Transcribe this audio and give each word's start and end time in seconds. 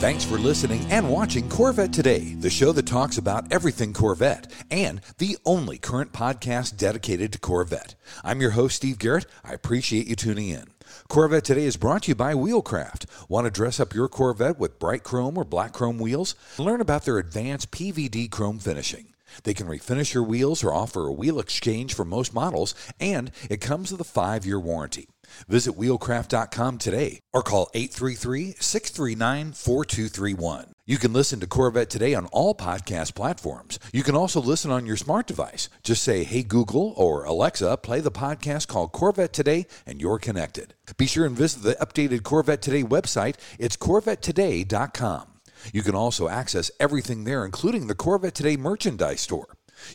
Thanks 0.00 0.24
for 0.24 0.38
listening 0.38 0.80
and 0.90 1.10
watching 1.10 1.46
Corvette 1.50 1.92
Today, 1.92 2.32
the 2.32 2.48
show 2.48 2.72
that 2.72 2.86
talks 2.86 3.18
about 3.18 3.52
everything 3.52 3.92
Corvette 3.92 4.50
and 4.70 5.02
the 5.18 5.36
only 5.44 5.76
current 5.76 6.10
podcast 6.10 6.78
dedicated 6.78 7.34
to 7.34 7.38
Corvette. 7.38 7.96
I'm 8.24 8.40
your 8.40 8.52
host, 8.52 8.76
Steve 8.76 8.98
Garrett. 8.98 9.26
I 9.44 9.52
appreciate 9.52 10.06
you 10.06 10.16
tuning 10.16 10.48
in. 10.48 10.68
Corvette 11.10 11.44
Today 11.44 11.64
is 11.64 11.76
brought 11.76 12.04
to 12.04 12.12
you 12.12 12.14
by 12.14 12.32
Wheelcraft. 12.32 13.04
Want 13.28 13.44
to 13.44 13.50
dress 13.50 13.78
up 13.78 13.92
your 13.92 14.08
Corvette 14.08 14.58
with 14.58 14.78
bright 14.78 15.02
chrome 15.02 15.36
or 15.36 15.44
black 15.44 15.74
chrome 15.74 15.98
wheels? 15.98 16.34
Learn 16.56 16.80
about 16.80 17.04
their 17.04 17.18
advanced 17.18 17.70
PVD 17.70 18.30
chrome 18.30 18.58
finishing. 18.58 19.12
They 19.44 19.52
can 19.52 19.66
refinish 19.66 20.14
your 20.14 20.24
wheels 20.24 20.64
or 20.64 20.72
offer 20.72 21.08
a 21.08 21.12
wheel 21.12 21.38
exchange 21.38 21.92
for 21.92 22.06
most 22.06 22.32
models, 22.32 22.74
and 22.98 23.30
it 23.50 23.60
comes 23.60 23.92
with 23.92 24.00
a 24.00 24.04
five 24.04 24.46
year 24.46 24.58
warranty. 24.58 25.08
Visit 25.48 25.76
wheelcraft.com 25.76 26.78
today 26.78 27.20
or 27.32 27.42
call 27.42 27.70
833 27.74 28.56
639 28.58 29.52
4231. 29.52 30.72
You 30.86 30.98
can 30.98 31.12
listen 31.12 31.38
to 31.38 31.46
Corvette 31.46 31.88
Today 31.88 32.14
on 32.14 32.26
all 32.26 32.52
podcast 32.52 33.14
platforms. 33.14 33.78
You 33.92 34.02
can 34.02 34.16
also 34.16 34.40
listen 34.40 34.72
on 34.72 34.86
your 34.86 34.96
smart 34.96 35.28
device. 35.28 35.68
Just 35.84 36.02
say, 36.02 36.24
Hey 36.24 36.42
Google 36.42 36.94
or 36.96 37.22
Alexa, 37.24 37.76
play 37.76 38.00
the 38.00 38.10
podcast 38.10 38.66
called 38.66 38.90
Corvette 38.90 39.32
Today, 39.32 39.66
and 39.86 40.00
you're 40.00 40.18
connected. 40.18 40.74
Be 40.96 41.06
sure 41.06 41.26
and 41.26 41.36
visit 41.36 41.62
the 41.62 41.74
updated 41.74 42.24
Corvette 42.24 42.60
Today 42.60 42.82
website. 42.82 43.36
It's 43.58 43.76
corvettetoday.com. 43.76 45.28
You 45.72 45.82
can 45.82 45.94
also 45.94 46.28
access 46.28 46.70
everything 46.80 47.24
there, 47.24 47.44
including 47.44 47.86
the 47.86 47.94
Corvette 47.94 48.34
Today 48.34 48.56
merchandise 48.56 49.20
store. 49.20 49.46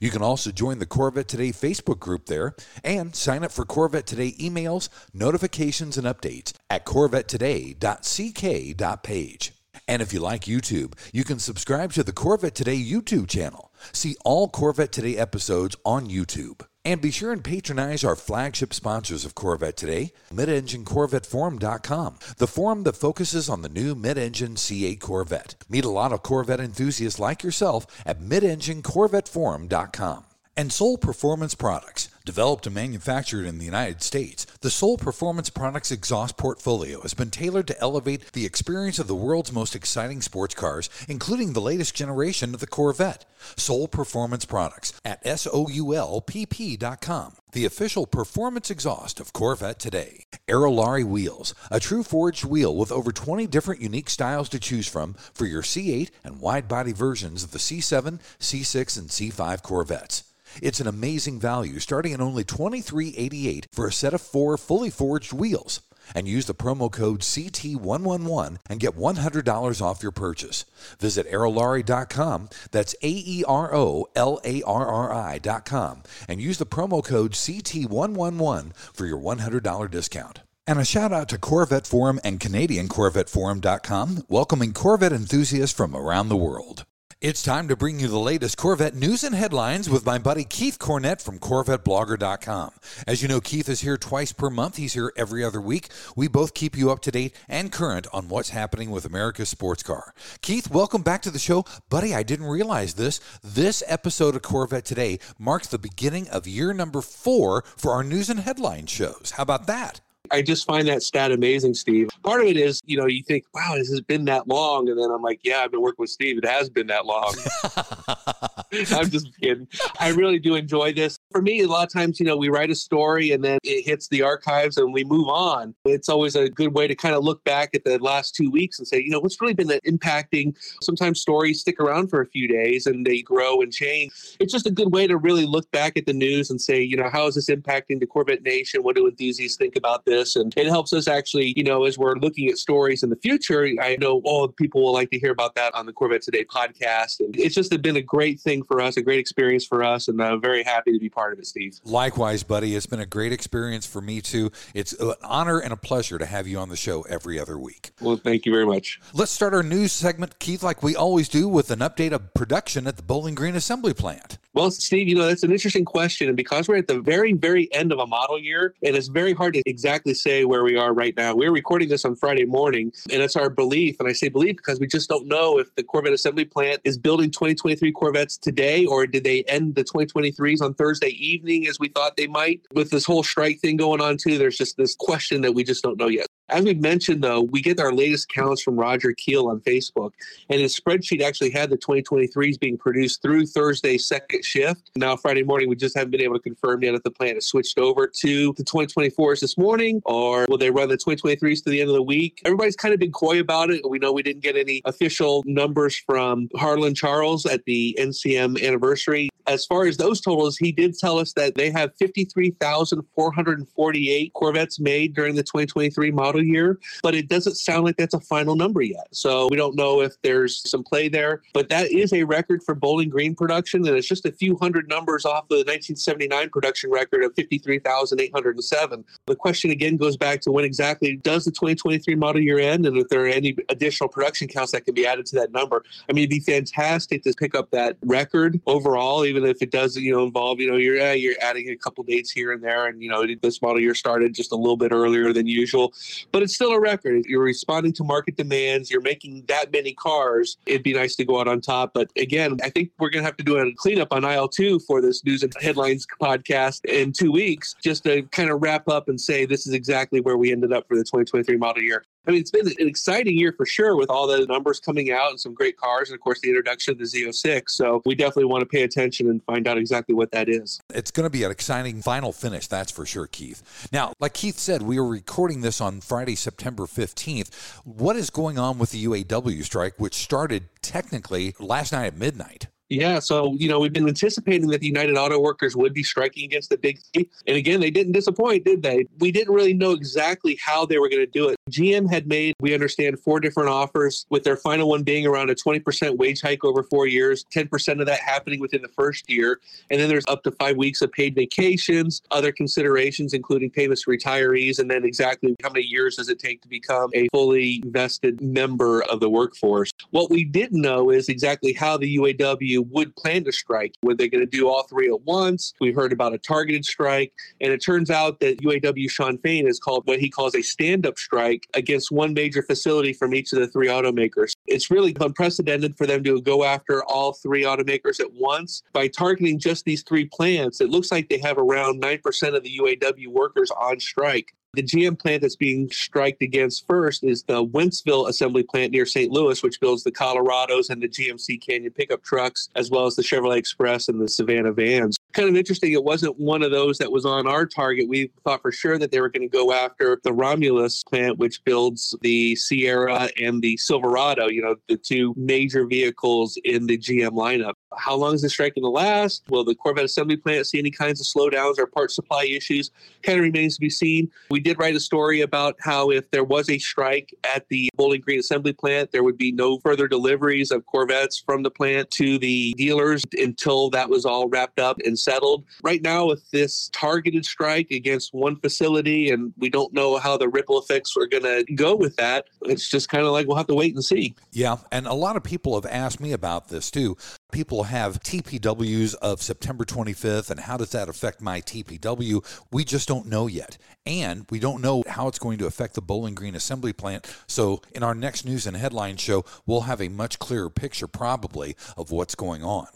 You 0.01 0.11
can 0.11 0.21
also 0.21 0.51
join 0.51 0.79
the 0.79 0.85
Corvette 0.85 1.27
Today 1.27 1.49
Facebook 1.49 1.99
group 1.99 2.25
there 2.25 2.55
and 2.83 3.15
sign 3.15 3.43
up 3.43 3.51
for 3.51 3.65
Corvette 3.65 4.07
Today 4.07 4.31
emails, 4.33 4.89
notifications, 5.13 5.97
and 5.97 6.07
updates 6.07 6.53
at 6.69 6.85
corvettetoday.ck.page. 6.85 9.51
And 9.87 10.01
if 10.01 10.13
you 10.13 10.19
like 10.19 10.45
YouTube, 10.45 10.93
you 11.13 11.23
can 11.23 11.39
subscribe 11.39 11.93
to 11.93 12.03
the 12.03 12.13
Corvette 12.13 12.55
Today 12.55 12.77
YouTube 12.77 13.27
channel. 13.27 13.71
See 13.91 14.15
all 14.23 14.49
Corvette 14.49 14.91
Today 14.91 15.17
episodes 15.17 15.75
on 15.85 16.07
YouTube. 16.07 16.61
And 16.85 17.01
be 17.01 17.09
sure 17.09 17.31
and 17.31 17.43
patronize 17.43 18.03
our 18.03 18.15
flagship 18.15 18.71
sponsors 18.71 19.25
of 19.25 19.33
Corvette 19.33 19.75
today, 19.75 20.13
MidEngineCorvetteForum.com, 20.31 22.19
the 22.37 22.47
forum 22.47 22.83
that 22.83 22.95
focuses 22.95 23.49
on 23.49 23.63
the 23.63 23.69
new 23.69 23.95
mid-engine 23.95 24.53
C8 24.53 24.99
Corvette. 24.99 25.55
Meet 25.67 25.85
a 25.85 25.89
lot 25.89 26.13
of 26.13 26.21
Corvette 26.21 26.59
enthusiasts 26.59 27.19
like 27.19 27.43
yourself 27.43 27.87
at 28.05 28.21
MidEngineCorvetteForum.com. 28.21 30.25
And 30.57 30.71
Soul 30.71 30.97
Performance 30.97 31.53
Products. 31.53 32.07
Developed 32.23 32.65
and 32.65 32.73
manufactured 32.73 33.45
in 33.45 33.57
the 33.57 33.65
United 33.65 34.01
States, 34.01 34.45
the 34.61 34.69
Soul 34.69 34.97
Performance 34.97 35.49
Products 35.49 35.91
exhaust 35.91 36.37
portfolio 36.37 37.01
has 37.01 37.13
been 37.13 37.29
tailored 37.29 37.67
to 37.67 37.79
elevate 37.81 38.31
the 38.31 38.45
experience 38.45 38.97
of 38.97 39.07
the 39.07 39.15
world's 39.15 39.51
most 39.51 39.75
exciting 39.75 40.21
sports 40.21 40.55
cars, 40.55 40.89
including 41.09 41.51
the 41.51 41.59
latest 41.59 41.93
generation 41.93 42.53
of 42.53 42.61
the 42.61 42.67
Corvette. 42.67 43.25
Soul 43.57 43.89
Performance 43.89 44.45
Products 44.45 44.93
at 45.03 45.21
SOULPP.com, 45.25 47.33
the 47.51 47.65
official 47.65 48.07
performance 48.07 48.71
exhaust 48.71 49.19
of 49.19 49.33
Corvette 49.33 49.77
today. 49.77 50.23
Aerolarri 50.47 51.03
Wheels, 51.03 51.53
a 51.69 51.81
true 51.81 52.01
forged 52.01 52.45
wheel 52.45 52.73
with 52.73 52.93
over 52.93 53.11
20 53.11 53.45
different 53.47 53.81
unique 53.81 54.09
styles 54.09 54.47
to 54.47 54.59
choose 54.59 54.87
from 54.87 55.15
for 55.33 55.45
your 55.45 55.63
C8 55.63 56.11
and 56.23 56.39
wide 56.39 56.69
body 56.69 56.93
versions 56.93 57.43
of 57.43 57.51
the 57.51 57.59
C7, 57.59 58.21
C6, 58.39 58.97
and 58.97 59.09
C5 59.09 59.61
Corvettes. 59.61 60.23
It's 60.61 60.79
an 60.79 60.87
amazing 60.87 61.39
value, 61.39 61.79
starting 61.79 62.13
at 62.13 62.21
only 62.21 62.43
$23.88 62.43 63.65
for 63.71 63.87
a 63.87 63.91
set 63.91 64.13
of 64.13 64.21
four 64.21 64.57
fully 64.57 64.89
forged 64.89 65.33
wheels. 65.33 65.81
And 66.13 66.27
use 66.27 66.45
the 66.45 66.53
promo 66.53 66.91
code 66.91 67.21
CT111 67.21 68.57
and 68.69 68.79
get 68.79 68.95
$100 68.95 69.81
off 69.81 70.03
your 70.03 70.11
purchase. 70.11 70.65
Visit 70.99 71.29
aerolarri.com, 71.31 72.49
that's 72.69 72.93
A 73.01 73.09
E 73.09 73.43
R 73.47 73.73
O 73.73 74.07
L 74.15 74.39
A 74.43 74.61
R 74.61 74.85
R 74.85 75.11
I.com, 75.11 76.03
and 76.27 76.39
use 76.39 76.59
the 76.59 76.65
promo 76.67 77.03
code 77.03 77.31
CT111 77.31 78.75
for 78.93 79.07
your 79.07 79.19
$100 79.19 79.89
discount. 79.89 80.41
And 80.67 80.79
a 80.79 80.85
shout 80.85 81.11
out 81.11 81.29
to 81.29 81.37
Corvette 81.37 81.87
Forum 81.87 82.19
and 82.23 82.39
CanadianCorvetteForum.com, 82.39 84.25
welcoming 84.27 84.73
Corvette 84.73 85.13
enthusiasts 85.13 85.75
from 85.75 85.95
around 85.95 86.29
the 86.29 86.37
world. 86.37 86.85
It's 87.25 87.41
time 87.41 87.67
to 87.69 87.75
bring 87.75 87.99
you 87.99 88.07
the 88.07 88.19
latest 88.19 88.55
Corvette 88.55 88.93
news 88.93 89.23
and 89.23 89.33
headlines 89.33 89.89
with 89.89 90.05
my 90.05 90.19
buddy 90.19 90.43
Keith 90.43 90.77
Cornett 90.77 91.23
from 91.23 91.39
CorvetteBlogger.com. 91.39 92.69
As 93.07 93.23
you 93.23 93.27
know, 93.27 93.41
Keith 93.41 93.67
is 93.67 93.81
here 93.81 93.97
twice 93.97 94.31
per 94.31 94.51
month. 94.51 94.75
He's 94.75 94.93
here 94.93 95.11
every 95.17 95.43
other 95.43 95.59
week. 95.59 95.87
We 96.15 96.27
both 96.27 96.53
keep 96.53 96.77
you 96.77 96.91
up 96.91 97.01
to 97.01 97.09
date 97.09 97.35
and 97.49 97.71
current 97.71 98.05
on 98.13 98.27
what's 98.27 98.49
happening 98.49 98.91
with 98.91 99.05
America's 99.05 99.49
sports 99.49 99.81
car. 99.81 100.13
Keith, 100.41 100.69
welcome 100.69 101.01
back 101.01 101.23
to 101.23 101.31
the 101.31 101.39
show. 101.39 101.65
Buddy, 101.89 102.13
I 102.13 102.21
didn't 102.21 102.45
realize 102.45 102.93
this. 102.93 103.19
This 103.43 103.81
episode 103.87 104.35
of 104.35 104.43
Corvette 104.43 104.85
Today 104.85 105.17
marks 105.39 105.65
the 105.65 105.79
beginning 105.79 106.29
of 106.29 106.45
year 106.45 106.75
number 106.75 107.01
four 107.01 107.63
for 107.75 107.93
our 107.93 108.03
news 108.03 108.29
and 108.29 108.41
headline 108.41 108.85
shows. 108.85 109.33
How 109.35 109.41
about 109.41 109.65
that? 109.65 109.99
I 110.31 110.41
just 110.41 110.65
find 110.65 110.87
that 110.87 111.03
stat 111.03 111.31
amazing, 111.31 111.73
Steve. 111.73 112.09
Part 112.23 112.41
of 112.41 112.47
it 112.47 112.57
is, 112.57 112.81
you 112.85 112.97
know, 112.97 113.07
you 113.07 113.23
think, 113.23 113.45
wow, 113.53 113.73
this 113.75 113.89
has 113.89 114.01
been 114.01 114.25
that 114.25 114.47
long. 114.47 114.89
And 114.89 114.99
then 114.99 115.11
I'm 115.11 115.21
like, 115.21 115.39
yeah, 115.43 115.59
I've 115.59 115.71
been 115.71 115.81
working 115.81 116.03
with 116.03 116.09
Steve. 116.09 116.37
It 116.37 116.45
has 116.45 116.69
been 116.69 116.87
that 116.87 117.05
long. 117.05 117.33
I'm 118.91 119.09
just 119.09 119.35
kidding. 119.39 119.67
I 119.99 120.09
really 120.09 120.39
do 120.39 120.55
enjoy 120.55 120.93
this. 120.93 121.17
For 121.31 121.41
me, 121.41 121.61
a 121.61 121.67
lot 121.67 121.85
of 121.85 121.93
times, 121.93 122.19
you 122.19 122.25
know, 122.25 122.37
we 122.37 122.49
write 122.49 122.69
a 122.69 122.75
story 122.75 123.31
and 123.31 123.43
then 123.43 123.59
it 123.63 123.85
hits 123.85 124.07
the 124.07 124.21
archives 124.21 124.77
and 124.77 124.93
we 124.93 125.03
move 125.03 125.27
on. 125.27 125.75
It's 125.85 126.09
always 126.09 126.35
a 126.35 126.49
good 126.49 126.73
way 126.73 126.87
to 126.87 126.95
kind 126.95 127.15
of 127.15 127.23
look 127.23 127.43
back 127.43 127.71
at 127.73 127.83
the 127.83 127.97
last 127.99 128.35
two 128.35 128.49
weeks 128.49 128.79
and 128.79 128.87
say, 128.87 128.99
you 129.01 129.09
know, 129.09 129.19
what's 129.19 129.39
really 129.41 129.53
been 129.53 129.67
impacting. 129.85 130.55
Sometimes 130.81 131.21
stories 131.21 131.61
stick 131.61 131.79
around 131.79 132.09
for 132.09 132.21
a 132.21 132.27
few 132.27 132.47
days 132.47 132.85
and 132.85 133.05
they 133.05 133.21
grow 133.21 133.61
and 133.61 133.71
change. 133.71 134.11
It's 134.39 134.51
just 134.51 134.65
a 134.65 134.71
good 134.71 134.91
way 134.91 135.07
to 135.07 135.17
really 135.17 135.45
look 135.45 135.69
back 135.71 135.97
at 135.97 136.05
the 136.05 136.13
news 136.13 136.49
and 136.49 136.59
say, 136.59 136.81
you 136.81 136.97
know, 136.97 137.09
how 137.09 137.27
is 137.27 137.35
this 137.35 137.49
impacting 137.49 137.99
the 137.99 138.07
Corvette 138.07 138.43
Nation? 138.43 138.83
What 138.83 138.95
do 138.95 139.07
enthusiasts 139.07 139.57
think 139.57 139.75
about 139.75 140.05
this? 140.05 140.14
And 140.35 140.53
it 140.57 140.67
helps 140.67 140.93
us 140.93 141.07
actually, 141.07 141.53
you 141.57 141.63
know, 141.63 141.85
as 141.85 141.97
we're 141.97 142.15
looking 142.15 142.49
at 142.49 142.57
stories 142.57 143.03
in 143.03 143.09
the 143.09 143.15
future, 143.15 143.67
I 143.81 143.97
know 143.99 144.21
all 144.23 144.47
people 144.47 144.81
will 144.81 144.93
like 144.93 145.09
to 145.11 145.19
hear 145.19 145.31
about 145.31 145.55
that 145.55 145.75
on 145.75 145.85
the 145.85 145.93
Corvette 145.93 146.21
Today 146.21 146.45
podcast. 146.45 147.19
And 147.19 147.37
it's 147.37 147.55
just 147.55 147.69
been 147.81 147.97
a 147.97 148.01
great 148.01 148.39
thing 148.39 148.63
for 148.63 148.81
us, 148.81 148.97
a 148.97 149.01
great 149.01 149.19
experience 149.19 149.65
for 149.65 149.83
us. 149.83 150.07
And 150.07 150.21
I'm 150.21 150.41
very 150.41 150.63
happy 150.63 150.93
to 150.93 150.99
be 150.99 151.09
part 151.09 151.33
of 151.33 151.39
it, 151.39 151.45
Steve. 151.45 151.79
Likewise, 151.83 152.43
buddy. 152.43 152.75
It's 152.75 152.85
been 152.85 152.99
a 152.99 153.05
great 153.05 153.33
experience 153.33 153.85
for 153.85 154.01
me 154.01 154.21
too. 154.21 154.51
It's 154.73 154.93
an 154.93 155.13
honor 155.23 155.59
and 155.59 155.73
a 155.73 155.77
pleasure 155.77 156.17
to 156.17 156.25
have 156.25 156.47
you 156.47 156.57
on 156.57 156.69
the 156.69 156.75
show 156.75 157.01
every 157.03 157.39
other 157.39 157.57
week. 157.57 157.91
Well, 158.01 158.17
thank 158.17 158.45
you 158.45 158.51
very 158.51 158.65
much. 158.65 158.99
Let's 159.13 159.31
start 159.31 159.53
our 159.53 159.63
news 159.63 159.91
segment, 159.91 160.39
Keith, 160.39 160.63
like 160.63 160.81
we 160.81 160.95
always 160.95 161.27
do, 161.27 161.47
with 161.47 161.71
an 161.71 161.79
update 161.79 162.11
of 162.11 162.33
production 162.33 162.87
at 162.87 162.97
the 162.97 163.03
Bowling 163.03 163.35
Green 163.35 163.55
Assembly 163.55 163.93
Plant. 163.93 164.37
Well, 164.53 164.71
Steve, 164.71 165.09
you 165.09 165.15
know, 165.15 165.27
that's 165.27 165.43
an 165.43 165.51
interesting 165.51 165.83
question. 165.83 166.27
And 166.27 166.37
because 166.37 166.67
we're 166.67 166.77
at 166.77 166.87
the 166.87 167.01
very, 167.01 167.33
very 167.33 167.71
end 167.73 167.91
of 167.91 167.99
a 167.99 168.07
model 168.07 168.39
year, 168.39 168.73
and 168.83 168.95
it's 168.95 169.07
very 169.07 169.33
hard 169.33 169.53
to 169.55 169.61
exactly 169.65 170.04
say 170.13 170.45
where 170.45 170.63
we 170.63 170.77
are 170.77 170.93
right 170.93 171.15
now. 171.17 171.33
We're 171.33 171.51
recording 171.51 171.89
this 171.89 172.05
on 172.05 172.15
Friday 172.15 172.45
morning, 172.45 172.91
and 173.11 173.21
it's 173.21 173.35
our 173.35 173.49
belief. 173.49 173.95
And 173.99 174.07
I 174.07 174.13
say 174.13 174.29
belief 174.29 174.57
because 174.57 174.79
we 174.79 174.87
just 174.87 175.09
don't 175.09 175.27
know 175.27 175.57
if 175.57 175.73
the 175.75 175.83
Corvette 175.83 176.13
assembly 176.13 176.45
plant 176.45 176.81
is 176.83 176.97
building 176.97 177.31
2023 177.31 177.91
Corvettes 177.93 178.37
today, 178.37 178.85
or 178.85 179.07
did 179.07 179.23
they 179.23 179.43
end 179.43 179.75
the 179.75 179.83
2023s 179.83 180.61
on 180.61 180.73
Thursday 180.73 181.09
evening 181.09 181.67
as 181.67 181.79
we 181.79 181.87
thought 181.87 182.17
they 182.17 182.27
might? 182.27 182.61
With 182.73 182.91
this 182.91 183.05
whole 183.05 183.23
strike 183.23 183.59
thing 183.59 183.77
going 183.77 184.01
on, 184.01 184.17
too, 184.17 184.37
there's 184.37 184.57
just 184.57 184.77
this 184.77 184.95
question 184.95 185.41
that 185.41 185.53
we 185.53 185.63
just 185.63 185.83
don't 185.83 185.97
know 185.97 186.07
yet. 186.07 186.27
As 186.49 186.63
we 186.63 186.75
mentioned, 186.75 187.23
though, 187.23 187.41
we 187.41 187.59
get 187.59 187.79
our 187.79 187.91
latest 187.91 188.29
counts 188.29 188.61
from 188.61 188.75
Roger 188.75 189.13
Keel 189.13 189.47
on 189.47 189.61
Facebook, 189.61 190.11
and 190.47 190.61
his 190.61 190.79
spreadsheet 190.79 191.23
actually 191.23 191.49
had 191.49 191.71
the 191.71 191.77
2023s 191.77 192.59
being 192.59 192.77
produced 192.77 193.23
through 193.23 193.47
Thursday's 193.47 194.05
second 194.05 194.45
shift. 194.45 194.91
Now, 194.95 195.15
Friday 195.15 195.41
morning, 195.41 195.69
we 195.69 195.75
just 195.75 195.97
haven't 195.97 196.11
been 196.11 196.21
able 196.21 196.35
to 196.35 196.41
confirm 196.41 196.83
yet 196.83 196.93
if 196.93 197.01
the 197.01 197.09
plant 197.09 197.37
has 197.37 197.47
switched 197.47 197.79
over 197.79 198.05
to 198.05 198.53
the 198.57 198.63
2024s 198.63 199.39
this 199.39 199.57
morning, 199.57 200.03
or 200.05 200.45
will 200.47 200.59
they 200.59 200.69
run 200.69 200.87
the 200.87 200.97
2023s 200.97 201.63
to 201.63 201.71
the 201.71 201.81
end 201.81 201.89
of 201.89 201.95
the 201.95 202.03
week? 202.03 202.43
Everybody's 202.45 202.75
kind 202.75 202.93
of 202.93 202.99
been 202.99 203.11
coy 203.11 203.39
about 203.39 203.71
it. 203.71 203.81
We 203.89 203.97
know 203.97 204.11
we 204.11 204.21
didn't 204.21 204.43
get 204.43 204.55
any 204.55 204.83
official 204.85 205.41
numbers 205.47 205.95
from 205.95 206.47
Harlan 206.55 206.93
Charles 206.93 207.47
at 207.47 207.65
the 207.65 207.97
NCM 207.99 208.63
anniversary. 208.63 209.29
As 209.47 209.65
far 209.65 209.85
as 209.85 209.97
those 209.97 210.21
totals, 210.21 210.57
he 210.57 210.71
did 210.71 210.95
tell 210.97 211.17
us 211.17 211.33
that 211.33 211.55
they 211.55 211.71
have 211.71 211.95
53,448 211.97 214.33
Corvettes 214.33 214.79
made 214.79 215.15
during 215.15 215.33
the 215.35 215.43
2023 215.43 216.11
model 216.11 216.34
model 216.35 216.45
year, 216.45 216.79
but 217.03 217.15
it 217.15 217.27
doesn't 217.27 217.55
sound 217.55 217.85
like 217.85 217.97
that's 217.97 218.13
a 218.13 218.19
final 218.19 218.55
number 218.55 218.81
yet. 218.81 219.07
So 219.11 219.47
we 219.49 219.57
don't 219.57 219.75
know 219.75 220.01
if 220.01 220.21
there's 220.21 220.69
some 220.69 220.83
play 220.83 221.07
there, 221.07 221.41
but 221.53 221.69
that 221.69 221.91
is 221.91 222.13
a 222.13 222.23
record 222.23 222.63
for 222.63 222.75
Bowling 222.75 223.09
Green 223.09 223.35
production, 223.35 223.87
and 223.87 223.95
it's 223.95 224.07
just 224.07 224.25
a 224.25 224.31
few 224.31 224.57
hundred 224.57 224.87
numbers 224.87 225.25
off 225.25 225.47
the 225.49 225.57
1979 225.57 226.49
production 226.49 226.91
record 226.91 227.23
of 227.23 227.33
53,807. 227.35 229.05
The 229.25 229.35
question 229.35 229.71
again 229.71 229.97
goes 229.97 230.17
back 230.17 230.41
to 230.41 230.51
when 230.51 230.65
exactly 230.65 231.15
does 231.17 231.45
the 231.45 231.51
2023 231.51 232.15
model 232.15 232.41
year 232.41 232.59
end, 232.59 232.85
and 232.85 232.97
if 232.97 233.07
there 233.09 233.23
are 233.25 233.27
any 233.27 233.55
additional 233.69 234.09
production 234.09 234.47
counts 234.47 234.71
that 234.71 234.85
can 234.85 234.93
be 234.93 235.05
added 235.05 235.25
to 235.27 235.35
that 235.35 235.51
number. 235.51 235.83
I 236.09 236.13
mean, 236.13 236.23
it'd 236.23 236.29
be 236.31 236.39
fantastic 236.39 237.23
to 237.23 237.33
pick 237.33 237.55
up 237.55 237.71
that 237.71 237.97
record 238.03 238.59
overall, 238.65 239.25
even 239.25 239.45
if 239.45 239.61
it 239.61 239.71
does, 239.71 239.95
you 239.95 240.13
know, 240.13 240.23
involve, 240.23 240.59
you 240.59 240.69
know, 240.69 240.77
you're 240.77 241.01
uh, 241.01 241.11
you're 241.11 241.35
adding 241.41 241.69
a 241.69 241.75
couple 241.75 242.03
dates 242.03 242.31
here 242.31 242.51
and 242.51 242.63
there, 242.63 242.87
and 242.87 243.01
you 243.01 243.09
know, 243.09 243.25
this 243.41 243.61
model 243.61 243.79
year 243.79 243.93
started 243.93 244.33
just 244.33 244.51
a 244.51 244.55
little 244.55 244.77
bit 244.77 244.91
earlier 244.91 245.33
than 245.33 245.47
usual, 245.47 245.93
but 246.31 246.43
it's 246.43 246.55
still 246.55 246.71
a 246.71 246.79
record. 246.79 247.25
You're 247.25 247.43
responding 247.43 247.93
to 247.93 248.03
market 248.03 248.37
demands. 248.37 248.89
You're 248.89 249.01
making 249.01 249.45
that 249.47 249.71
many 249.71 249.93
cars. 249.93 250.57
It'd 250.65 250.83
be 250.83 250.93
nice 250.93 251.15
to 251.17 251.25
go 251.25 251.39
out 251.39 251.47
on 251.47 251.61
top, 251.61 251.93
but 251.93 252.11
again, 252.17 252.57
I 252.63 252.69
think 252.69 252.91
we're 252.99 253.09
going 253.09 253.23
to 253.23 253.27
have 253.27 253.37
to 253.37 253.43
do 253.43 253.57
a 253.57 253.73
cleanup 253.75 254.11
on 254.11 254.23
IL2 254.23 254.81
for 254.85 255.01
this 255.01 255.23
news 255.23 255.43
and 255.43 255.53
headlines 255.61 256.05
podcast 256.21 256.85
in 256.85 257.11
two 257.11 257.31
weeks, 257.31 257.75
just 257.83 258.03
to 258.03 258.23
kind 258.23 258.49
of 258.49 258.61
wrap 258.61 258.87
up 258.87 259.09
and 259.09 259.19
say 259.19 259.45
this 259.45 259.67
is 259.67 259.73
exactly 259.73 260.21
where 260.21 260.37
we 260.37 260.51
ended 260.51 260.73
up 260.73 260.87
for 260.87 260.95
the 260.95 261.03
2023 261.03 261.57
model 261.57 261.83
year. 261.83 262.03
I 262.27 262.31
mean, 262.31 262.41
it's 262.41 262.51
been 262.51 262.67
an 262.67 262.87
exciting 262.87 263.37
year 263.37 263.51
for 263.51 263.65
sure 263.65 263.95
with 263.95 264.09
all 264.09 264.27
the 264.27 264.45
numbers 264.47 264.79
coming 264.79 265.11
out 265.11 265.29
and 265.29 265.39
some 265.39 265.53
great 265.53 265.77
cars, 265.77 266.09
and 266.09 266.15
of 266.15 266.21
course, 266.21 266.39
the 266.41 266.49
introduction 266.49 266.93
of 266.93 266.97
the 266.97 267.05
Z06. 267.05 267.69
So 267.69 268.01
we 268.05 268.15
definitely 268.15 268.45
want 268.45 268.61
to 268.61 268.65
pay 268.65 268.83
attention 268.83 269.29
and 269.29 269.43
find 269.43 269.67
out 269.67 269.77
exactly 269.77 270.15
what 270.15 270.31
that 270.31 270.49
is. 270.49 270.79
It's 270.93 271.11
going 271.11 271.25
to 271.25 271.29
be 271.29 271.43
an 271.43 271.51
exciting 271.51 272.01
final 272.01 272.31
finish, 272.31 272.67
that's 272.67 272.91
for 272.91 273.05
sure, 273.05 273.27
Keith. 273.27 273.87
Now, 273.91 274.13
like 274.19 274.33
Keith 274.33 274.57
said, 274.57 274.81
we 274.81 274.97
are 274.97 275.05
recording 275.05 275.61
this 275.61 275.79
on 275.79 276.01
Friday, 276.01 276.35
September 276.35 276.83
15th. 276.83 277.53
What 277.83 278.15
is 278.15 278.29
going 278.29 278.57
on 278.57 278.79
with 278.79 278.91
the 278.91 279.05
UAW 279.05 279.63
strike, 279.63 279.93
which 279.97 280.15
started 280.15 280.69
technically 280.81 281.55
last 281.59 281.91
night 281.91 282.05
at 282.05 282.17
midnight? 282.17 282.67
Yeah, 282.89 283.17
so 283.17 283.53
you 283.53 283.67
know 283.67 283.79
we've 283.79 283.93
been 283.93 284.07
anticipating 284.07 284.67
that 284.67 284.79
the 284.79 284.85
United 284.85 285.17
Auto 285.17 285.39
Workers 285.39 285.75
would 285.75 285.93
be 285.93 286.03
striking 286.03 286.45
against 286.45 286.69
the 286.69 286.77
big 286.77 286.99
three, 287.13 287.27
and 287.47 287.57
again 287.57 287.79
they 287.79 287.89
didn't 287.89 288.11
disappoint, 288.11 288.63
did 288.63 288.83
they? 288.83 289.07
We 289.19 289.31
didn't 289.31 289.53
really 289.53 289.73
know 289.73 289.91
exactly 289.91 290.59
how 290.63 290.85
they 290.85 290.99
were 290.99 291.09
going 291.09 291.25
to 291.25 291.31
do 291.31 291.49
it. 291.49 291.54
GM 291.71 292.11
had 292.11 292.27
made, 292.27 292.53
we 292.59 292.75
understand, 292.75 293.19
four 293.19 293.39
different 293.39 293.69
offers, 293.69 294.27
with 294.29 294.43
their 294.43 294.55
final 294.55 294.87
one 294.87 295.01
being 295.01 295.25
around 295.25 295.49
a 295.49 295.55
20% 295.55 296.15
wage 296.15 296.39
hike 296.41 296.63
over 296.63 296.83
four 296.83 297.07
years, 297.07 297.43
10% 297.45 297.99
of 297.99 298.05
that 298.05 298.19
happening 298.19 298.59
within 298.59 298.83
the 298.83 298.87
first 298.89 299.27
year, 299.27 299.59
and 299.89 299.99
then 299.99 300.07
there's 300.07 300.23
up 300.27 300.43
to 300.43 300.51
five 300.51 300.77
weeks 300.77 301.01
of 301.01 301.11
paid 301.11 301.33
vacations, 301.33 302.21
other 302.29 302.51
considerations 302.51 303.33
including 303.33 303.71
payments 303.71 304.03
to 304.03 304.11
retirees, 304.11 304.77
and 304.77 304.91
then 304.91 305.03
exactly 305.03 305.55
how 305.63 305.69
many 305.69 305.83
years 305.85 306.17
does 306.17 306.29
it 306.29 306.37
take 306.37 306.61
to 306.61 306.67
become 306.67 307.09
a 307.15 307.27
fully 307.29 307.81
vested 307.87 308.39
member 308.41 309.01
of 309.05 309.19
the 309.19 309.29
workforce. 309.29 309.89
What 310.11 310.29
we 310.29 310.43
didn't 310.43 310.81
know 310.81 311.09
is 311.09 311.29
exactly 311.29 311.73
how 311.73 311.97
the 311.97 312.17
UAW 312.17 312.87
would 312.91 313.15
plan 313.15 313.43
to 313.45 313.51
strike. 313.51 313.95
Were 314.03 314.13
they 314.13 314.29
going 314.29 314.45
to 314.45 314.49
do 314.49 314.69
all 314.69 314.83
three 314.83 315.07
at 315.07 315.21
once? 315.23 315.73
We 315.81 315.91
heard 315.91 316.13
about 316.13 316.33
a 316.33 316.37
targeted 316.37 316.85
strike. 316.85 317.33
And 317.59 317.73
it 317.73 317.79
turns 317.83 318.11
out 318.11 318.39
that 318.41 318.61
UAW 318.61 319.09
Shawn 319.09 319.39
Fain 319.39 319.65
has 319.65 319.79
called 319.79 320.05
what 320.05 320.19
he 320.19 320.29
calls 320.29 320.53
a 320.53 320.61
stand 320.61 321.07
up 321.07 321.17
strike 321.17 321.54
against 321.73 322.11
one 322.11 322.33
major 322.33 322.61
facility 322.61 323.13
from 323.13 323.33
each 323.33 323.53
of 323.53 323.59
the 323.59 323.67
three 323.67 323.87
automakers. 323.87 324.53
It's 324.67 324.91
really 324.91 325.15
unprecedented 325.19 325.97
for 325.97 326.05
them 326.07 326.23
to 326.23 326.41
go 326.41 326.63
after 326.63 327.03
all 327.05 327.33
three 327.33 327.63
automakers 327.63 328.19
at 328.19 328.31
once. 328.33 328.83
By 328.93 329.07
targeting 329.07 329.59
just 329.59 329.85
these 329.85 330.03
three 330.03 330.25
plants, 330.25 330.81
it 330.81 330.89
looks 330.89 331.11
like 331.11 331.29
they 331.29 331.39
have 331.39 331.57
around 331.57 332.01
9% 332.01 332.55
of 332.55 332.63
the 332.63 332.79
UAW 332.79 333.27
workers 333.27 333.71
on 333.71 333.99
strike. 333.99 334.53
The 334.75 334.83
GM 334.83 335.17
plant 335.17 335.41
that's 335.41 335.55
being 335.55 335.89
striked 335.89 336.41
against 336.41 336.85
first 336.85 337.23
is 337.23 337.43
the 337.43 337.65
Wentzville 337.65 338.27
assembly 338.27 338.63
plant 338.63 338.91
near 338.91 339.05
St. 339.05 339.31
Louis, 339.31 339.63
which 339.63 339.79
builds 339.79 340.03
the 340.03 340.11
Colorados 340.11 340.89
and 340.89 341.01
the 341.01 341.07
GMC 341.07 341.61
Canyon 341.65 341.93
pickup 341.93 342.23
trucks, 342.23 342.67
as 342.75 342.91
well 342.91 343.05
as 343.05 343.15
the 343.15 343.21
Chevrolet 343.21 343.57
Express 343.57 344.09
and 344.09 344.19
the 344.19 344.25
Savana 344.25 344.75
vans. 344.75 345.17
Kind 345.31 345.47
of 345.47 345.55
interesting, 345.55 345.93
it 345.93 346.03
wasn't 346.03 346.37
one 346.37 346.61
of 346.61 346.71
those 346.71 346.97
that 346.97 347.11
was 347.11 347.25
on 347.25 347.47
our 347.47 347.65
target. 347.65 348.09
We 348.09 348.31
thought 348.43 348.61
for 348.61 348.71
sure 348.73 348.97
that 348.97 349.11
they 349.11 349.21
were 349.21 349.29
going 349.29 349.49
to 349.49 349.57
go 349.57 349.71
after 349.71 350.19
the 350.23 350.33
Romulus 350.33 351.03
plant, 351.05 351.37
which 351.37 351.63
builds 351.63 352.13
the 352.21 352.55
Sierra 352.57 353.29
and 353.41 353.61
the 353.61 353.77
Silverado, 353.77 354.49
you 354.49 354.61
know, 354.61 354.75
the 354.89 354.97
two 354.97 355.33
major 355.37 355.85
vehicles 355.85 356.57
in 356.65 356.85
the 356.85 356.97
GM 356.97 357.31
lineup. 357.31 357.73
How 357.97 358.15
long 358.15 358.33
is 358.33 358.41
the 358.41 358.49
strike 358.49 358.75
going 358.75 358.83
to 358.83 358.89
last? 358.89 359.43
Will 359.49 359.63
the 359.63 359.75
Corvette 359.75 360.05
assembly 360.05 360.37
plant 360.37 360.67
see 360.67 360.79
any 360.79 360.91
kinds 360.91 361.19
of 361.19 361.27
slowdowns 361.27 361.77
or 361.77 361.87
part 361.87 362.11
supply 362.11 362.45
issues? 362.45 362.91
Kind 363.23 363.39
of 363.39 363.43
remains 363.43 363.75
to 363.75 363.81
be 363.81 363.89
seen. 363.89 364.31
We 364.49 364.59
did 364.59 364.79
write 364.79 364.95
a 364.95 364.99
story 364.99 365.41
about 365.41 365.75
how 365.79 366.11
if 366.11 366.29
there 366.31 366.43
was 366.43 366.69
a 366.69 366.77
strike 366.77 367.33
at 367.43 367.67
the 367.69 367.89
Bowling 367.95 368.21
Green 368.21 368.39
assembly 368.39 368.73
plant, 368.73 369.11
there 369.11 369.23
would 369.23 369.37
be 369.37 369.51
no 369.51 369.79
further 369.79 370.07
deliveries 370.07 370.71
of 370.71 370.85
Corvettes 370.85 371.43
from 371.45 371.63
the 371.63 371.71
plant 371.71 372.09
to 372.11 372.37
the 372.37 372.73
dealers 372.77 373.23
until 373.33 373.89
that 373.91 374.09
was 374.09 374.25
all 374.25 374.47
wrapped 374.47 374.79
up 374.79 374.97
and 375.05 375.17
settled. 375.17 375.63
Right 375.83 376.01
now, 376.01 376.25
with 376.25 376.49
this 376.51 376.89
targeted 376.93 377.45
strike 377.45 377.91
against 377.91 378.33
one 378.33 378.55
facility, 378.57 379.29
and 379.29 379.53
we 379.57 379.69
don't 379.69 379.93
know 379.93 380.17
how 380.17 380.37
the 380.37 380.49
ripple 380.49 380.79
effects 380.79 381.15
are 381.17 381.27
going 381.27 381.43
to 381.43 381.63
go 381.73 381.95
with 381.95 382.15
that, 382.17 382.45
it's 382.63 382.89
just 382.89 383.09
kind 383.09 383.25
of 383.25 383.31
like 383.31 383.47
we'll 383.47 383.57
have 383.57 383.67
to 383.67 383.75
wait 383.75 383.93
and 383.93 384.03
see. 384.03 384.35
Yeah. 384.51 384.77
And 384.91 385.07
a 385.07 385.13
lot 385.13 385.35
of 385.35 385.43
people 385.43 385.75
have 385.75 385.91
asked 385.91 386.19
me 386.19 386.33
about 386.33 386.69
this 386.69 386.91
too. 386.91 387.17
People 387.55 387.83
have 387.83 388.19
TPWs 388.19 389.15
of 389.21 389.41
September 389.41 389.85
25th, 389.85 390.51
and 390.51 390.59
how 390.59 390.75
does 390.75 390.89
that 390.89 391.07
affect 391.07 391.39
my 391.39 391.61
TPW? 391.61 392.43
We 392.69 392.83
just 392.83 393.07
don't 393.07 393.27
know 393.27 393.47
yet. 393.47 393.77
And 394.05 394.45
we 394.49 394.59
don't 394.59 394.81
know 394.81 395.05
how 395.07 395.29
it's 395.29 395.39
going 395.39 395.57
to 395.59 395.65
affect 395.65 395.93
the 395.93 396.01
Bowling 396.01 396.35
Green 396.35 396.53
assembly 396.53 396.91
plant. 396.91 397.33
So, 397.47 397.81
in 397.93 398.03
our 398.03 398.13
next 398.13 398.43
news 398.43 398.67
and 398.67 398.75
headline 398.75 399.15
show, 399.15 399.45
we'll 399.65 399.81
have 399.81 400.01
a 400.01 400.09
much 400.09 400.37
clearer 400.37 400.69
picture, 400.69 401.07
probably, 401.07 401.77
of 401.95 402.11
what's 402.11 402.35
going 402.35 402.61
on. 402.61 402.87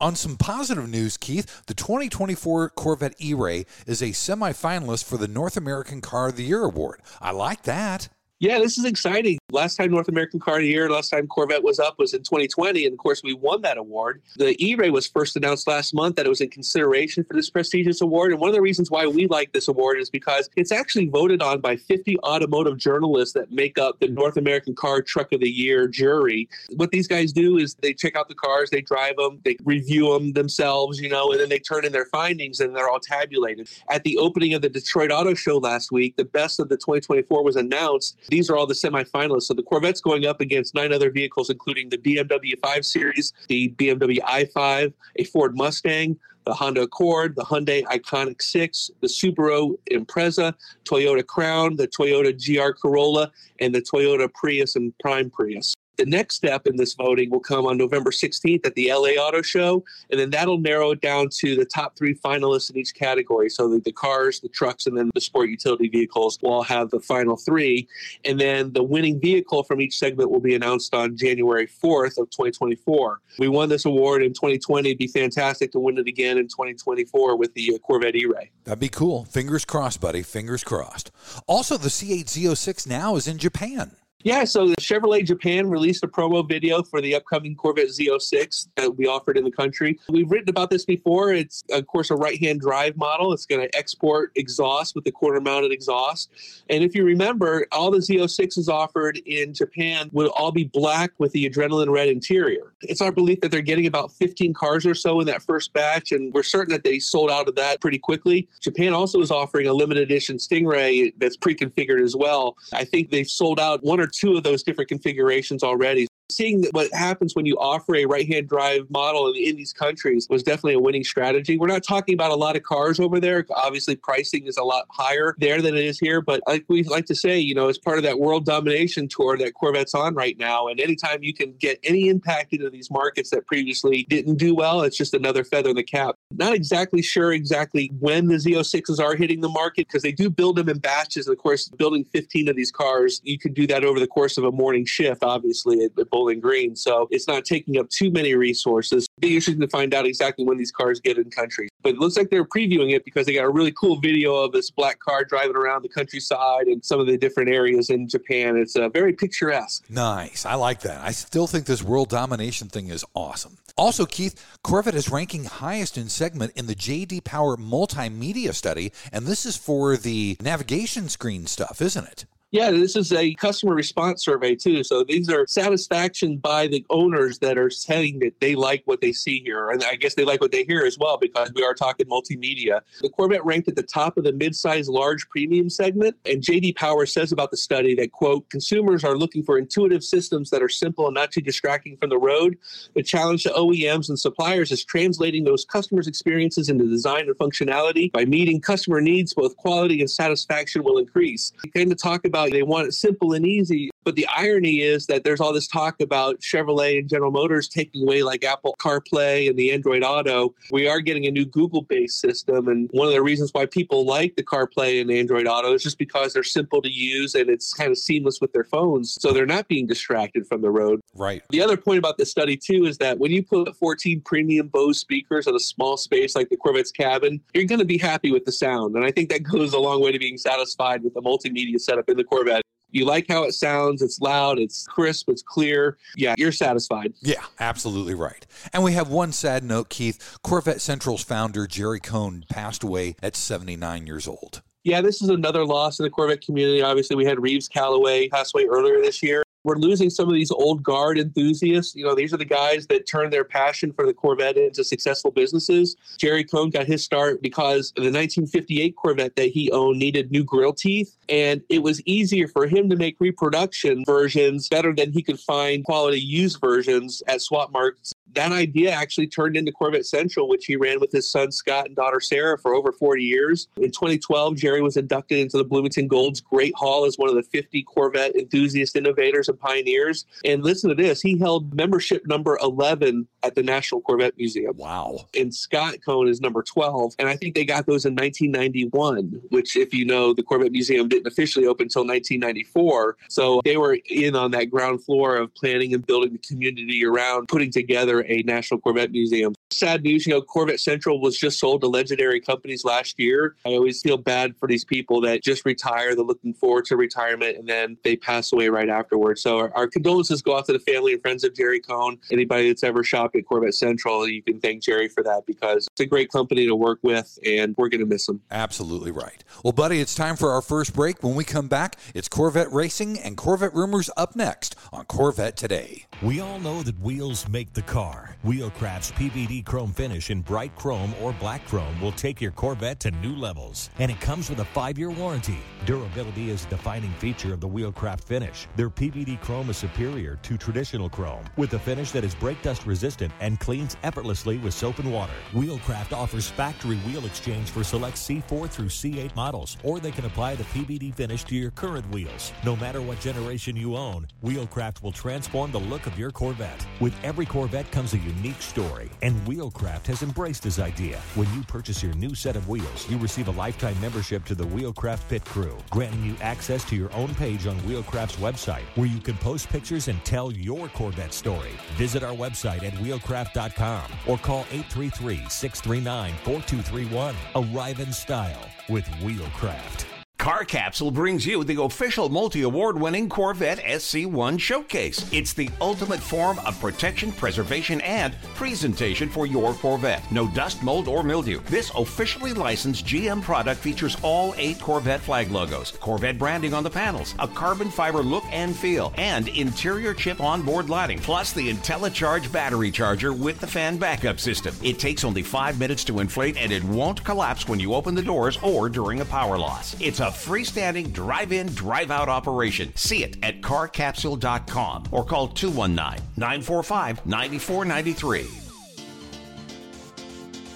On 0.00 0.16
some 0.16 0.36
positive 0.36 0.88
news, 0.88 1.16
Keith, 1.16 1.62
the 1.66 1.74
2024 1.74 2.70
Corvette 2.70 3.14
E 3.20 3.32
Ray 3.32 3.64
is 3.86 4.02
a 4.02 4.06
semifinalist 4.06 5.04
for 5.04 5.18
the 5.18 5.28
North 5.28 5.56
American 5.56 6.00
Car 6.00 6.30
of 6.30 6.36
the 6.36 6.42
Year 6.42 6.64
award. 6.64 7.00
I 7.20 7.30
like 7.30 7.62
that. 7.62 8.08
Yeah, 8.44 8.58
this 8.58 8.76
is 8.76 8.84
exciting. 8.84 9.38
Last 9.50 9.76
time 9.76 9.90
North 9.90 10.08
American 10.08 10.38
Car 10.38 10.56
of 10.56 10.60
the 10.60 10.68
Year, 10.68 10.90
last 10.90 11.08
time 11.08 11.26
Corvette 11.26 11.62
was 11.62 11.80
up 11.80 11.98
was 11.98 12.12
in 12.12 12.22
2020. 12.22 12.84
And 12.84 12.92
of 12.92 12.98
course, 12.98 13.22
we 13.24 13.32
won 13.32 13.62
that 13.62 13.78
award. 13.78 14.20
The 14.36 14.54
E 14.62 14.74
Ray 14.74 14.90
was 14.90 15.06
first 15.06 15.34
announced 15.34 15.66
last 15.66 15.94
month 15.94 16.16
that 16.16 16.26
it 16.26 16.28
was 16.28 16.42
in 16.42 16.50
consideration 16.50 17.24
for 17.24 17.32
this 17.32 17.48
prestigious 17.48 18.02
award. 18.02 18.32
And 18.32 18.40
one 18.42 18.50
of 18.50 18.54
the 18.54 18.60
reasons 18.60 18.90
why 18.90 19.06
we 19.06 19.26
like 19.28 19.54
this 19.54 19.66
award 19.66 19.98
is 19.98 20.10
because 20.10 20.50
it's 20.56 20.72
actually 20.72 21.06
voted 21.06 21.40
on 21.40 21.62
by 21.62 21.76
50 21.76 22.18
automotive 22.18 22.76
journalists 22.76 23.32
that 23.32 23.50
make 23.50 23.78
up 23.78 23.98
the 24.00 24.08
North 24.08 24.36
American 24.36 24.74
Car 24.74 25.00
Truck 25.00 25.32
of 25.32 25.40
the 25.40 25.48
Year 25.48 25.88
jury. 25.88 26.46
What 26.76 26.90
these 26.90 27.08
guys 27.08 27.32
do 27.32 27.56
is 27.56 27.76
they 27.76 27.94
check 27.94 28.14
out 28.14 28.28
the 28.28 28.34
cars, 28.34 28.68
they 28.68 28.82
drive 28.82 29.16
them, 29.16 29.40
they 29.46 29.56
review 29.64 30.12
them 30.12 30.34
themselves, 30.34 31.00
you 31.00 31.08
know, 31.08 31.30
and 31.30 31.40
then 31.40 31.48
they 31.48 31.60
turn 31.60 31.86
in 31.86 31.92
their 31.92 32.06
findings 32.06 32.60
and 32.60 32.76
they're 32.76 32.90
all 32.90 33.00
tabulated. 33.00 33.70
At 33.88 34.04
the 34.04 34.18
opening 34.18 34.52
of 34.52 34.60
the 34.60 34.68
Detroit 34.68 35.10
Auto 35.10 35.32
Show 35.32 35.56
last 35.56 35.90
week, 35.90 36.18
the 36.18 36.26
best 36.26 36.60
of 36.60 36.68
the 36.68 36.76
2024 36.76 37.42
was 37.42 37.56
announced 37.56 38.18
these 38.34 38.50
are 38.50 38.56
all 38.56 38.66
the 38.66 38.74
semifinalists. 38.74 39.44
So 39.44 39.54
the 39.54 39.62
Corvette's 39.62 40.00
going 40.00 40.26
up 40.26 40.40
against 40.40 40.74
nine 40.74 40.92
other 40.92 41.08
vehicles, 41.08 41.50
including 41.50 41.88
the 41.88 41.98
BMW 41.98 42.58
5 42.60 42.84
Series, 42.84 43.32
the 43.46 43.72
BMW 43.78 44.18
i5, 44.18 44.92
a 45.14 45.24
Ford 45.24 45.56
Mustang, 45.56 46.18
the 46.44 46.52
Honda 46.52 46.82
Accord, 46.82 47.36
the 47.36 47.44
Hyundai 47.44 47.84
Ioniq 47.84 48.42
6, 48.42 48.90
the 49.00 49.06
Subaru 49.06 49.78
Impreza, 49.92 50.52
Toyota 50.84 51.24
Crown, 51.24 51.76
the 51.76 51.86
Toyota 51.86 52.32
GR 52.34 52.72
Corolla, 52.72 53.30
and 53.60 53.72
the 53.72 53.80
Toyota 53.80 54.28
Prius 54.34 54.74
and 54.74 54.92
Prime 54.98 55.30
Prius. 55.30 55.76
The 55.96 56.06
next 56.06 56.34
step 56.34 56.66
in 56.66 56.76
this 56.76 56.94
voting 56.94 57.30
will 57.30 57.40
come 57.40 57.66
on 57.66 57.78
November 57.78 58.10
16th 58.10 58.66
at 58.66 58.74
the 58.74 58.90
LA 58.92 59.10
Auto 59.10 59.42
Show, 59.42 59.84
and 60.10 60.18
then 60.18 60.30
that'll 60.30 60.58
narrow 60.58 60.90
it 60.90 61.00
down 61.00 61.28
to 61.38 61.54
the 61.54 61.64
top 61.64 61.96
three 61.96 62.14
finalists 62.14 62.70
in 62.70 62.76
each 62.76 62.94
category. 62.94 63.48
So 63.48 63.68
the, 63.68 63.80
the 63.80 63.92
cars, 63.92 64.40
the 64.40 64.48
trucks, 64.48 64.86
and 64.86 64.96
then 64.96 65.10
the 65.14 65.20
sport 65.20 65.50
utility 65.50 65.88
vehicles 65.88 66.38
will 66.42 66.52
all 66.52 66.62
have 66.64 66.90
the 66.90 67.00
final 67.00 67.36
three. 67.36 67.86
And 68.24 68.40
then 68.40 68.72
the 68.72 68.82
winning 68.82 69.20
vehicle 69.20 69.62
from 69.62 69.80
each 69.80 69.96
segment 69.96 70.30
will 70.30 70.40
be 70.40 70.54
announced 70.54 70.94
on 70.94 71.16
January 71.16 71.66
4th 71.66 72.18
of 72.18 72.28
2024. 72.30 73.20
We 73.38 73.48
won 73.48 73.68
this 73.68 73.84
award 73.84 74.22
in 74.22 74.32
2020. 74.32 74.88
It'd 74.88 74.98
be 74.98 75.06
fantastic 75.06 75.70
to 75.72 75.78
win 75.78 75.98
it 75.98 76.08
again 76.08 76.38
in 76.38 76.48
2024 76.48 77.36
with 77.36 77.54
the 77.54 77.74
uh, 77.74 77.78
Corvette 77.78 78.16
E-Ray. 78.16 78.50
That'd 78.64 78.80
be 78.80 78.88
cool. 78.88 79.24
Fingers 79.26 79.64
crossed, 79.64 80.00
buddy. 80.00 80.22
Fingers 80.22 80.64
crossed. 80.64 81.10
Also, 81.46 81.76
the 81.76 81.88
C8 81.88 82.24
Z06 82.24 82.86
now 82.86 83.16
is 83.16 83.28
in 83.28 83.38
Japan. 83.38 83.96
Yeah, 84.24 84.44
so 84.44 84.68
Chevrolet 84.80 85.22
Japan 85.22 85.68
released 85.68 86.02
a 86.02 86.08
promo 86.08 86.48
video 86.48 86.82
for 86.82 87.02
the 87.02 87.14
upcoming 87.14 87.54
Corvette 87.54 87.88
Z06 87.88 88.68
that 88.76 88.96
we 88.96 89.06
offered 89.06 89.36
in 89.36 89.44
the 89.44 89.50
country. 89.50 90.00
We've 90.08 90.30
written 90.30 90.48
about 90.48 90.70
this 90.70 90.86
before. 90.86 91.34
It's, 91.34 91.62
of 91.70 91.86
course, 91.86 92.10
a 92.10 92.16
right 92.16 92.40
hand 92.40 92.62
drive 92.62 92.96
model. 92.96 93.34
It's 93.34 93.44
going 93.44 93.60
to 93.60 93.76
export 93.76 94.32
exhaust 94.34 94.94
with 94.94 95.04
the 95.04 95.12
quarter 95.12 95.42
mounted 95.42 95.72
exhaust. 95.72 96.30
And 96.70 96.82
if 96.82 96.94
you 96.94 97.04
remember, 97.04 97.66
all 97.70 97.90
the 97.90 97.98
Z06s 97.98 98.66
offered 98.66 99.18
in 99.26 99.52
Japan 99.52 100.08
would 100.12 100.28
all 100.28 100.52
be 100.52 100.64
black 100.64 101.12
with 101.18 101.32
the 101.32 101.48
adrenaline 101.48 101.92
red 101.92 102.08
interior. 102.08 102.72
It's 102.80 103.02
our 103.02 103.12
belief 103.12 103.42
that 103.42 103.50
they're 103.50 103.60
getting 103.60 103.86
about 103.86 104.10
15 104.10 104.54
cars 104.54 104.86
or 104.86 104.94
so 104.94 105.20
in 105.20 105.26
that 105.26 105.42
first 105.42 105.74
batch, 105.74 106.12
and 106.12 106.32
we're 106.32 106.44
certain 106.44 106.72
that 106.72 106.82
they 106.82 106.98
sold 106.98 107.30
out 107.30 107.46
of 107.46 107.56
that 107.56 107.82
pretty 107.82 107.98
quickly. 107.98 108.48
Japan 108.60 108.94
also 108.94 109.20
is 109.20 109.30
offering 109.30 109.66
a 109.66 109.72
limited 109.74 110.02
edition 110.02 110.38
Stingray 110.38 111.12
that's 111.18 111.36
pre 111.36 111.54
configured 111.54 112.02
as 112.02 112.16
well. 112.16 112.56
I 112.72 112.84
think 112.84 113.10
they've 113.10 113.28
sold 113.28 113.60
out 113.60 113.84
one 113.84 114.00
or 114.00 114.06
two 114.14 114.36
of 114.36 114.42
those 114.42 114.62
different 114.62 114.88
configurations 114.88 115.62
already 115.62 116.06
seeing 116.30 116.64
what 116.72 116.92
happens 116.92 117.34
when 117.34 117.46
you 117.46 117.56
offer 117.58 117.96
a 117.96 118.06
right 118.06 118.26
hand 118.26 118.48
drive 118.48 118.90
model 118.90 119.28
in, 119.28 119.36
in, 119.36 119.56
these 119.56 119.72
countries 119.72 120.26
was 120.28 120.42
definitely 120.42 120.74
a 120.74 120.78
winning 120.80 121.04
strategy. 121.04 121.56
We're 121.56 121.68
not 121.68 121.82
talking 121.82 122.14
about 122.14 122.30
a 122.30 122.34
lot 122.34 122.56
of 122.56 122.62
cars 122.62 122.98
over 122.98 123.20
there. 123.20 123.46
Obviously, 123.54 123.96
pricing 123.96 124.46
is 124.46 124.56
a 124.56 124.64
lot 124.64 124.86
higher 124.90 125.34
there 125.38 125.62
than 125.62 125.74
it 125.74 125.84
is 125.84 125.98
here. 125.98 126.20
But 126.20 126.40
like 126.46 126.64
we 126.68 126.82
like 126.84 127.06
to 127.06 127.14
say, 127.14 127.38
you 127.38 127.54
know, 127.54 127.68
as 127.68 127.78
part 127.78 127.98
of 127.98 128.04
that 128.04 128.18
world 128.18 128.44
domination 128.44 129.08
tour 129.08 129.36
that 129.38 129.54
Corvette's 129.54 129.94
on 129.94 130.14
right 130.14 130.36
now, 130.38 130.66
and 130.66 130.80
anytime 130.80 131.22
you 131.22 131.34
can 131.34 131.54
get 131.58 131.78
any 131.84 132.08
impact 132.08 132.52
into 132.52 132.70
these 132.70 132.90
markets 132.90 133.30
that 133.30 133.46
previously 133.46 134.04
didn't 134.08 134.36
do 134.36 134.54
well, 134.54 134.82
it's 134.82 134.96
just 134.96 135.14
another 135.14 135.44
feather 135.44 135.70
in 135.70 135.76
the 135.76 135.82
cap. 135.82 136.16
Not 136.32 136.54
exactly 136.54 137.02
sure 137.02 137.32
exactly 137.32 137.90
when 138.00 138.26
the 138.26 138.36
Z06s 138.36 139.00
are 139.00 139.14
hitting 139.14 139.40
the 139.40 139.48
market 139.48 139.86
because 139.88 140.02
they 140.02 140.12
do 140.12 140.30
build 140.30 140.56
them 140.56 140.68
in 140.68 140.78
batches. 140.78 141.26
And 141.26 141.36
of 141.36 141.42
course, 141.42 141.68
building 141.68 142.04
15 142.04 142.48
of 142.48 142.56
these 142.56 142.72
cars, 142.72 143.20
you 143.24 143.38
could 143.38 143.54
do 143.54 143.66
that 143.66 143.84
over 143.84 144.00
the 144.00 144.06
course 144.06 144.38
of 144.38 144.44
a 144.44 144.52
morning 144.52 144.84
shift, 144.84 145.22
obviously, 145.22 145.84
at 145.84 145.94
Bowling 146.14 146.38
Green. 146.38 146.76
So 146.76 147.08
it's 147.10 147.26
not 147.26 147.44
taking 147.44 147.76
up 147.76 147.90
too 147.90 148.08
many 148.08 148.36
resources. 148.36 149.08
Be 149.18 149.34
interesting 149.34 149.60
to 149.62 149.68
find 149.68 149.92
out 149.92 150.06
exactly 150.06 150.44
when 150.44 150.56
these 150.56 150.70
cars 150.70 151.00
get 151.00 151.18
in 151.18 151.28
country. 151.28 151.68
But 151.82 151.94
it 151.94 151.98
looks 151.98 152.16
like 152.16 152.30
they're 152.30 152.44
previewing 152.44 152.92
it 152.92 153.04
because 153.04 153.26
they 153.26 153.34
got 153.34 153.44
a 153.44 153.50
really 153.50 153.72
cool 153.72 153.98
video 153.98 154.36
of 154.36 154.52
this 154.52 154.70
black 154.70 155.00
car 155.00 155.24
driving 155.24 155.56
around 155.56 155.82
the 155.82 155.88
countryside 155.88 156.68
and 156.68 156.84
some 156.84 157.00
of 157.00 157.08
the 157.08 157.18
different 157.18 157.50
areas 157.50 157.90
in 157.90 158.08
Japan. 158.08 158.56
It's 158.56 158.76
uh, 158.76 158.88
very 158.90 159.12
picturesque. 159.12 159.90
Nice. 159.90 160.46
I 160.46 160.54
like 160.54 160.82
that. 160.82 161.00
I 161.00 161.10
still 161.10 161.48
think 161.48 161.66
this 161.66 161.82
world 161.82 162.10
domination 162.10 162.68
thing 162.68 162.90
is 162.90 163.04
awesome. 163.14 163.58
Also, 163.76 164.06
Keith, 164.06 164.40
Corvette 164.62 164.94
is 164.94 165.10
ranking 165.10 165.46
highest 165.46 165.98
in 165.98 166.08
segment 166.08 166.52
in 166.54 166.68
the 166.68 166.76
JD 166.76 167.24
Power 167.24 167.56
multimedia 167.56 168.54
study, 168.54 168.92
and 169.12 169.26
this 169.26 169.44
is 169.44 169.56
for 169.56 169.96
the 169.96 170.36
navigation 170.40 171.08
screen 171.08 171.46
stuff, 171.46 171.82
isn't 171.82 172.06
it? 172.06 172.24
Yeah, 172.54 172.70
this 172.70 172.94
is 172.94 173.12
a 173.12 173.34
customer 173.34 173.74
response 173.74 174.24
survey 174.24 174.54
too. 174.54 174.84
So 174.84 175.02
these 175.02 175.28
are 175.28 175.44
satisfaction 175.48 176.36
by 176.36 176.68
the 176.68 176.86
owners 176.88 177.40
that 177.40 177.58
are 177.58 177.68
saying 177.68 178.20
that 178.20 178.38
they 178.40 178.54
like 178.54 178.82
what 178.84 179.00
they 179.00 179.10
see 179.10 179.40
here. 179.40 179.70
And 179.70 179.82
I 179.82 179.96
guess 179.96 180.14
they 180.14 180.24
like 180.24 180.40
what 180.40 180.52
they 180.52 180.62
hear 180.62 180.84
as 180.84 180.96
well 180.96 181.18
because 181.18 181.52
we 181.56 181.64
are 181.64 181.74
talking 181.74 182.06
multimedia. 182.06 182.82
The 183.00 183.08
Corvette 183.08 183.44
ranked 183.44 183.66
at 183.66 183.74
the 183.74 183.82
top 183.82 184.16
of 184.16 184.22
the 184.22 184.30
midsize 184.30 184.88
large 184.88 185.28
premium 185.30 185.68
segment. 185.68 186.14
And 186.26 186.44
JD 186.44 186.76
Power 186.76 187.06
says 187.06 187.32
about 187.32 187.50
the 187.50 187.56
study 187.56 187.96
that, 187.96 188.12
quote, 188.12 188.48
consumers 188.50 189.02
are 189.02 189.16
looking 189.16 189.42
for 189.42 189.58
intuitive 189.58 190.04
systems 190.04 190.48
that 190.50 190.62
are 190.62 190.68
simple 190.68 191.06
and 191.08 191.14
not 191.14 191.32
too 191.32 191.40
distracting 191.40 191.96
from 191.96 192.10
the 192.10 192.18
road. 192.18 192.56
The 192.94 193.02
challenge 193.02 193.42
to 193.42 193.48
OEMs 193.48 194.10
and 194.10 194.16
suppliers 194.16 194.70
is 194.70 194.84
translating 194.84 195.42
those 195.42 195.64
customers' 195.64 196.06
experiences 196.06 196.68
into 196.68 196.86
design 196.86 197.26
and 197.26 197.36
functionality. 197.36 198.12
By 198.12 198.26
meeting 198.26 198.60
customer 198.60 199.00
needs, 199.00 199.34
both 199.34 199.56
quality 199.56 199.98
and 199.98 200.08
satisfaction 200.08 200.84
will 200.84 200.98
increase. 200.98 201.50
We 201.64 201.70
came 201.72 201.88
to 201.90 201.96
talk 201.96 202.24
about 202.24 202.43
they 202.50 202.62
want 202.62 202.88
it 202.88 202.92
simple 202.92 203.32
and 203.32 203.46
easy. 203.46 203.90
But 204.04 204.16
the 204.16 204.26
irony 204.26 204.80
is 204.80 205.06
that 205.06 205.24
there's 205.24 205.40
all 205.40 205.52
this 205.52 205.66
talk 205.66 206.00
about 206.00 206.40
Chevrolet 206.40 206.98
and 206.98 207.08
General 207.08 207.30
Motors 207.30 207.68
taking 207.68 208.02
away 208.02 208.22
like 208.22 208.44
Apple 208.44 208.76
CarPlay 208.78 209.48
and 209.48 209.58
the 209.58 209.72
Android 209.72 210.02
Auto. 210.04 210.54
We 210.70 210.86
are 210.86 211.00
getting 211.00 211.26
a 211.26 211.30
new 211.30 211.46
Google 211.46 211.82
based 211.82 212.20
system. 212.20 212.68
And 212.68 212.90
one 212.92 213.06
of 213.06 213.14
the 213.14 213.22
reasons 213.22 213.52
why 213.52 213.66
people 213.66 214.04
like 214.04 214.36
the 214.36 214.42
CarPlay 214.42 215.00
and 215.00 215.10
Android 215.10 215.46
Auto 215.46 215.72
is 215.72 215.82
just 215.82 215.98
because 215.98 216.34
they're 216.34 216.42
simple 216.42 216.82
to 216.82 216.90
use 216.90 217.34
and 217.34 217.48
it's 217.48 217.72
kind 217.72 217.90
of 217.90 217.98
seamless 217.98 218.40
with 218.40 218.52
their 218.52 218.64
phones. 218.64 219.16
So 219.20 219.32
they're 219.32 219.46
not 219.46 219.68
being 219.68 219.86
distracted 219.86 220.46
from 220.46 220.60
the 220.60 220.70
road. 220.70 221.00
Right. 221.14 221.42
The 221.50 221.62
other 221.62 221.76
point 221.76 221.98
about 221.98 222.18
this 222.18 222.30
study, 222.30 222.56
too, 222.56 222.84
is 222.84 222.98
that 222.98 223.18
when 223.18 223.30
you 223.30 223.42
put 223.42 223.74
14 223.76 224.20
premium 224.22 224.68
Bose 224.68 224.98
speakers 224.98 225.46
in 225.46 225.54
a 225.54 225.60
small 225.60 225.96
space 225.96 226.36
like 226.36 226.50
the 226.50 226.56
Corvette's 226.56 226.92
cabin, 226.92 227.40
you're 227.54 227.64
going 227.64 227.78
to 227.78 227.84
be 227.84 227.98
happy 227.98 228.30
with 228.30 228.44
the 228.44 228.52
sound. 228.52 228.96
And 228.96 229.04
I 229.04 229.10
think 229.10 229.30
that 229.30 229.42
goes 229.42 229.72
a 229.72 229.78
long 229.78 230.02
way 230.02 230.12
to 230.12 230.18
being 230.18 230.36
satisfied 230.36 231.02
with 231.02 231.14
the 231.14 231.22
multimedia 231.22 231.80
setup 231.80 232.08
in 232.08 232.16
the 232.16 232.24
Corvette 232.34 232.64
you 232.94 233.04
like 233.04 233.26
how 233.28 233.42
it 233.42 233.52
sounds, 233.52 234.02
it's 234.02 234.20
loud, 234.20 234.58
it's 234.58 234.86
crisp, 234.86 235.28
it's 235.28 235.42
clear. 235.42 235.98
Yeah, 236.16 236.36
you're 236.38 236.52
satisfied. 236.52 237.12
Yeah, 237.20 237.42
absolutely 237.58 238.14
right. 238.14 238.46
And 238.72 238.84
we 238.84 238.92
have 238.92 239.08
one 239.08 239.32
sad 239.32 239.64
note, 239.64 239.88
Keith. 239.88 240.38
Corvette 240.44 240.80
Central's 240.80 241.24
founder, 241.24 241.66
Jerry 241.66 241.98
Cohn, 241.98 242.44
passed 242.48 242.84
away 242.84 243.16
at 243.20 243.34
79 243.34 244.06
years 244.06 244.28
old. 244.28 244.62
Yeah, 244.84 245.00
this 245.00 245.22
is 245.22 245.28
another 245.28 245.64
loss 245.64 245.98
in 245.98 246.04
the 246.04 246.10
Corvette 246.10 246.42
community. 246.42 246.82
Obviously, 246.82 247.16
we 247.16 247.24
had 247.24 247.42
Reeves 247.42 247.68
Callaway 247.68 248.28
pass 248.28 248.54
away 248.54 248.66
earlier 248.66 249.00
this 249.00 249.22
year 249.22 249.43
we're 249.64 249.76
losing 249.76 250.10
some 250.10 250.28
of 250.28 250.34
these 250.34 250.50
old 250.50 250.82
guard 250.82 251.18
enthusiasts. 251.18 251.94
You 251.94 252.04
know, 252.04 252.14
these 252.14 252.32
are 252.32 252.36
the 252.36 252.44
guys 252.44 252.86
that 252.86 253.06
turned 253.06 253.32
their 253.32 253.44
passion 253.44 253.92
for 253.92 254.06
the 254.06 254.14
Corvette 254.14 254.56
into 254.56 254.84
successful 254.84 255.30
businesses. 255.30 255.96
Jerry 256.18 256.44
Cohn 256.44 256.70
got 256.70 256.86
his 256.86 257.02
start 257.02 257.42
because 257.42 257.92
the 257.96 258.02
1958 258.02 258.94
Corvette 258.96 259.36
that 259.36 259.48
he 259.48 259.70
owned 259.72 259.98
needed 259.98 260.30
new 260.30 260.44
grill 260.44 260.72
teeth, 260.72 261.16
and 261.28 261.62
it 261.68 261.82
was 261.82 262.00
easier 262.06 262.46
for 262.46 262.66
him 262.66 262.88
to 262.90 262.96
make 262.96 263.16
reproduction 263.18 264.04
versions 264.04 264.68
better 264.68 264.94
than 264.94 265.12
he 265.12 265.22
could 265.22 265.40
find 265.40 265.84
quality 265.84 266.20
used 266.20 266.60
versions 266.60 267.22
at 267.26 267.40
swap 267.40 267.72
marks 267.72 268.13
that 268.34 268.52
idea 268.52 268.90
actually 268.90 269.26
turned 269.26 269.56
into 269.56 269.72
Corvette 269.72 270.06
Central, 270.06 270.48
which 270.48 270.66
he 270.66 270.76
ran 270.76 271.00
with 271.00 271.12
his 271.12 271.30
son 271.30 271.52
Scott 271.52 271.86
and 271.86 271.96
daughter 271.96 272.20
Sarah 272.20 272.58
for 272.58 272.74
over 272.74 272.92
40 272.92 273.22
years. 273.22 273.68
In 273.76 273.90
2012, 273.90 274.56
Jerry 274.56 274.82
was 274.82 274.96
inducted 274.96 275.38
into 275.38 275.56
the 275.56 275.64
Bloomington 275.64 276.08
Gold's 276.08 276.40
Great 276.40 276.74
Hall 276.76 277.04
as 277.04 277.16
one 277.16 277.28
of 277.28 277.34
the 277.34 277.42
50 277.42 277.82
Corvette 277.84 278.36
enthusiast 278.36 278.96
innovators 278.96 279.48
and 279.48 279.58
pioneers. 279.58 280.26
And 280.44 280.62
listen 280.62 280.90
to 280.90 280.94
this 280.94 281.20
he 281.20 281.38
held 281.38 281.74
membership 281.74 282.26
number 282.26 282.58
11 282.62 283.26
at 283.42 283.54
the 283.54 283.62
National 283.62 284.00
Corvette 284.00 284.36
Museum. 284.36 284.76
Wow. 284.76 285.26
And 285.38 285.54
Scott 285.54 285.96
Cohn 286.04 286.28
is 286.28 286.40
number 286.40 286.62
12. 286.62 287.14
And 287.18 287.28
I 287.28 287.36
think 287.36 287.54
they 287.54 287.64
got 287.64 287.86
those 287.86 288.04
in 288.04 288.14
1991, 288.14 289.40
which, 289.50 289.76
if 289.76 289.94
you 289.94 290.04
know, 290.04 290.32
the 290.32 290.42
Corvette 290.42 290.72
Museum 290.72 291.08
didn't 291.08 291.26
officially 291.26 291.66
open 291.66 291.84
until 291.84 292.02
1994. 292.02 293.16
So 293.28 293.60
they 293.64 293.76
were 293.76 293.98
in 294.10 294.34
on 294.36 294.50
that 294.52 294.70
ground 294.70 295.04
floor 295.04 295.36
of 295.36 295.54
planning 295.54 295.94
and 295.94 296.04
building 296.04 296.32
the 296.32 296.38
community 296.38 297.04
around 297.04 297.48
putting 297.48 297.70
together 297.70 298.23
a 298.26 298.42
National 298.42 298.80
Corvette 298.80 299.10
Museum. 299.10 299.54
Sad 299.72 300.02
news, 300.02 300.26
you 300.26 300.32
know, 300.32 300.40
Corvette 300.40 300.80
Central 300.80 301.20
was 301.20 301.36
just 301.36 301.58
sold 301.58 301.80
to 301.80 301.88
legendary 301.88 302.40
companies 302.40 302.84
last 302.84 303.18
year. 303.18 303.56
I 303.66 303.70
always 303.70 304.00
feel 304.02 304.16
bad 304.16 304.56
for 304.56 304.68
these 304.68 304.84
people 304.84 305.20
that 305.22 305.42
just 305.42 305.64
retire, 305.64 306.14
they're 306.14 306.24
looking 306.24 306.54
forward 306.54 306.84
to 306.86 306.96
retirement, 306.96 307.56
and 307.56 307.68
then 307.68 307.96
they 308.04 308.16
pass 308.16 308.52
away 308.52 308.68
right 308.68 308.88
afterwards. 308.88 309.42
So 309.42 309.58
our, 309.58 309.74
our 309.74 309.88
condolences 309.88 310.42
go 310.42 310.56
out 310.56 310.66
to 310.66 310.72
the 310.72 310.78
family 310.78 311.12
and 311.12 311.22
friends 311.22 311.44
of 311.44 311.54
Jerry 311.54 311.80
Cohn. 311.80 312.18
Anybody 312.30 312.68
that's 312.68 312.84
ever 312.84 313.02
shopped 313.02 313.34
at 313.36 313.46
Corvette 313.46 313.74
Central, 313.74 314.28
you 314.28 314.42
can 314.42 314.60
thank 314.60 314.82
Jerry 314.82 315.08
for 315.08 315.22
that 315.24 315.44
because 315.46 315.88
it's 315.90 316.00
a 316.00 316.06
great 316.06 316.30
company 316.30 316.66
to 316.66 316.76
work 316.76 317.00
with, 317.02 317.38
and 317.44 317.74
we're 317.76 317.88
going 317.88 318.00
to 318.00 318.06
miss 318.06 318.28
him. 318.28 318.40
Absolutely 318.50 319.10
right. 319.10 319.42
Well, 319.64 319.72
buddy, 319.72 320.00
it's 320.00 320.14
time 320.14 320.36
for 320.36 320.52
our 320.52 320.62
first 320.62 320.94
break. 320.94 321.22
When 321.22 321.34
we 321.34 321.44
come 321.44 321.68
back, 321.68 321.96
it's 322.14 322.28
Corvette 322.28 322.72
Racing 322.72 323.18
and 323.18 323.36
Corvette 323.36 323.74
Rumors 323.74 324.10
up 324.16 324.36
next 324.36 324.76
on 324.92 325.04
Corvette 325.06 325.56
Today. 325.56 326.06
We 326.22 326.40
all 326.40 326.60
know 326.60 326.82
that 326.82 327.00
wheels 327.00 327.48
make 327.48 327.72
the 327.72 327.82
car. 327.82 328.13
Wheelcraft's 328.44 329.10
PVD 329.12 329.64
chrome 329.64 329.92
finish 329.92 330.30
in 330.30 330.42
bright 330.42 330.74
chrome 330.76 331.14
or 331.22 331.32
black 331.32 331.66
chrome 331.66 332.00
will 332.00 332.12
take 332.12 332.40
your 332.40 332.50
Corvette 332.50 333.00
to 333.00 333.10
new 333.10 333.34
levels. 333.34 333.90
And 333.98 334.10
it 334.10 334.20
comes 334.20 334.50
with 334.50 334.60
a 334.60 334.64
five 334.64 334.98
year 334.98 335.10
warranty. 335.10 335.58
Durability 335.86 336.50
is 336.50 336.64
a 336.64 336.68
defining 336.68 337.12
feature 337.14 337.52
of 337.52 337.60
the 337.60 337.68
Wheelcraft 337.68 338.24
finish. 338.24 338.66
Their 338.76 338.90
PVD 338.90 339.40
chrome 339.40 339.70
is 339.70 339.76
superior 339.76 340.36
to 340.42 340.58
traditional 340.58 341.08
chrome 341.08 341.44
with 341.56 341.72
a 341.74 341.78
finish 341.78 342.10
that 342.12 342.24
is 342.24 342.34
brake 342.34 342.60
dust 342.62 342.86
resistant 342.86 343.32
and 343.40 343.58
cleans 343.60 343.96
effortlessly 344.02 344.58
with 344.58 344.74
soap 344.74 344.98
and 344.98 345.12
water. 345.12 345.32
Wheelcraft 345.52 346.12
offers 346.12 346.48
factory 346.48 346.96
wheel 346.98 347.24
exchange 347.26 347.70
for 347.70 347.84
select 347.84 348.16
C4 348.16 348.68
through 348.68 348.88
C8 348.88 349.34
models, 349.36 349.76
or 349.82 350.00
they 350.00 350.10
can 350.10 350.24
apply 350.24 350.54
the 350.54 350.64
PVD 350.64 351.14
finish 351.14 351.44
to 351.44 351.54
your 351.54 351.70
current 351.70 352.08
wheels. 352.10 352.52
No 352.64 352.76
matter 352.76 353.00
what 353.00 353.20
generation 353.20 353.76
you 353.76 353.96
own, 353.96 354.26
Wheelcraft 354.42 355.02
will 355.02 355.12
transform 355.12 355.72
the 355.72 355.80
look 355.80 356.06
of 356.06 356.18
your 356.18 356.30
Corvette. 356.30 356.86
With 357.00 357.14
every 357.22 357.46
Corvette 357.46 357.90
comes 357.94 358.12
a 358.12 358.18
unique 358.18 358.60
story, 358.60 359.08
and 359.22 359.36
Wheelcraft 359.46 360.06
has 360.08 360.24
embraced 360.24 360.64
this 360.64 360.80
idea. 360.80 361.20
When 361.36 361.50
you 361.54 361.62
purchase 361.62 362.02
your 362.02 362.12
new 362.14 362.34
set 362.34 362.56
of 362.56 362.68
wheels, 362.68 363.08
you 363.08 363.16
receive 363.18 363.46
a 363.46 363.52
lifetime 363.52 363.98
membership 364.00 364.44
to 364.46 364.56
the 364.56 364.64
Wheelcraft 364.64 365.28
Pit 365.28 365.44
Crew, 365.44 365.78
granting 365.90 366.24
you 366.24 366.34
access 366.40 366.82
to 366.86 366.96
your 366.96 367.12
own 367.12 367.32
page 367.36 367.68
on 367.68 367.78
Wheelcraft's 367.82 368.36
website, 368.36 368.82
where 368.96 369.06
you 369.06 369.20
can 369.20 369.36
post 369.36 369.68
pictures 369.68 370.08
and 370.08 370.22
tell 370.24 370.50
your 370.50 370.88
Corvette 370.88 371.32
story. 371.32 371.70
Visit 371.96 372.24
our 372.24 372.34
website 372.34 372.82
at 372.82 372.94
wheelcraft.com 372.94 374.10
or 374.26 374.38
call 374.38 374.66
833 374.72 375.46
639 375.48 376.34
4231. 376.42 377.36
Arrive 377.54 378.00
in 378.00 378.12
style 378.12 378.68
with 378.88 379.04
Wheelcraft. 379.22 380.13
Car 380.44 380.62
Capsule 380.66 381.10
brings 381.10 381.46
you 381.46 381.64
the 381.64 381.80
official 381.80 382.28
multi 382.28 382.60
award 382.64 383.00
winning 383.00 383.30
Corvette 383.30 383.78
SC1 383.78 384.60
showcase. 384.60 385.26
It's 385.32 385.54
the 385.54 385.70
ultimate 385.80 386.20
form 386.20 386.58
of 386.66 386.78
protection, 386.82 387.32
preservation, 387.32 388.02
and 388.02 388.34
presentation 388.54 389.30
for 389.30 389.46
your 389.46 389.72
Corvette. 389.72 390.30
No 390.30 390.46
dust, 390.48 390.82
mold, 390.82 391.08
or 391.08 391.22
mildew. 391.22 391.60
This 391.60 391.90
officially 391.96 392.52
licensed 392.52 393.06
GM 393.06 393.40
product 393.40 393.80
features 393.80 394.18
all 394.20 394.54
eight 394.58 394.78
Corvette 394.78 395.22
flag 395.22 395.50
logos, 395.50 395.92
Corvette 395.92 396.38
branding 396.38 396.74
on 396.74 396.84
the 396.84 396.90
panels, 396.90 397.34
a 397.38 397.48
carbon 397.48 397.88
fiber 397.88 398.22
look 398.22 398.44
and 398.50 398.76
feel, 398.76 399.14
and 399.16 399.48
interior 399.48 400.12
chip 400.12 400.42
onboard 400.42 400.90
lighting, 400.90 401.20
plus 401.20 401.54
the 401.54 401.72
IntelliCharge 401.72 402.52
battery 402.52 402.90
charger 402.90 403.32
with 403.32 403.60
the 403.60 403.66
fan 403.66 403.96
backup 403.96 404.38
system. 404.38 404.74
It 404.82 404.98
takes 404.98 405.24
only 405.24 405.42
five 405.42 405.78
minutes 405.78 406.04
to 406.04 406.20
inflate 406.20 406.58
and 406.58 406.70
it 406.70 406.84
won't 406.84 407.24
collapse 407.24 407.66
when 407.66 407.80
you 407.80 407.94
open 407.94 408.14
the 408.14 408.20
doors 408.20 408.58
or 408.60 408.90
during 408.90 409.22
a 409.22 409.24
power 409.24 409.56
loss. 409.56 409.96
It's 409.98 410.20
a 410.20 410.33
freestanding 410.34 411.12
drive 411.12 411.52
in, 411.52 411.68
drive 411.68 412.10
out 412.10 412.28
operation. 412.28 412.92
See 412.96 413.24
it 413.24 413.36
at 413.42 413.60
carcapsule.com 413.60 415.04
or 415.10 415.24
call 415.24 415.48
219 415.48 416.22
945 416.36 417.26
9493. 417.26 418.64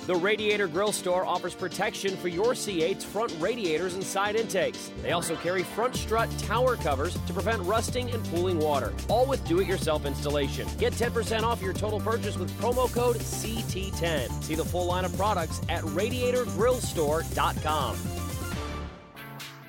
The 0.09 0.17
Radiator 0.17 0.67
Grill 0.69 0.93
Store 0.93 1.27
offers 1.27 1.55
protection 1.55 2.17
for 2.17 2.29
your 2.29 2.53
C8's 2.53 3.05
front 3.05 3.31
radiators 3.39 3.93
and 3.93 4.03
side 4.03 4.37
intakes. 4.37 4.91
They 5.03 5.13
also 5.13 5.37
carry 5.37 5.63
front 5.63 5.95
strut 5.97 6.31
tower 6.39 6.77
covers 6.77 7.19
to 7.27 7.33
prevent 7.35 7.61
rusting 7.65 8.11
and 8.13 8.25
pooling 8.29 8.59
water, 8.59 8.95
all 9.09 9.27
with 9.27 9.47
do 9.47 9.61
it 9.61 9.69
yourself 9.69 10.07
installation. 10.07 10.67
Get 10.79 10.95
10% 10.95 11.43
off 11.43 11.61
your 11.61 11.75
total 11.75 12.01
purchase 12.01 12.39
with 12.39 12.51
promo 12.59 12.91
code 12.91 13.17
CT10. 13.17 14.43
See 14.43 14.55
the 14.55 14.65
full 14.65 14.87
line 14.87 15.05
of 15.05 15.15
products 15.15 15.61
at 15.69 15.83
radiatorgrillstore.com. 15.83 18.28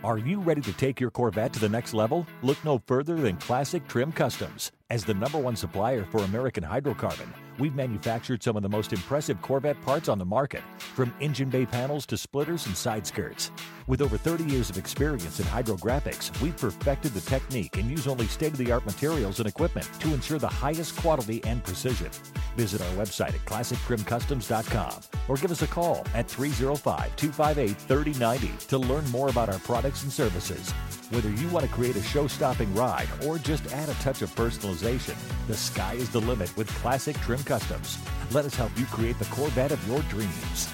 Are 0.01 0.17
you 0.17 0.39
ready 0.39 0.61
to 0.61 0.71
take 0.71 1.01
your 1.01 1.11
Corvette 1.11 1.51
to 1.51 1.59
the 1.59 1.67
next 1.67 1.93
level? 1.93 2.25
Look 2.41 2.63
no 2.63 2.81
further 2.87 3.15
than 3.15 3.35
Classic 3.35 3.85
Trim 3.89 4.13
Customs. 4.13 4.71
As 4.89 5.03
the 5.03 5.13
number 5.13 5.37
one 5.37 5.57
supplier 5.57 6.05
for 6.05 6.19
American 6.19 6.63
hydrocarbon, 6.63 7.27
we've 7.59 7.75
manufactured 7.75 8.41
some 8.41 8.55
of 8.55 8.63
the 8.63 8.69
most 8.69 8.93
impressive 8.93 9.41
Corvette 9.41 9.79
parts 9.81 10.09
on 10.09 10.17
the 10.17 10.25
market, 10.25 10.63
from 10.79 11.13
engine 11.19 11.49
bay 11.49 11.65
panels 11.65 12.05
to 12.07 12.17
splitters 12.17 12.65
and 12.65 12.75
side 12.75 13.05
skirts. 13.05 13.51
With 13.87 14.01
over 14.01 14.17
30 14.17 14.45
years 14.45 14.69
of 14.69 14.77
experience 14.77 15.39
in 15.39 15.45
hydrographics, 15.45 16.39
we've 16.41 16.57
perfected 16.57 17.13
the 17.13 17.21
technique 17.21 17.77
and 17.77 17.89
use 17.89 18.07
only 18.07 18.27
state 18.27 18.53
of 18.53 18.57
the 18.57 18.71
art 18.71 18.85
materials 18.85 19.39
and 19.39 19.47
equipment 19.47 19.89
to 19.99 20.13
ensure 20.13 20.39
the 20.39 20.47
highest 20.47 20.95
quality 20.97 21.43
and 21.43 21.63
precision. 21.63 22.09
Visit 22.55 22.81
our 22.81 22.93
website 22.93 23.35
at 23.35 23.45
classictrimcustoms.com 23.45 25.01
or 25.27 25.35
give 25.35 25.51
us 25.51 25.61
a 25.61 25.67
call 25.67 26.05
at 26.13 26.27
305 26.27 27.15
258 27.15 27.77
3090 27.77 28.67
to 28.67 28.77
learn 28.77 29.09
more 29.11 29.29
about 29.29 29.49
our 29.49 29.59
products 29.59 30.03
and 30.03 30.11
services. 30.11 30.73
Whether 31.09 31.31
you 31.31 31.49
want 31.49 31.65
to 31.65 31.71
create 31.71 31.95
a 31.95 32.03
show 32.03 32.27
stopping 32.27 32.71
ride 32.75 33.07
or 33.25 33.39
just 33.39 33.73
add 33.73 33.89
a 33.89 33.93
touch 33.95 34.21
of 34.21 34.33
personalization, 34.35 35.15
the 35.47 35.55
sky 35.55 35.93
is 35.93 36.11
the 36.11 36.21
limit 36.21 36.55
with 36.55 36.69
Classic 36.75 37.17
Trim 37.21 37.43
Customs. 37.43 37.97
Let 38.31 38.45
us 38.45 38.53
help 38.53 38.71
you 38.77 38.85
create 38.85 39.17
the 39.17 39.25
Corvette 39.25 39.71
of 39.71 39.87
your 39.87 40.01
dreams. 40.03 40.71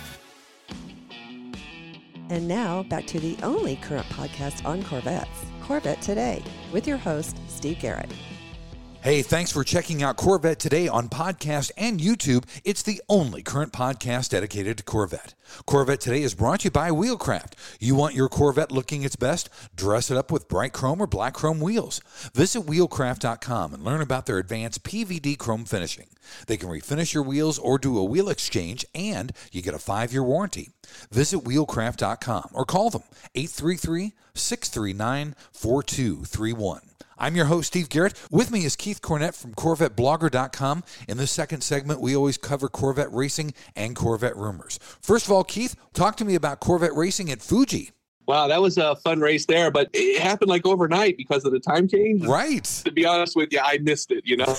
And 2.30 2.50
now 2.50 2.84
back 2.84 3.08
to 3.08 3.20
the 3.20 3.38
only 3.44 3.77
current 3.77 4.08
podcast 4.08 4.65
on 4.65 4.84
Corvettes, 4.84 5.46
Corvette 5.62 6.01
Today, 6.01 6.44
with 6.74 6.86
your 6.86 6.98
host, 6.98 7.38
Steve 7.48 7.80
Garrett. 7.80 8.12
Hey, 9.05 9.21
thanks 9.21 9.51
for 9.51 9.63
checking 9.63 10.01
out 10.01 10.17
Corvette 10.17 10.57
today 10.57 10.88
on 10.88 11.09
podcast 11.09 11.69
and 11.77 12.00
YouTube. 12.00 12.43
It's 12.63 12.81
the 12.81 13.03
only 13.07 13.43
current 13.43 13.71
podcast 13.71 14.29
dedicated 14.29 14.79
to 14.79 14.83
Corvette. 14.83 15.35
Corvette 15.67 16.01
today 16.01 16.24
is 16.24 16.33
brought 16.33 16.62
to 16.62 16.63
you 16.63 16.71
by 16.71 16.89
Wheelcraft. 16.89 17.53
You 17.79 17.93
want 17.93 18.15
your 18.15 18.27
Corvette 18.29 18.71
looking 18.71 19.03
its 19.03 19.15
best? 19.15 19.47
Dress 19.75 20.09
it 20.09 20.17
up 20.17 20.31
with 20.31 20.47
bright 20.47 20.74
chrome 20.74 21.00
or 21.00 21.05
black 21.05 21.35
chrome 21.35 21.59
wheels. 21.59 22.01
Visit 22.33 22.62
wheelcraft.com 22.62 23.75
and 23.75 23.83
learn 23.83 24.01
about 24.01 24.25
their 24.25 24.39
advanced 24.39 24.83
PVD 24.83 25.38
chrome 25.38 25.65
finishing. 25.65 26.07
They 26.47 26.57
can 26.57 26.69
refinish 26.69 27.13
your 27.13 27.21
wheels 27.21 27.59
or 27.59 27.77
do 27.77 28.00
a 28.00 28.03
wheel 28.03 28.27
exchange, 28.27 28.88
and 28.95 29.31
you 29.51 29.62
get 29.62 29.75
a 29.75 29.77
five 29.77 30.13
year 30.13 30.24
warranty. 30.24 30.71
Visit 31.12 31.43
wheelcraft.com 31.43 32.50
or 32.53 32.65
call 32.65 32.89
them 32.89 33.03
833 33.35 34.13
639 34.33 35.35
4231. 35.53 36.81
I'm 37.17 37.36
your 37.36 37.45
host, 37.45 37.67
Steve 37.67 37.89
Garrett. 37.89 38.13
With 38.29 38.51
me 38.51 38.65
is 38.65 38.75
Keith 38.75 39.01
Cornett 39.01 39.36
from 39.36 39.53
CorvetteBlogger.com. 39.53 40.84
In 41.07 41.17
this 41.17 41.31
second 41.31 41.62
segment, 41.62 42.01
we 42.01 42.15
always 42.15 42.38
cover 42.38 42.67
Corvette 42.67 43.12
racing 43.13 43.53
and 43.75 43.95
Corvette 43.95 44.36
rumors. 44.36 44.79
First 45.01 45.25
of 45.25 45.31
all, 45.31 45.43
Keith, 45.43 45.75
talk 45.93 46.17
to 46.17 46.25
me 46.25 46.36
about 46.36 46.60
Corvette 46.60 46.95
racing 46.95 47.31
at 47.31 47.41
Fuji. 47.41 47.91
Wow, 48.27 48.48
that 48.48 48.62
was 48.62 48.77
a 48.77 48.96
fun 48.98 49.20
race 49.20 49.46
there, 49.46 49.70
but 49.70 49.89
it 49.94 50.22
happened 50.22 50.50
like 50.50 50.65
overnight 50.65 51.17
because 51.17 51.46
of 51.46 51.51
the 51.51 51.60
time 51.60 51.88
change. 51.88 52.25
Right. 52.25 52.63
To 52.86 52.91
be 52.91 53.05
honest 53.05 53.36
with 53.36 53.51
you, 53.51 53.60
I 53.63 53.77
missed 53.79 54.12
it, 54.12 54.24
you 54.25 54.38
know. 54.38 54.46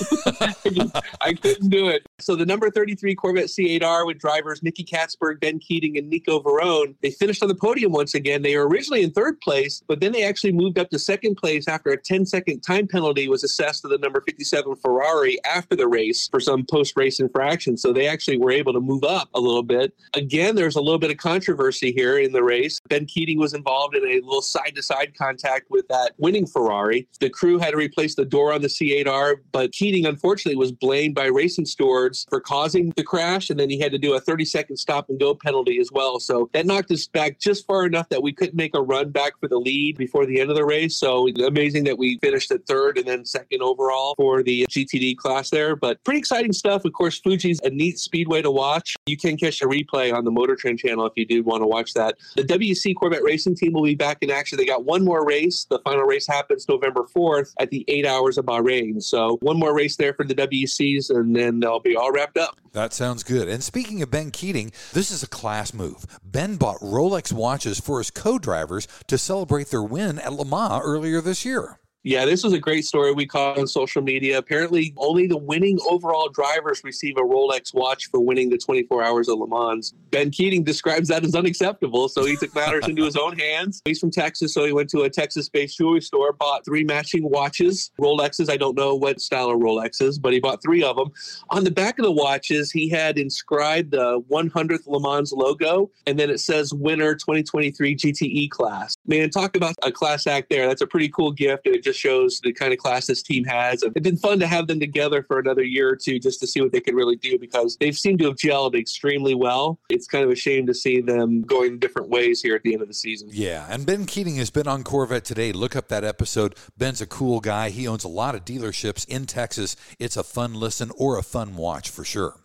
I 1.21 1.35
couldn't 1.35 1.69
do 1.69 1.89
it. 1.89 2.07
So 2.19 2.37
the 2.37 2.47
number 2.47 2.71
33 2.71 3.15
Corvette 3.15 3.47
C8R 3.47 4.07
with 4.07 4.19
drivers 4.19 4.63
Nicky 4.63 4.85
Catsburg, 4.85 5.41
Ben 5.41 5.59
Keating, 5.59 5.99
and 5.99 6.09
Nico 6.09 6.41
Varrone, 6.41 6.95
they 7.03 7.11
finished 7.11 7.43
on 7.43 7.49
the 7.49 7.55
podium 7.55 7.93
once 7.93 8.15
again. 8.15 8.43
They 8.43 8.57
were 8.57 8.69
originally 8.69 9.03
in 9.03 9.11
third 9.11 9.41
place, 9.41 9.83
but 9.89 10.01
then 10.01 10.13
they 10.13 10.23
actually 10.25 10.53
moved 10.53 10.79
up 10.79 10.91
to 10.91 10.99
second 10.99 11.37
place 11.37 11.67
after 11.67 11.91
a 11.91 11.99
10-second 11.99 12.61
time 12.61 12.87
penalty 12.87 13.29
was 13.29 13.43
assessed 13.43 13.83
to 13.83 13.89
the 13.89 13.99
number 13.99 14.21
57 14.21 14.77
Ferrari 14.77 15.43
after 15.45 15.75
the 15.75 15.89
race 15.89 16.29
for 16.29 16.41
some 16.41 16.65
post-race 16.65 17.19
infraction. 17.19 17.77
So 17.77 17.93
they 17.93 18.07
actually 18.07 18.39
were 18.39 18.53
able 18.53 18.73
to 18.73 18.81
move 18.81 19.05
up 19.05 19.29
a 19.35 19.41
little 19.41 19.63
bit. 19.63 19.93
Again, 20.15 20.55
there's 20.55 20.77
a 20.77 20.81
little 20.81 20.99
bit 20.99 21.11
of 21.11 21.17
controversy 21.17 21.93
here 21.93 22.19
in 22.19 22.33
the 22.33 22.43
race. 22.43 22.79
Ben 22.89 23.07
Keating 23.07 23.39
was 23.39 23.55
involved 23.57 23.97
in 23.97 24.05
a 24.05 24.21
little 24.21 24.43
side 24.43 24.75
to 24.77 24.83
side 24.83 25.15
contact 25.17 25.67
with 25.71 25.89
that 25.89 26.13
winning 26.19 26.47
Ferrari. 26.47 27.09
The 27.21 27.31
crew 27.31 27.59
had 27.59 27.73
to 27.73 27.77
replace 27.77 28.15
the 28.15 28.25
door 28.25 28.53
on 28.53 28.63
the 28.63 28.69
C8R, 28.69 29.37
but 29.53 29.73
Keating 29.73 30.07
unfortunately 30.07 30.57
was 30.57 30.73
blamed 30.73 31.15
by 31.15 31.27
racing 31.27 31.67
stewards 31.67 32.27
for 32.29 32.41
causing 32.41 32.93
the 32.97 33.03
crash, 33.03 33.51
and 33.51 33.59
then 33.59 33.71
he 33.71 33.79
had 33.79 33.93
to 33.93 33.99
do 33.99 34.15
a 34.15 34.21
30 34.21 34.45
second 34.45 34.77
stop 34.77 35.09
and 35.09 35.19
go 35.19 35.35
penalty 35.35 35.79
as 35.79 35.91
well. 35.91 36.21
So 36.21 36.49
that 36.53 36.67
knocked 36.67 36.91
us 36.91 37.07
back 37.07 37.41
just 37.41 37.67
far 37.67 37.87
enough 37.87 38.09
that 38.11 38.23
we 38.23 38.33
couldn't 38.33 38.55
make 38.55 38.75
a 38.75 38.83
run 38.83 39.11
back 39.11 39.39
for 39.41 39.49
the 39.49 39.59
lead 39.59 39.97
before 39.97 40.27
the 40.27 40.41
end 40.41 40.51
of 40.51 40.57
the 40.57 40.65
race. 40.65 40.97
So 40.97 41.29
amazing 41.45 41.85
that 41.85 41.99
we 41.99 42.19
finished 42.19 42.51
at 42.51 42.67
third 42.67 42.99
and 42.99 43.07
then 43.07 43.25
second 43.25 43.63
overall 43.63 44.15
for 44.17 44.43
the 44.43 44.67
GTD 44.71 45.17
class 45.17 45.51
there. 45.51 45.77
But 45.77 46.03
pretty 46.05 46.19
exciting 46.19 46.53
stuff. 46.53 46.85
Of 46.85 46.93
course, 46.93 47.19
Fuji's 47.21 47.61
a 47.65 47.71
neat 47.71 47.99
speedway 47.99 48.43
to 48.43 48.51
watch. 48.51 48.97
You 49.07 49.17
can 49.17 49.37
catch 49.37 49.63
a 49.63 49.67
replay 49.67 50.13
on 50.13 50.25
the 50.25 50.31
Motor 50.31 50.57
Trend 50.57 50.79
channel 50.79 51.07
if 51.07 51.13
you 51.17 51.27
do 51.27 51.43
want 51.43 51.63
to 51.63 51.67
watch 51.67 51.95
that. 51.95 52.17
The 52.35 52.43
WC 52.43 52.95
Corvette 52.97 53.23
Racing 53.23 53.46
team 53.55 53.73
will 53.73 53.83
be 53.83 53.95
back 53.95 54.19
in 54.23 54.31
action. 54.31 54.59
They 54.59 54.67
got 54.67 54.85
one 54.85 55.05
more 55.05 55.25
race. 55.25 55.67
The 55.69 55.79
final 55.81 56.05
race 56.05 56.27
happens 56.27 56.69
November 56.69 57.03
4th 57.15 57.55
at 57.59 57.71
the 57.71 57.85
eight 57.89 58.07
hours 58.07 58.39
of 58.39 58.47
Bahrain. 58.47 59.03
So 59.03 59.39
one 59.43 59.59
more 59.59 59.75
race 59.75 59.97
there 59.97 60.15
for 60.15 60.25
the 60.25 60.35
WCs, 60.35 61.11
and 61.11 61.35
then 61.35 61.61
they'll 61.61 61.81
be 61.81 61.97
all 61.97 62.13
wrapped 62.13 62.39
up. 62.39 62.59
That 62.73 62.93
sounds 62.93 63.23
good. 63.23 63.49
And 63.49 63.63
speaking 63.63 64.03
of 64.03 64.11
Ben 64.11 64.31
Keating, 64.31 64.73
this 64.93 65.11
is 65.11 65.23
a 65.23 65.29
class 65.29 65.73
move. 65.73 66.05
Ben 66.23 66.57
bought 66.57 66.79
Rolex 66.81 67.33
watches 67.33 67.81
for 67.81 67.99
his 67.99 68.11
co 68.11 68.39
drivers 68.39 68.87
to 69.07 69.17
celebrate 69.17 69.69
their 69.69 69.83
win 69.83 70.19
at 70.19 70.33
Le 70.33 70.45
Mans 70.45 70.83
earlier 70.85 71.21
this 71.21 71.45
year. 71.45 71.79
Yeah, 72.07 72.25
this 72.25 72.45
was 72.45 72.53
a 72.53 72.61
great 72.61 72.85
story 72.85 73.13
we 73.13 73.27
caught 73.27 73.59
on 73.59 73.67
social 73.67 74.01
media. 74.01 74.39
Apparently, 74.39 74.95
only 74.97 75.27
the 75.27 75.37
winning 75.37 75.77
overall 75.91 76.29
drivers 76.29 76.85
receive 76.85 77.17
a 77.17 77.21
Rolex 77.21 77.75
watch 77.75 78.11
for 78.11 78.21
winning 78.21 78.49
the 78.49 78.59
24 78.59 79.03
hours 79.03 79.29
of 79.29 79.41
Le 79.41 79.49
Mans. 79.49 79.93
Ben 80.13 80.31
Keating 80.31 80.63
describes 80.63 81.09
that 81.09 81.25
as 81.25 81.35
unacceptable, 81.35 82.09
so 82.09 82.25
he 82.25 82.37
took 82.37 82.55
matters 82.55 82.87
into 82.87 83.05
his 83.05 83.17
own 83.17 83.37
hands. 83.37 83.83
He's 83.85 83.99
from 83.99 84.13
Texas, 84.13 84.55
so 84.55 84.65
he 84.65 84.73
went 84.73 84.89
to 84.91 85.01
a 85.01 85.11
Texas 85.11 85.49
based 85.49 85.79
jewelry 85.79 86.01
store, 86.01 86.33
bought 86.33 86.65
three 86.65 86.85
matching 86.85 87.29
watches, 87.29 87.91
Rolexes. 88.01 88.49
I 88.49 88.57
don't 88.57 88.77
know 88.77 88.95
what 88.95 89.21
style 89.21 89.51
of 89.51 89.59
Rolexes, 89.59 90.23
but 90.23 90.33
he 90.33 90.39
bought 90.39 90.63
three 90.63 90.85
of 90.85 90.95
them. 90.95 91.11
On 91.51 91.65
the 91.65 91.73
back 91.73 91.99
of 91.99 92.05
the 92.05 92.13
watches, 92.13 92.71
he 92.71 92.89
had 92.89 93.19
inscribed 93.19 93.91
the 93.91 94.23
100th 94.31 94.87
Le 94.87 95.01
Mans 95.01 95.33
logo, 95.33 95.91
and 96.07 96.17
then 96.17 96.31
it 96.31 96.39
says 96.39 96.73
winner 96.73 97.17
2023 97.17 97.97
GTE 97.97 98.49
class. 98.51 98.95
Man, 99.09 99.29
talk 99.29 99.57
about 99.57 99.75
a 99.83 99.91
class 99.91 100.29
act 100.29 100.51
there. 100.51 100.69
That's 100.69 100.83
a 100.83 100.87
pretty 100.87 101.09
cool 101.09 101.33
gift, 101.33 101.67
it 101.67 101.83
just 101.83 101.96
shows 101.97 102.41
the 102.41 102.53
kind 102.53 102.73
of 102.73 102.79
class 102.79 103.07
this 103.07 103.23
team 103.23 103.45
has. 103.45 103.83
It's 103.83 104.01
been 104.01 104.17
fun 104.17 104.39
to 104.41 104.47
have 104.47 104.67
them 104.67 104.81
together 104.81 105.23
for 105.23 105.39
another 105.39 105.63
year 105.63 105.89
or 105.89 105.97
two 105.97 106.19
just 106.19 106.41
to 106.41 106.47
see 106.47 106.61
what 106.61 106.73
they 106.73 106.81
can 106.81 106.95
really 106.95 107.17
do 107.17 107.39
because 107.39 107.77
they've 107.79 107.97
seemed 107.97 108.19
to 108.21 108.27
have 108.27 108.37
gelled 108.37 108.75
extremely 108.75 109.35
well. 109.35 109.79
It's 109.89 110.07
kind 110.07 110.25
of 110.25 110.31
a 110.31 110.37
shame 110.37 110.67
to 110.67 110.75
see 110.75 111.01
them 111.01 111.43
going 111.43 111.79
different 111.79 112.09
ways 112.09 112.43
here 112.43 112.55
at 112.55 112.63
the 112.63 112.73
end 112.73 112.83
of 112.83 112.89
the 112.89 112.95
season. 112.95 113.29
Yeah, 113.33 113.67
and 113.69 113.87
Ben 113.87 114.07
Keating 114.07 114.37
has 114.37 114.51
been 114.51 114.69
on 114.69 114.85
Corvette 114.85 115.25
today. 115.25 115.53
Look 115.53 115.77
up 115.77 115.89
that 115.89 116.05
episode. 116.05 116.55
Ben's 116.77 117.01
a 117.01 117.07
cool 117.07 117.41
guy. 117.41 117.71
He 117.71 117.89
owns 117.89 118.05
a 118.05 118.09
lot 118.09 118.35
of 118.35 118.45
dealerships 118.45 119.09
in 119.09 119.27
Texas. 119.27 119.77
It's 119.99 120.17
a 120.17 120.25
fun 120.25 120.55
listen 120.55 120.91
or 120.97 121.19
a 121.19 121.23
fun 121.23 121.57
watch 121.57 121.91
for 121.91 122.05
sure. 122.05 122.41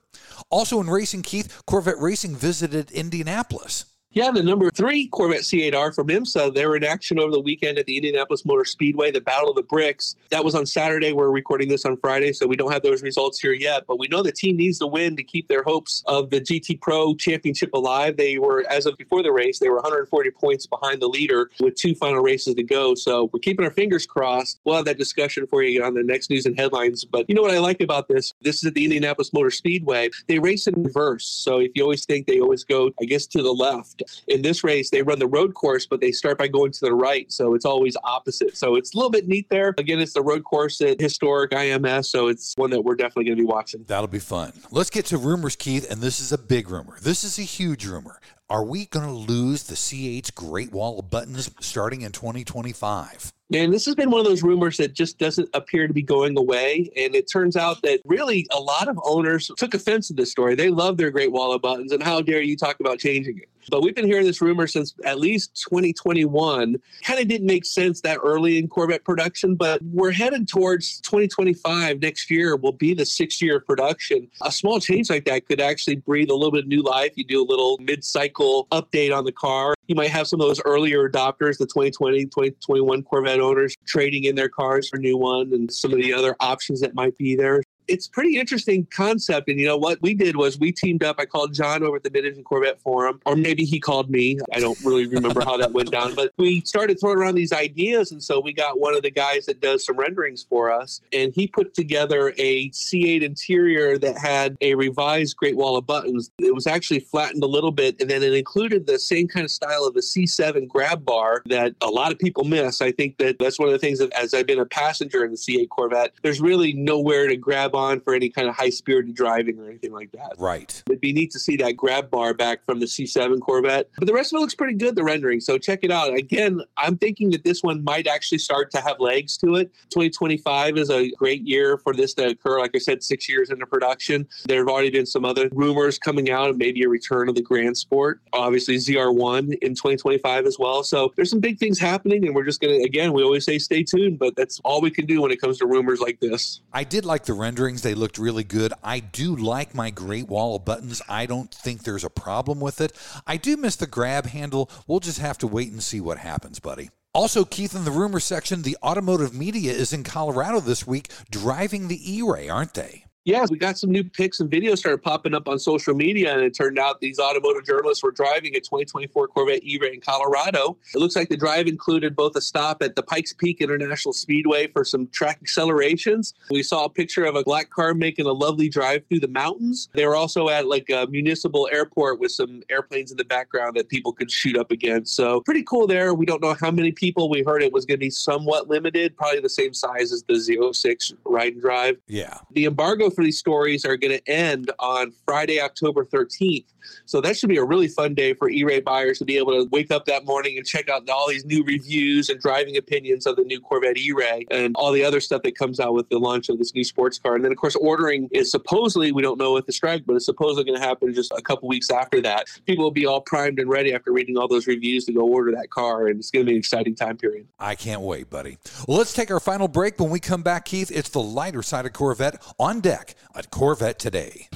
Also 0.50 0.80
in 0.80 0.90
racing, 0.90 1.22
Keith, 1.22 1.62
Corvette 1.66 2.00
Racing 2.00 2.36
visited 2.36 2.92
Indianapolis. 2.92 3.86
Yeah, 4.14 4.30
the 4.30 4.44
number 4.44 4.70
three 4.72 5.08
Corvette 5.08 5.40
C8R 5.40 5.96
from 5.96 6.08
IMSA, 6.08 6.54
they 6.54 6.66
were 6.66 6.76
in 6.76 6.84
action 6.84 7.18
over 7.18 7.32
the 7.32 7.40
weekend 7.40 7.78
at 7.78 7.86
the 7.86 7.96
Indianapolis 7.96 8.44
Motor 8.44 8.66
Speedway, 8.66 9.10
the 9.10 9.22
Battle 9.22 9.52
of 9.52 9.56
the 9.56 9.64
Bricks. 9.64 10.18
That 10.32 10.44
was 10.44 10.54
on 10.54 10.66
Saturday. 10.66 11.14
We're 11.14 11.30
recording 11.30 11.70
this 11.70 11.86
on 11.86 11.96
Friday, 11.96 12.34
so 12.34 12.46
we 12.46 12.58
don't 12.58 12.74
have 12.74 12.84
those 12.84 13.04
results 13.04 13.40
here 13.40 13.54
yet. 13.54 13.86
But 13.88 14.00
we 14.00 14.10
know 14.10 14.22
the 14.22 14.34
team 14.34 14.58
needs 14.58 14.80
to 14.80 14.88
win 14.88 15.16
to 15.16 15.24
keep 15.24 15.48
their 15.48 15.64
hopes 15.64 16.04
of 16.08 16.30
the 16.30 16.42
GTD 16.42 16.82
Pro 16.82 17.16
Championship 17.16 17.74
alive. 17.74 18.18
They 18.18 18.38
were, 18.38 18.66
as 18.70 18.86
of 18.86 18.98
before 18.98 19.24
the 19.24 19.32
race, 19.32 19.60
they 19.60 19.70
were 19.70 19.76
140 19.76 20.32
points 20.32 20.66
behind 20.68 21.02
the 21.02 21.08
leader 21.08 21.50
with 21.62 21.76
two 21.76 21.96
final 21.96 22.22
races 22.22 22.56
to 22.56 22.64
go. 22.64 22.96
So 22.96 23.30
we're 23.32 23.40
keeping 23.40 23.64
our 23.64 23.72
fingers 23.72 24.06
crossed. 24.06 24.60
We'll 24.66 24.76
have 24.76 24.86
that 24.86 24.98
discussion 24.98 25.48
for 25.48 25.64
you 25.64 25.86
on 25.86 25.94
the 25.94 26.04
next 26.04 26.30
news 26.30 26.46
and 26.46 26.60
headlines. 26.60 27.06
But 27.06 27.30
you 27.30 27.36
know 27.36 27.42
what 27.42 27.52
I 27.52 27.60
like 27.60 27.80
about 27.80 28.10
this? 28.10 28.34
This 28.42 28.58
is 28.58 28.66
at 28.66 28.74
the 28.74 28.84
Indianapolis 28.84 29.32
Motor 29.32 29.52
Speedway. 29.52 30.10
They 30.28 30.38
race 30.38 30.68
in 30.68 30.84
reverse. 30.84 31.26
So 31.26 31.60
if 31.60 31.72
you 31.76 31.84
always 31.84 32.04
think 32.04 32.28
they 32.28 32.42
always 32.42 32.66
go, 32.66 32.92
I 33.02 33.06
guess, 33.06 33.26
to 33.28 33.42
the 33.42 33.54
left, 33.54 34.01
in 34.28 34.42
this 34.42 34.64
race, 34.64 34.90
they 34.90 35.02
run 35.02 35.20
the 35.20 35.28
road 35.28 35.54
course, 35.54 35.86
but 35.86 36.02
they 36.02 36.12
start 36.12 36.38
by 36.38 36.48
going 36.48 36.72
to 36.72 36.80
the 36.82 36.94
right. 36.94 37.32
So 37.32 37.54
it's 37.54 37.66
always 37.66 37.96
opposite. 38.04 38.58
So 38.58 38.76
it's 38.76 38.94
a 38.94 38.98
little 38.98 39.12
bit 39.12 39.28
neat 39.28 39.50
there. 39.50 39.74
Again, 39.78 40.00
it's 40.00 40.14
the 40.14 40.22
road 40.22 40.44
course 40.44 40.82
at 40.82 41.00
historic 41.00 41.52
IMS. 41.52 42.06
So 42.06 42.28
it's 42.28 42.54
one 42.58 42.70
that 42.72 42.82
we're 42.82 42.96
definitely 42.96 43.26
going 43.26 43.38
to 43.38 43.44
be 43.44 43.48
watching. 43.48 43.84
That'll 43.88 44.08
be 44.08 44.20
fun. 44.20 44.54
Let's 44.72 44.90
get 44.90 45.06
to 45.08 45.18
rumors, 45.18 45.56
Keith. 45.56 45.90
And 45.90 46.02
this 46.02 46.20
is 46.20 46.32
a 46.32 46.38
big 46.38 46.70
rumor. 46.70 46.98
This 47.02 47.24
is 47.24 47.40
a 47.40 47.44
huge 47.44 47.86
rumor. 47.86 48.20
Are 48.50 48.66
we 48.66 48.86
going 48.86 49.06
to 49.06 49.14
lose 49.14 49.64
the 49.64 49.76
C8's 49.76 50.32
Great 50.32 50.74
Wall 50.74 51.00
of 51.00 51.10
Buttons 51.10 51.50
starting 51.62 52.02
in 52.02 52.12
2025? 52.12 53.32
And 53.54 53.74
this 53.74 53.86
has 53.86 53.96
been 53.96 54.10
one 54.12 54.20
of 54.20 54.26
those 54.26 54.44
rumors 54.44 54.78
that 54.78 54.94
just 54.94 55.18
doesn't 55.18 55.50
appear 55.54 55.88
to 55.88 55.94
be 55.94 56.02
going 56.02 56.38
away. 56.38 56.90
And 56.96 57.16
it 57.16 57.30
turns 57.30 57.58
out 57.58 57.82
that 57.84 58.02
really 58.06 58.48
a 58.52 58.60
lot 58.60 58.88
of 58.88 59.00
owners 59.04 59.52
took 59.58 59.74
offense 59.74 60.08
to 60.08 60.14
this 60.14 60.32
story. 60.32 60.56
They 60.56 60.70
love 60.70 60.98
their 60.98 61.12
Great 61.12 61.32
Wall 61.32 61.54
of 61.54 61.62
Buttons, 61.62 61.92
and 61.92 62.02
how 62.02 62.22
dare 62.22 62.42
you 62.42 62.58
talk 62.58 62.80
about 62.80 63.00
changing 63.00 63.38
it? 63.40 63.50
But 63.70 63.82
we've 63.82 63.96
been 63.96 64.06
hearing 64.06 64.26
this 64.26 64.42
rumor 64.42 64.68
since 64.68 64.94
at 65.06 65.20
least 65.20 65.56
2021. 65.70 66.76
Kind 67.04 67.20
of 67.20 67.28
didn't 67.28 67.48
make 67.48 67.66
sense 67.66 68.02
that 68.02 68.20
early 68.24 68.58
in 68.58 68.68
Corvette 68.68 69.04
production, 69.04 69.56
but 69.56 69.82
we're 69.84 70.12
headed 70.12 70.48
towards 70.48 71.00
2025. 71.02 72.02
Next 72.02 72.30
year 72.30 72.56
will 72.56 72.72
be 72.72 72.94
the 72.94 73.06
sixth 73.06 73.42
year 73.42 73.58
of 73.58 73.66
production. 73.66 74.28
A 74.42 74.52
small 74.52 74.80
change 74.80 75.10
like 75.10 75.26
that 75.26 75.48
could 75.48 75.62
actually 75.62 75.98
breathe 75.98 76.30
a 76.30 76.36
little 76.36 76.52
bit 76.52 76.64
of 76.64 76.68
new 76.68 76.82
life. 76.82 77.12
You 77.16 77.24
do 77.24 77.42
a 77.42 77.46
little 77.46 77.78
mid 77.82 78.04
cycle 78.04 78.68
update 78.72 79.16
on 79.16 79.26
the 79.26 79.32
car. 79.32 79.76
You 79.88 79.96
might 79.96 80.12
have 80.12 80.28
some 80.28 80.40
of 80.42 80.48
those 80.48 80.62
earlier 80.66 81.10
adopters, 81.10 81.58
the 81.58 81.66
2020, 81.66 82.26
2021 82.26 83.04
Corvette 83.04 83.40
owners 83.40 83.76
trading 83.86 84.26
in 84.26 84.36
their 84.36 84.50
cars 84.50 84.90
for 84.90 84.98
new 84.98 85.18
one 85.18 85.54
and 85.54 85.72
some 85.72 85.92
of 85.92 85.98
the 85.98 86.14
other 86.14 86.36
options 86.40 86.82
that 86.82 86.96
might 86.96 87.18
be 87.18 87.36
there 87.36 87.62
it's 87.92 88.08
pretty 88.08 88.40
interesting 88.40 88.88
concept. 88.90 89.50
And 89.50 89.60
you 89.60 89.68
know 89.68 89.78
what 89.78 90.02
we 90.02 90.14
did 90.14 90.38
was 90.38 90.58
we 90.58 90.72
teamed 90.72 91.04
up. 91.04 91.18
I 91.20 91.26
called 91.26 91.54
John 91.54 91.84
over 91.84 91.98
at 91.98 92.04
the 92.04 92.10
Mid 92.10 92.26
Engine 92.26 92.44
Corvette 92.44 92.82
Forum, 92.82 93.20
or 93.26 93.36
maybe 93.36 93.66
he 93.66 93.80
called 93.80 94.10
me. 94.10 94.40
I 94.54 94.60
don't 94.60 94.80
really 94.84 95.08
remember 95.08 95.42
how 95.42 95.58
that 95.58 95.74
went 95.74 95.92
down, 95.92 96.16
but 96.16 96.32
we 96.38 96.62
started 96.62 97.00
throwing 97.00 97.18
around 97.18 97.36
these 97.36 97.52
ideas. 97.52 98.12
And 98.12 98.24
so 98.24 98.40
we 98.40 98.54
got 98.54 98.80
one 98.80 98.96
of 98.96 99.04
the 99.04 99.12
guys 99.12 99.46
that 99.48 99.60
does 99.60 99.86
some 99.86 99.98
renderings 99.98 100.46
for 100.48 100.72
us, 100.72 101.02
and 101.12 101.34
he 101.34 101.48
put 101.48 101.74
together 101.74 102.34
a 102.38 102.70
C8 102.70 103.22
interior 103.22 103.98
that 103.98 104.18
had 104.18 104.58
a 104.62 104.76
revised 104.76 105.36
Great 105.36 105.58
Wall 105.58 105.76
of 105.76 105.86
Buttons. 105.86 106.32
It 106.40 106.56
was 106.56 106.68
actually 106.68 107.02
flattened 107.02 107.44
a 107.44 107.48
little 107.48 107.72
bit, 107.72 108.00
and 108.00 108.10
then 108.10 108.24
it 108.24 108.34
included 108.34 108.88
the 108.88 109.00
same 109.00 109.28
kind 109.28 109.44
of 109.44 109.52
style 109.52 109.86
of 109.86 109.94
the 109.94 110.02
C7 110.02 110.68
grab 110.68 111.04
bar 111.04 111.44
that 111.48 111.76
a 111.82 111.90
lot 111.90 112.14
of 112.14 112.20
people 112.20 112.46
miss. 112.46 112.82
I 112.82 112.94
think 112.94 113.18
that 113.18 113.38
that's 113.38 113.60
one 113.60 113.68
of 113.68 113.74
the 113.74 113.80
things 113.80 114.00
that, 114.00 114.14
as 114.14 114.34
I've 114.34 114.48
been 114.48 114.60
a 114.60 114.66
passenger 114.66 115.26
in 115.26 115.32
the 115.32 115.38
C8 115.38 115.68
Corvette, 115.70 116.14
there's 116.22 116.40
really 116.40 116.74
nowhere 116.74 117.28
to 117.28 117.36
grab 117.36 117.76
on 117.76 117.81
for 118.04 118.14
any 118.14 118.30
kind 118.30 118.48
of 118.48 118.56
high 118.56 118.70
spirited 118.70 119.16
driving 119.16 119.60
or 119.60 119.68
anything 119.68 119.92
like 119.92 120.12
that. 120.12 120.34
Right. 120.38 120.82
It'd 120.88 121.02
be 121.02 121.14
neat 121.14 121.32
to 121.32 121.40
see 121.40 121.58
that 121.58 121.74
grab 121.74 122.10
bar 122.10 122.34
back 122.34 122.64
from 122.66 122.80
the 122.80 122.86
C7 122.86 123.42
Corvette. 123.42 123.90
But 123.98 124.08
the 124.08 124.14
rest 124.14 124.34
of 124.34 124.38
it 124.38 124.42
looks 124.42 124.56
pretty 124.56 124.76
good, 124.76 124.96
the 124.96 125.04
rendering. 125.04 125.40
So 125.40 125.58
check 125.58 125.80
it 125.84 125.92
out. 125.92 126.14
Again, 126.14 126.62
I'm 126.78 126.98
thinking 126.98 127.32
that 127.32 127.44
this 127.44 127.64
one 127.64 127.84
might 127.84 128.08
actually 128.08 128.38
start 128.38 128.72
to 128.72 128.82
have 128.82 129.00
legs 129.00 129.38
to 129.38 129.56
it. 129.56 129.74
2025 129.90 130.78
is 130.78 130.90
a 130.90 131.12
great 131.12 131.42
year 131.42 131.78
for 131.78 131.94
this 131.94 132.14
to 132.16 132.28
occur. 132.30 132.60
Like 132.60 132.72
I 132.76 132.80
said, 132.80 133.04
six 133.04 133.28
years 133.28 133.50
into 133.50 133.66
production. 133.66 134.28
There 134.46 134.60
have 134.60 134.68
already 134.68 134.90
been 134.92 135.06
some 135.06 135.26
other 135.26 135.50
rumors 135.52 135.98
coming 135.98 136.30
out, 136.30 136.56
maybe 136.58 136.84
a 136.84 136.90
return 136.90 137.30
of 137.30 137.36
the 137.36 137.42
Grand 137.42 137.78
Sport. 137.78 138.22
Obviously, 138.34 138.76
ZR1 138.76 139.58
in 139.62 139.76
2025 139.76 140.46
as 140.46 140.58
well. 140.60 140.84
So 140.84 141.12
there's 141.16 141.30
some 141.30 141.40
big 141.40 141.58
things 141.60 141.80
happening, 141.80 142.26
and 142.26 142.36
we're 142.36 142.44
just 142.44 142.62
going 142.62 142.80
to, 142.80 142.86
again, 142.86 143.14
we 143.14 143.24
always 143.24 143.46
say 143.46 143.58
stay 143.58 143.84
tuned, 143.84 144.20
but 144.20 144.36
that's 144.36 144.60
all 144.64 144.82
we 144.82 144.92
can 144.92 145.06
do 145.06 145.22
when 145.22 145.32
it 145.32 145.42
comes 145.42 145.58
to 145.60 145.66
rumors 145.66 146.00
like 146.00 146.20
this. 146.20 146.62
I 146.74 146.84
did 146.84 147.06
like 147.06 147.26
the 147.26 147.34
They 147.80 147.94
looked 147.94 148.18
really 148.18 148.44
good. 148.44 148.74
I 148.84 149.00
do 149.00 149.34
like 149.36 149.74
my 149.74 149.90
Great 149.90 150.28
Wall 150.28 150.58
of 150.58 150.66
Buttons. 150.66 151.02
I 151.08 151.26
don't 151.26 151.50
think 151.54 151.84
there's 151.84 152.04
a 152.04 152.10
problem 152.10 152.60
with 152.60 152.82
it. 152.82 152.92
I 153.26 153.38
do 153.38 153.56
miss 153.56 153.78
the 153.78 153.88
grab 153.88 154.26
handle. 154.26 154.70
We'll 154.88 155.00
just 155.00 155.20
have 155.20 155.38
to 155.38 155.48
wait 155.48 155.72
and 155.72 155.82
see 155.82 156.02
what 156.02 156.18
happens, 156.18 156.60
buddy. 156.60 156.90
Also, 157.14 157.46
Keith, 157.46 157.76
in 157.76 157.86
the 157.86 157.92
rumor 157.92 158.20
section, 158.20 158.62
the 158.62 158.78
automotive 158.84 159.34
media 159.34 159.72
is 159.72 159.94
in 159.94 160.04
Colorado 160.04 160.60
this 160.60 160.86
week 160.86 161.10
driving 161.30 161.88
the 161.88 162.18
E 162.18 162.22
Ray, 162.22 162.50
aren't 162.50 162.74
they? 162.74 163.06
Yeah, 163.24 163.46
we 163.50 163.58
got 163.58 163.78
some 163.78 163.92
new 163.92 164.04
pics 164.04 164.40
and 164.40 164.50
videos 164.50 164.80
started 164.80 165.04
popping 165.04 165.36
up 165.36 165.48
on 165.48 165.60
social 165.60 165.94
media, 165.94 166.34
and 166.34 166.42
it 166.42 166.56
turned 166.56 166.80
out 166.80 167.02
these 167.02 167.20
automotive 167.20 167.66
journalists 167.66 168.04
were 168.04 168.12
driving 168.12 168.56
a 168.56 168.60
2024 168.60 169.28
Corvette 169.28 169.64
E-Ray 169.64 169.94
in 169.94 170.02
Colorado. 170.02 170.78
It 170.96 170.98
looks 170.98 171.16
like 171.16 171.30
the 171.30 171.38
drive 171.38 171.68
included 171.68 172.16
both 172.16 172.36
a 172.36 172.42
stop 172.42 172.82
at 172.82 172.96
the 172.96 173.04
Pikes 173.04 173.34
Peak 173.34 173.62
International 173.62 174.12
Speedway 174.12 174.68
for 174.68 174.84
some 174.84 175.08
track 175.08 175.38
accelerations. 175.42 176.34
We 176.50 176.64
saw 176.64 176.86
a 176.86 176.90
picture 176.90 177.26
of 177.26 177.36
a 177.36 177.44
black 177.44 177.70
car 177.70 177.94
making 177.94 178.26
a 178.26 178.32
lovely 178.32 178.70
drive 178.70 179.04
through 179.08 179.20
the 179.20 179.28
mountains. 179.28 179.90
They 179.94 180.06
were 180.08 180.16
also 180.16 180.50
at 180.50 180.68
like 180.68 180.90
a 180.90 181.06
municipal 181.08 181.70
airport 181.72 182.20
with 182.20 182.32
some 182.32 182.64
airplanes 182.72 183.12
in 183.12 183.18
the 183.18 183.26
background 183.26 183.76
that 183.76 183.90
people 183.90 184.14
could 184.14 184.32
shoot 184.32 184.58
up 184.58 184.72
against. 184.72 185.16
So 185.16 185.42
pretty 185.42 185.64
cool 185.64 185.86
there. 185.86 186.16
We 186.16 186.26
don't 186.26 186.42
know 186.42 186.56
how 186.60 186.72
many 186.72 186.92
people. 186.92 187.30
We 187.30 187.44
heard 187.44 187.62
it 187.62 187.72
was 187.72 187.86
going 187.86 188.00
to 188.00 188.04
be 188.04 188.10
somewhat 188.10 188.68
limited, 188.68 189.16
probably 189.16 189.42
the 189.42 189.50
same 189.50 189.76
size 189.76 190.12
as 190.12 190.24
the 190.24 190.34
Z06 190.34 191.14
ride 191.26 191.54
and 191.54 191.62
drive. 191.62 191.98
Yeah. 192.08 192.40
The 192.54 192.66
embargo 192.66 193.11
for 193.12 193.24
these 193.24 193.38
stories 193.38 193.86
are 193.86 193.98
going 193.98 194.18
to 194.18 194.30
end 194.30 194.72
on 194.80 195.12
Friday, 195.26 195.62
October 195.62 196.06
13th. 196.06 196.66
So 197.06 197.22
that 197.22 197.38
should 197.38 197.50
be 197.50 197.58
a 197.58 197.64
really 197.64 197.88
fun 197.88 198.14
day 198.14 198.34
for 198.34 198.50
E-Ray 198.50 198.82
buyers 198.82 199.20
to 199.20 199.26
be 199.26 199.38
able 199.38 199.54
to 199.54 199.70
wake 199.70 199.92
up 199.92 200.06
that 200.06 200.26
morning 200.26 200.58
and 200.58 200.66
check 200.66 200.90
out 200.90 201.10
all 201.10 201.28
these 201.28 201.46
new 201.46 201.64
reviews 201.64 202.30
and 202.30 202.40
driving 202.40 202.78
opinions 202.78 203.26
of 203.26 203.36
the 203.36 203.44
new 203.44 203.60
Corvette 203.60 203.98
E-Ray 203.98 204.46
and 204.52 204.76
all 204.76 204.92
the 204.92 205.04
other 205.04 205.20
stuff 205.20 205.42
that 205.44 205.58
comes 205.58 205.80
out 205.80 205.94
with 205.94 206.10
the 206.10 206.18
launch 206.18 206.50
of 206.50 206.58
this 206.58 206.74
new 206.74 206.84
sports 206.84 207.20
car. 207.20 207.36
And 207.36 207.44
then, 207.44 207.52
of 207.52 207.58
course, 207.58 207.76
ordering 207.76 208.30
is 208.32 208.52
supposedly, 208.52 209.12
we 209.12 209.22
don't 209.22 209.38
know 209.38 209.52
what 209.52 209.66
the 209.66 209.72
strike, 209.72 210.06
but 210.06 210.16
it's 210.16 210.26
supposedly 210.26 210.64
going 210.64 210.80
to 210.80 210.86
happen 210.86 211.14
just 211.14 211.32
a 211.36 211.42
couple 211.42 211.68
weeks 211.68 211.90
after 211.90 212.22
that. 212.22 212.46
People 212.66 212.84
will 212.84 212.92
be 212.92 213.06
all 213.06 213.22
primed 213.22 213.60
and 213.60 213.70
ready 213.70 213.94
after 213.94 214.12
reading 214.12 214.38
all 214.38 214.48
those 214.48 214.68
reviews 214.68 215.06
to 215.06 215.14
go 215.14 215.22
order 215.22 215.52
that 215.52 215.70
car. 215.70 216.08
And 216.08 216.20
it's 216.20 216.32
going 216.32 216.46
to 216.46 216.50
be 216.50 216.56
an 216.56 216.60
exciting 216.60 216.96
time 216.96 217.18
period. 217.18 217.48
I 217.60 217.76
can't 217.76 218.02
wait, 218.02 218.30
buddy. 218.30 218.58
Well, 218.88 218.98
let's 218.98 219.14
take 219.14 219.32
our 219.32 219.40
final 219.40 219.68
break. 219.68 220.00
When 220.00 220.10
we 220.10 220.20
come 220.20 220.44
back, 220.44 220.66
Keith, 220.66 220.92
it's 220.92 221.10
the 221.10 221.22
lighter 221.22 221.62
side 221.62 221.86
of 221.86 221.94
Corvette 221.94 222.42
on 222.60 222.80
deck 222.80 223.16
at 223.36 223.52
Corvette 223.52 224.00
today. 224.00 224.48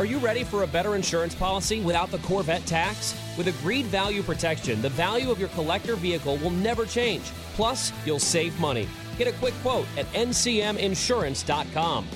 Are 0.00 0.06
you 0.06 0.16
ready 0.16 0.44
for 0.44 0.62
a 0.62 0.66
better 0.66 0.96
insurance 0.96 1.34
policy 1.34 1.82
without 1.82 2.10
the 2.10 2.16
Corvette 2.20 2.64
tax? 2.64 3.14
With 3.36 3.48
agreed 3.48 3.84
value 3.84 4.22
protection, 4.22 4.80
the 4.80 4.88
value 4.88 5.30
of 5.30 5.38
your 5.38 5.50
collector 5.50 5.94
vehicle 5.94 6.38
will 6.38 6.48
never 6.48 6.86
change. 6.86 7.24
Plus, 7.52 7.92
you'll 8.06 8.18
save 8.18 8.58
money. 8.58 8.88
Get 9.18 9.28
a 9.28 9.32
quick 9.32 9.52
quote 9.60 9.84
at 9.98 10.06
ncminsurance.com. 10.14 12.06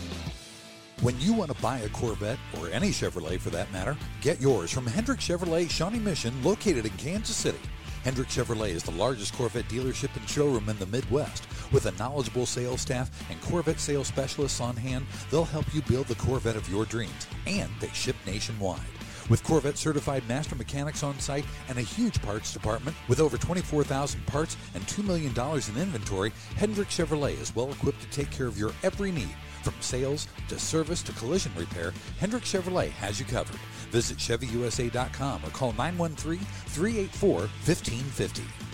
When 1.02 1.20
you 1.20 1.34
want 1.34 1.54
to 1.54 1.60
buy 1.60 1.80
a 1.80 1.90
Corvette, 1.90 2.38
or 2.58 2.70
any 2.70 2.88
Chevrolet 2.88 3.38
for 3.38 3.50
that 3.50 3.70
matter, 3.70 3.98
get 4.22 4.40
yours 4.40 4.72
from 4.72 4.86
Hendrick 4.86 5.20
Chevrolet 5.20 5.68
Shawnee 5.68 5.98
Mission, 5.98 6.42
located 6.42 6.86
in 6.86 6.92
Kansas 6.92 7.36
City. 7.36 7.60
Hendrick 8.04 8.28
Chevrolet 8.28 8.68
is 8.68 8.82
the 8.82 8.90
largest 8.90 9.32
Corvette 9.32 9.66
dealership 9.66 10.14
and 10.14 10.28
showroom 10.28 10.68
in 10.68 10.78
the 10.78 10.84
Midwest. 10.84 11.46
With 11.72 11.86
a 11.86 11.92
knowledgeable 11.92 12.44
sales 12.44 12.82
staff 12.82 13.10
and 13.30 13.40
Corvette 13.40 13.80
sales 13.80 14.08
specialists 14.08 14.60
on 14.60 14.76
hand, 14.76 15.06
they'll 15.30 15.46
help 15.46 15.74
you 15.74 15.80
build 15.80 16.08
the 16.08 16.14
Corvette 16.16 16.54
of 16.54 16.68
your 16.68 16.84
dreams, 16.84 17.26
and 17.46 17.70
they 17.80 17.88
ship 17.88 18.16
nationwide. 18.26 18.82
With 19.30 19.42
Corvette 19.42 19.78
certified 19.78 20.28
master 20.28 20.54
mechanics 20.54 21.02
on 21.02 21.18
site 21.18 21.46
and 21.70 21.78
a 21.78 21.80
huge 21.80 22.20
parts 22.20 22.52
department 22.52 22.94
with 23.08 23.20
over 23.20 23.38
24,000 23.38 24.26
parts 24.26 24.58
and 24.74 24.86
$2 24.86 25.02
million 25.02 25.32
in 25.32 25.82
inventory, 25.82 26.30
Hendrick 26.56 26.88
Chevrolet 26.88 27.40
is 27.40 27.56
well 27.56 27.72
equipped 27.72 28.02
to 28.02 28.10
take 28.10 28.30
care 28.30 28.46
of 28.46 28.58
your 28.58 28.72
every 28.82 29.12
need. 29.12 29.34
From 29.62 29.72
sales 29.80 30.28
to 30.48 30.58
service 30.58 31.02
to 31.04 31.12
collision 31.12 31.52
repair, 31.56 31.94
Hendrick 32.20 32.42
Chevrolet 32.42 32.90
has 32.90 33.18
you 33.18 33.24
covered. 33.24 33.58
Visit 33.94 34.18
ChevyUSA.com 34.18 35.44
or 35.44 35.50
call 35.50 35.72
913 35.74 36.40
384 36.40 37.38
1550. 37.38 38.73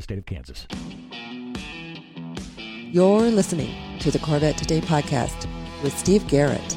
state 0.00 0.18
of 0.18 0.26
Kansas. 0.26 0.66
You're 2.92 3.30
listening 3.30 3.98
to 4.00 4.10
the 4.10 4.18
Corvette 4.18 4.58
Today 4.58 4.80
podcast 4.80 5.46
with 5.82 5.96
Steve 5.96 6.26
Garrett. 6.26 6.76